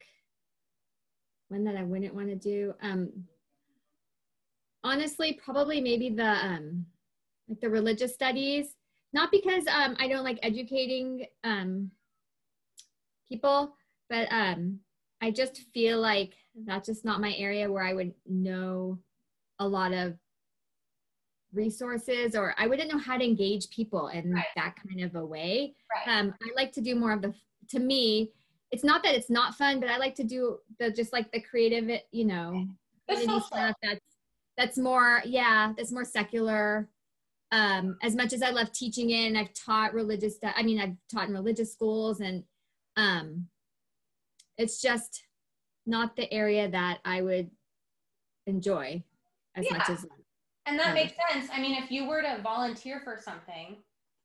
One 1.49 1.65
that 1.65 1.77
I 1.77 1.83
wouldn't 1.85 2.15
want 2.15 2.29
to 2.29 2.37
do. 2.37 2.75
Um, 2.83 3.11
honestly, 4.85 5.33
probably 5.45 5.81
maybe 5.81 6.11
the 6.11 6.31
um, 6.31 6.87
like 7.51 7.61
the 7.61 7.69
religious 7.69 8.15
studies. 8.15 8.77
Not 9.13 9.33
because 9.33 9.67
um, 9.67 9.97
I 9.99 10.07
don't 10.07 10.23
like 10.23 10.39
educating 10.43 11.27
um, 11.43 11.91
people, 13.29 13.75
but 14.09 14.29
um, 14.31 14.79
I 15.21 15.33
just 15.33 15.63
feel 15.75 16.01
like 16.01 16.35
that's 16.65 16.87
just 16.87 17.05
not 17.05 17.21
my 17.21 17.35
area 17.37 17.71
where 17.71 17.83
I 17.83 17.93
would 17.93 18.15
know 18.25 18.99
a 19.59 19.67
lot 19.67 19.93
of 19.93 20.15
resources 21.53 22.37
or 22.37 22.55
I 22.57 22.69
wouldn't 22.69 22.93
know 22.93 22.99
how 22.99 23.19
to 23.19 23.25
engage 23.25 23.69
people 23.71 24.09
in 24.09 24.33
Right. 24.33 24.45
that 24.55 24.77
kind 24.77 25.05
of 25.05 25.17
a 25.17 25.27
way 25.27 25.75
right 26.07 26.19
um, 26.19 26.33
I 26.41 26.55
like 26.55 26.71
to 26.73 26.81
do 26.81 26.95
more 26.95 27.13
of 27.13 27.23
the, 27.23 27.35
to 27.71 27.81
me, 27.81 28.31
it's 28.71 28.85
not 28.85 29.03
that 29.03 29.17
it's 29.17 29.29
not 29.31 29.57
fun, 29.57 29.81
but 29.81 29.89
I 29.89 29.97
like 29.97 30.15
to 30.17 30.25
do 30.25 30.59
the, 30.79 30.93
just 30.93 31.13
like 31.13 31.33
the 31.33 31.41
creative, 31.41 32.01
you 32.13 32.25
know, 32.25 32.69
The 33.09 33.15
community 33.15 33.41
social. 33.41 33.47
stuff 33.57 33.77
that's, 33.83 34.01
that's 34.57 34.79
more, 34.79 35.23
yeah, 35.25 35.73
that's 35.77 35.91
more 35.91 36.05
secular. 36.05 36.89
Um, 37.53 37.97
as 38.03 38.15
much 38.15 38.33
as 38.33 38.43
I 38.43 38.51
love 38.51 38.73
teaching 38.73 39.11
in, 39.11 39.37
I've 39.37 39.53
taught 39.55 39.93
religious 39.93 40.37
stuff. 40.37 40.55
I 40.57 40.63
mean, 40.63 40.81
I've 40.81 40.97
taught 41.13 41.29
in 41.29 41.35
religious 41.35 41.73
schools 41.73 42.21
and, 42.21 42.45
um, 42.97 43.49
it's 44.57 44.81
just 44.81 45.25
not 45.87 46.15
the 46.17 46.33
area 46.33 46.69
that 46.71 46.99
I 47.05 47.23
would 47.23 47.51
enjoy 48.47 49.03
as 49.57 49.71
much 49.71 49.89
as 49.89 50.07
And 50.67 50.79
that 50.79 50.89
Yeah. 50.89 50.95
makes 50.95 51.15
sense. 51.31 51.51
I 51.51 51.61
mean, 51.61 51.83
if 51.83 51.91
you 51.91 52.05
were 52.05 52.23
to 52.23 52.41
volunteer 52.43 53.01
for 53.01 53.19
something, 53.19 53.83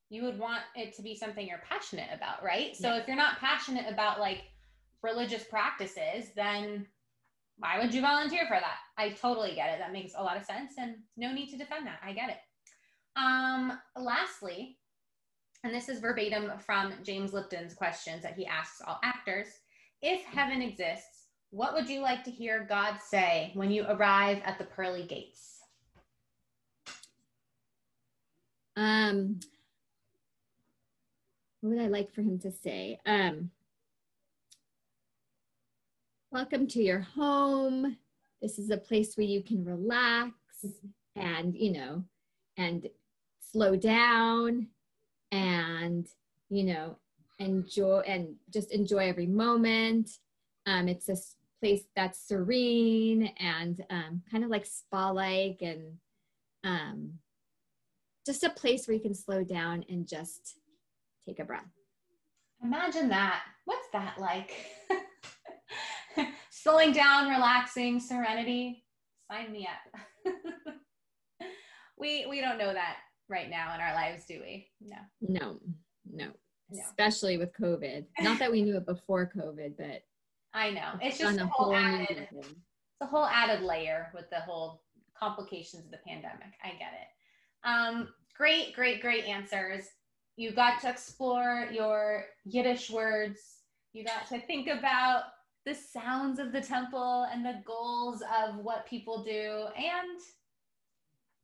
you 0.10 0.24
would 0.24 0.38
want 0.38 0.62
it 0.76 0.94
to 0.96 1.02
be 1.02 1.16
something 1.16 1.48
you're 1.48 1.64
passionate 1.68 2.10
about, 2.14 2.44
right? 2.44 2.76
So 2.76 2.96
if 2.96 3.08
you're 3.08 3.16
not 3.16 3.40
passionate 3.40 3.92
about 3.92 4.20
like 4.20 4.44
religious 5.02 5.46
practices, 5.46 6.32
then 6.36 6.88
why 7.58 7.80
would 7.80 7.94
you 7.94 8.02
volunteer 8.02 8.46
for 8.46 8.60
that? 8.60 8.80
I 8.98 9.12
totally 9.12 9.56
get 9.56 9.74
it. 9.74 9.80
That 9.80 9.94
makes 9.94 10.14
a 10.16 10.22
lot 10.22 10.38
of 10.38 10.44
sense 10.44 10.74
and 10.78 10.98
no 11.18 11.32
need 11.32 11.50
to 11.50 11.58
defend 11.58 11.88
that. 11.88 12.00
I 12.04 12.14
get 12.14 12.30
it. 12.30 12.38
Um, 13.16 13.80
lastly, 13.98 14.78
and 15.64 15.74
this 15.74 15.90
is 15.90 16.00
verbatim 16.00 16.52
from 16.60 16.94
James 17.04 17.34
Lipton's 17.34 17.74
questions 17.74 18.22
that 18.24 18.36
he 18.36 18.46
asks 18.46 18.82
all 18.86 19.00
actors. 19.04 19.48
If 20.02 20.24
heaven 20.26 20.62
exists, 20.62 21.28
what 21.50 21.74
would 21.74 21.90
you 21.90 22.02
like 22.02 22.24
to 22.26 22.32
hear 22.32 22.66
God 22.68 22.98
say 23.00 23.52
when 23.54 23.72
you 23.72 23.86
arrive 23.88 24.42
at 24.44 24.58
the 24.58 24.66
pearly 24.66 25.04
gates? 25.04 25.62
Um, 28.76 29.40
what 31.62 31.72
would 31.72 31.82
I 31.82 31.88
like 31.88 32.14
for 32.14 32.22
him 32.22 32.38
to 32.40 32.52
say? 32.52 33.00
Um, 33.06 33.50
welcome 36.30 36.68
to 36.68 36.84
your 36.84 37.00
home. 37.00 37.96
This 38.42 38.60
is 38.60 38.70
a 38.70 38.78
place 38.78 39.16
where 39.16 39.26
you 39.26 39.42
can 39.42 39.64
relax 39.64 40.34
and, 41.16 41.56
you 41.56 41.72
know, 41.72 42.04
and 42.58 42.88
slow 43.56 43.78
down 43.78 44.68
and, 45.32 46.06
you 46.50 46.66
know, 46.66 46.98
enjoy 47.40 48.00
and 48.00 48.36
just 48.54 48.70
enjoy 48.74 49.08
every 49.08 49.28
moment. 49.28 50.10
Um, 50.66 50.90
it's 50.90 51.08
a 51.08 51.16
place 51.62 51.84
that's 51.96 52.28
serene 52.28 53.32
and 53.40 53.82
um, 53.90 54.24
kind 54.30 54.44
of 54.44 54.50
like 54.50 54.66
spa 54.66 55.10
like 55.12 55.60
and 55.62 56.00
um, 56.66 57.14
just 58.26 58.44
a 58.44 58.50
place 58.50 58.90
where 58.90 58.96
you 58.96 59.02
can 59.02 59.16
slow 59.16 59.42
down 59.42 59.86
and 59.88 60.06
just 60.06 60.58
take 61.26 61.40
a 61.40 61.46
breath. 61.46 61.64
Imagine 62.62 63.08
that. 63.08 63.42
What's 63.64 63.88
that 63.94 64.16
like? 64.20 64.52
Slowing 66.50 66.92
down, 66.92 67.30
relaxing, 67.30 68.02
serenity. 68.02 68.84
Sign 69.32 69.54
me 69.54 69.66
up. 69.66 70.34
we 71.98 72.26
we 72.26 72.42
don't 72.42 72.58
know 72.58 72.74
that 72.74 72.98
right 73.30 73.50
now 73.50 73.74
in 73.76 73.82
our 73.82 73.94
lives, 73.94 74.26
do 74.26 74.40
we? 74.42 74.68
No. 74.82 74.98
No, 75.22 75.60
no, 76.12 76.28
No. 76.70 76.82
especially 76.88 77.38
with 77.38 77.54
COVID. 77.54 78.06
Not 78.20 78.40
that 78.40 78.52
we 78.52 78.62
knew 78.62 78.78
it 78.78 78.86
before 78.86 79.32
COVID, 79.36 79.78
but 79.78 80.04
I 80.54 80.72
know. 80.72 80.94
It's 81.02 81.18
just 81.18 81.38
a 81.38 81.44
a 81.44 81.48
whole 81.48 81.68
whole 81.68 81.76
added, 81.76 82.28
it's 82.32 83.02
a 83.02 83.06
whole 83.06 83.26
added 83.26 83.62
layer 83.62 84.10
with 84.14 84.30
the 84.30 84.40
whole 84.40 84.84
complications 85.18 85.86
of 85.86 85.92
the 85.92 86.00
pandemic. 86.08 86.54
I 86.64 86.70
get 86.70 86.94
it. 86.94 87.68
Um, 87.68 88.10
great, 88.38 88.74
great, 88.74 89.02
great 89.02 89.26
answers. 89.26 89.84
You 90.38 90.52
got 90.52 90.82
to 90.82 90.90
explore 90.90 91.68
your 91.72 92.26
Yiddish 92.46 92.90
words. 92.90 93.40
You 93.94 94.04
got 94.06 94.28
to 94.30 94.40
think 94.42 94.68
about 94.68 95.24
the 95.66 95.74
sounds 95.74 96.40
of 96.40 96.52
the 96.52 96.62
temple 96.62 97.26
and 97.32 97.44
the 97.44 97.62
goals 97.66 98.22
of 98.22 98.58
what 98.58 98.86
people 98.86 99.24
do 99.24 99.66
and 99.76 100.20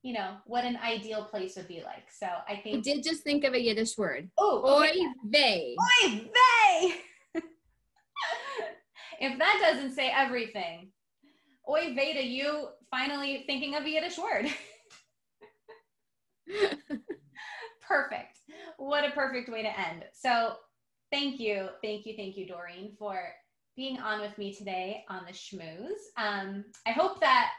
you 0.03 0.13
know 0.13 0.37
what 0.45 0.65
an 0.65 0.77
ideal 0.77 1.23
place 1.25 1.55
would 1.55 1.67
be 1.67 1.83
like. 1.83 2.09
So 2.11 2.25
I 2.25 2.53
I 2.53 2.61
think 2.61 2.83
did 2.83 3.03
just 3.03 3.23
think 3.23 3.43
of 3.43 3.53
a 3.53 3.61
Yiddish 3.61 3.97
word. 3.97 4.29
oh 4.37 4.81
Oy 4.81 4.91
vey. 5.25 5.75
Oy 5.79 6.09
vey! 6.09 6.95
if 9.19 9.37
that 9.37 9.59
doesn't 9.61 9.93
say 9.93 10.11
everything, 10.13 10.91
oy 11.69 11.93
vey 11.93 12.13
to 12.13 12.25
you 12.25 12.69
finally 12.89 13.43
thinking 13.47 13.75
of 13.75 13.83
a 13.85 13.89
Yiddish 13.89 14.17
word. 14.17 14.47
perfect. 17.87 18.39
What 18.77 19.05
a 19.05 19.11
perfect 19.11 19.49
way 19.49 19.61
to 19.61 19.79
end. 19.79 20.05
So 20.13 20.55
thank 21.11 21.39
you, 21.39 21.69
thank 21.83 22.05
you, 22.05 22.15
thank 22.17 22.37
you, 22.37 22.47
Doreen, 22.47 22.93
for 22.97 23.19
being 23.75 23.99
on 23.99 24.21
with 24.21 24.37
me 24.37 24.53
today 24.53 25.03
on 25.09 25.25
the 25.25 25.31
schmooze. 25.31 26.11
Um, 26.17 26.65
I 26.85 26.91
hope 26.91 27.21
that 27.21 27.51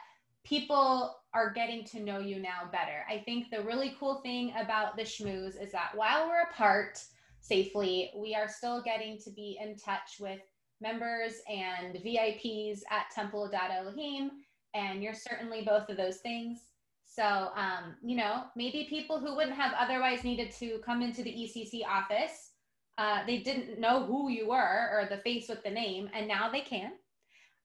people 0.43 1.17
are 1.33 1.51
getting 1.51 1.83
to 1.85 1.99
know 1.99 2.19
you 2.19 2.39
now 2.39 2.69
better. 2.71 3.05
I 3.09 3.19
think 3.19 3.49
the 3.49 3.61
really 3.61 3.95
cool 3.99 4.21
thing 4.21 4.53
about 4.59 4.95
the 4.95 5.03
schmooze 5.03 5.61
is 5.61 5.71
that 5.71 5.91
while 5.95 6.27
we're 6.27 6.43
apart 6.43 7.01
safely, 7.41 8.11
we 8.15 8.35
are 8.35 8.47
still 8.47 8.81
getting 8.81 9.17
to 9.19 9.31
be 9.31 9.57
in 9.61 9.75
touch 9.75 10.17
with 10.19 10.39
members 10.81 11.33
and 11.49 11.95
VIPs 11.95 12.81
at 12.91 13.09
Temple 13.13 13.49
Adat 13.49 13.73
Elohim, 13.75 14.31
and 14.73 15.01
you're 15.01 15.13
certainly 15.13 15.63
both 15.65 15.89
of 15.89 15.97
those 15.97 16.17
things. 16.17 16.59
So, 17.05 17.51
um, 17.55 17.95
you 18.03 18.15
know, 18.17 18.45
maybe 18.55 18.87
people 18.89 19.19
who 19.19 19.35
wouldn't 19.35 19.55
have 19.55 19.73
otherwise 19.77 20.23
needed 20.23 20.51
to 20.53 20.79
come 20.85 21.01
into 21.01 21.23
the 21.23 21.31
ECC 21.31 21.85
office, 21.85 22.51
uh, 22.97 23.25
they 23.25 23.39
didn't 23.39 23.79
know 23.79 24.05
who 24.05 24.29
you 24.29 24.49
were 24.49 24.89
or 24.91 25.07
the 25.09 25.21
face 25.21 25.47
with 25.47 25.63
the 25.63 25.69
name, 25.69 26.09
and 26.13 26.27
now 26.27 26.49
they 26.51 26.61
can. 26.61 26.93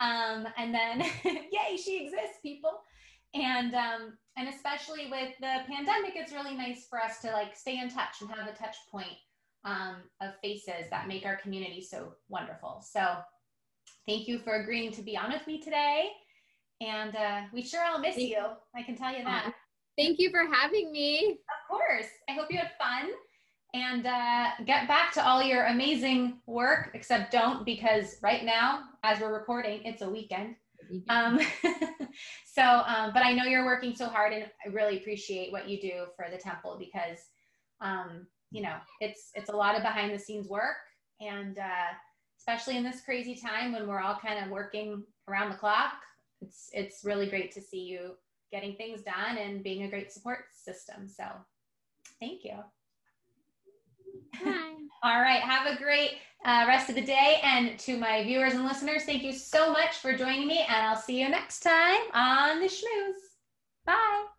Um, 0.01 0.47
and 0.57 0.75
then, 0.75 1.01
yay, 1.25 1.77
she 1.77 2.05
exists, 2.05 2.39
people. 2.43 2.81
And 3.35 3.75
um, 3.75 4.17
and 4.37 4.49
especially 4.49 5.11
with 5.11 5.35
the 5.41 5.59
pandemic, 5.67 6.13
it's 6.15 6.33
really 6.33 6.55
nice 6.55 6.87
for 6.89 7.01
us 7.01 7.21
to 7.21 7.31
like 7.33 7.55
stay 7.57 7.79
in 7.79 7.91
touch 7.91 8.21
and 8.21 8.31
have 8.31 8.49
a 8.49 8.57
touch 8.57 8.77
point 8.91 9.19
um, 9.65 9.97
of 10.23 10.33
faces 10.43 10.89
that 10.91 11.09
make 11.09 11.27
our 11.27 11.37
community 11.37 11.83
so 11.83 12.15
wonderful. 12.29 12.83
So, 12.89 13.17
thank 14.07 14.29
you 14.29 14.39
for 14.39 14.55
agreeing 14.55 14.93
to 14.93 15.03
be 15.03 15.17
on 15.17 15.33
with 15.33 15.47
me 15.47 15.61
today. 15.61 16.11
And 16.81 17.17
uh, 17.17 17.43
we 17.53 17.63
sure 17.63 17.85
all 17.85 17.99
miss 17.99 18.15
Thank- 18.15 18.31
you. 18.31 18.45
I 18.75 18.83
can 18.83 18.97
tell 18.97 19.13
you 19.13 19.25
that. 19.25 19.53
Thank 19.99 20.21
you 20.21 20.31
for 20.31 20.47
having 20.51 20.93
me. 20.93 21.33
Of 21.33 21.69
course. 21.69 22.07
I 22.29 22.33
hope 22.33 22.47
you 22.51 22.59
had 22.59 22.71
fun 22.79 23.11
and 23.75 24.07
uh, 24.07 24.51
get 24.65 24.89
back 24.89 25.13
to 25.15 25.27
all 25.27 25.43
your 25.43 25.67
amazing 25.67 26.39
work, 26.47 26.91
except 26.95 27.33
don't 27.33 27.65
because 27.67 28.17
right 28.23 28.45
now, 28.45 28.85
as 29.03 29.21
we're 29.21 29.33
recording, 29.33 29.83
it's 29.85 30.03
a 30.03 30.11
weekend. 30.11 30.57
Um, 31.09 31.41
so, 32.47 32.63
um, 32.63 33.13
but 33.13 33.25
I 33.25 33.33
know 33.33 33.45
you're 33.45 33.67
working 33.67 33.95
so 33.95 34.07
hard 34.07 34.33
and 34.33 34.45
I 34.65 34.69
really 34.71 34.99
appreciate 34.99 35.53
what 35.53 35.69
you 35.69 35.81
do 35.81 36.07
for 36.17 36.27
the 36.31 36.39
temple 36.39 36.77
because, 36.79 37.19
um, 37.81 38.27
you 38.51 38.63
know, 38.63 38.77
it's, 39.01 39.31
it's 39.35 39.51
a 39.51 39.57
lot 39.57 39.77
of 39.77 39.83
behind 39.83 40.15
the 40.15 40.19
scenes 40.19 40.49
work 40.49 40.77
and 41.21 41.59
uh, 41.59 41.93
especially 42.39 42.77
in 42.77 42.85
this 42.85 43.01
crazy 43.01 43.35
time 43.35 43.73
when 43.73 43.87
we're 43.87 44.01
all 44.01 44.17
kind 44.17 44.45
of 44.45 44.51
working 44.51 45.03
around 45.29 45.51
the 45.51 45.57
clock, 45.57 45.93
it's, 46.41 46.71
it's 46.73 47.05
really 47.05 47.29
great 47.29 47.53
to 47.53 47.61
see 47.61 47.81
you 47.81 48.13
getting 48.51 48.75
things 48.77 49.03
done 49.03 49.37
and 49.37 49.63
being 49.63 49.83
a 49.83 49.91
great 49.91 50.13
support 50.13 50.45
system. 50.53 51.07
So 51.09 51.25
thank 52.21 52.45
you. 52.45 52.57
Bye. 54.43 54.75
All 55.03 55.21
right. 55.21 55.41
Have 55.41 55.67
a 55.67 55.77
great 55.77 56.13
uh, 56.45 56.65
rest 56.67 56.89
of 56.89 56.95
the 56.95 57.03
day. 57.03 57.41
And 57.43 57.79
to 57.81 57.97
my 57.99 58.23
viewers 58.25 58.55
and 58.55 58.65
listeners, 58.65 59.05
thank 59.05 59.23
you 59.23 59.33
so 59.33 59.73
much 59.73 59.97
for 59.97 60.17
joining 60.17 60.47
me. 60.47 60.65
And 60.69 60.87
I'll 60.87 60.97
see 60.97 61.21
you 61.21 61.29
next 61.29 61.61
time 61.61 62.01
on 62.15 62.61
the 62.61 62.67
Schmooze. 62.67 63.37
Bye. 63.85 64.38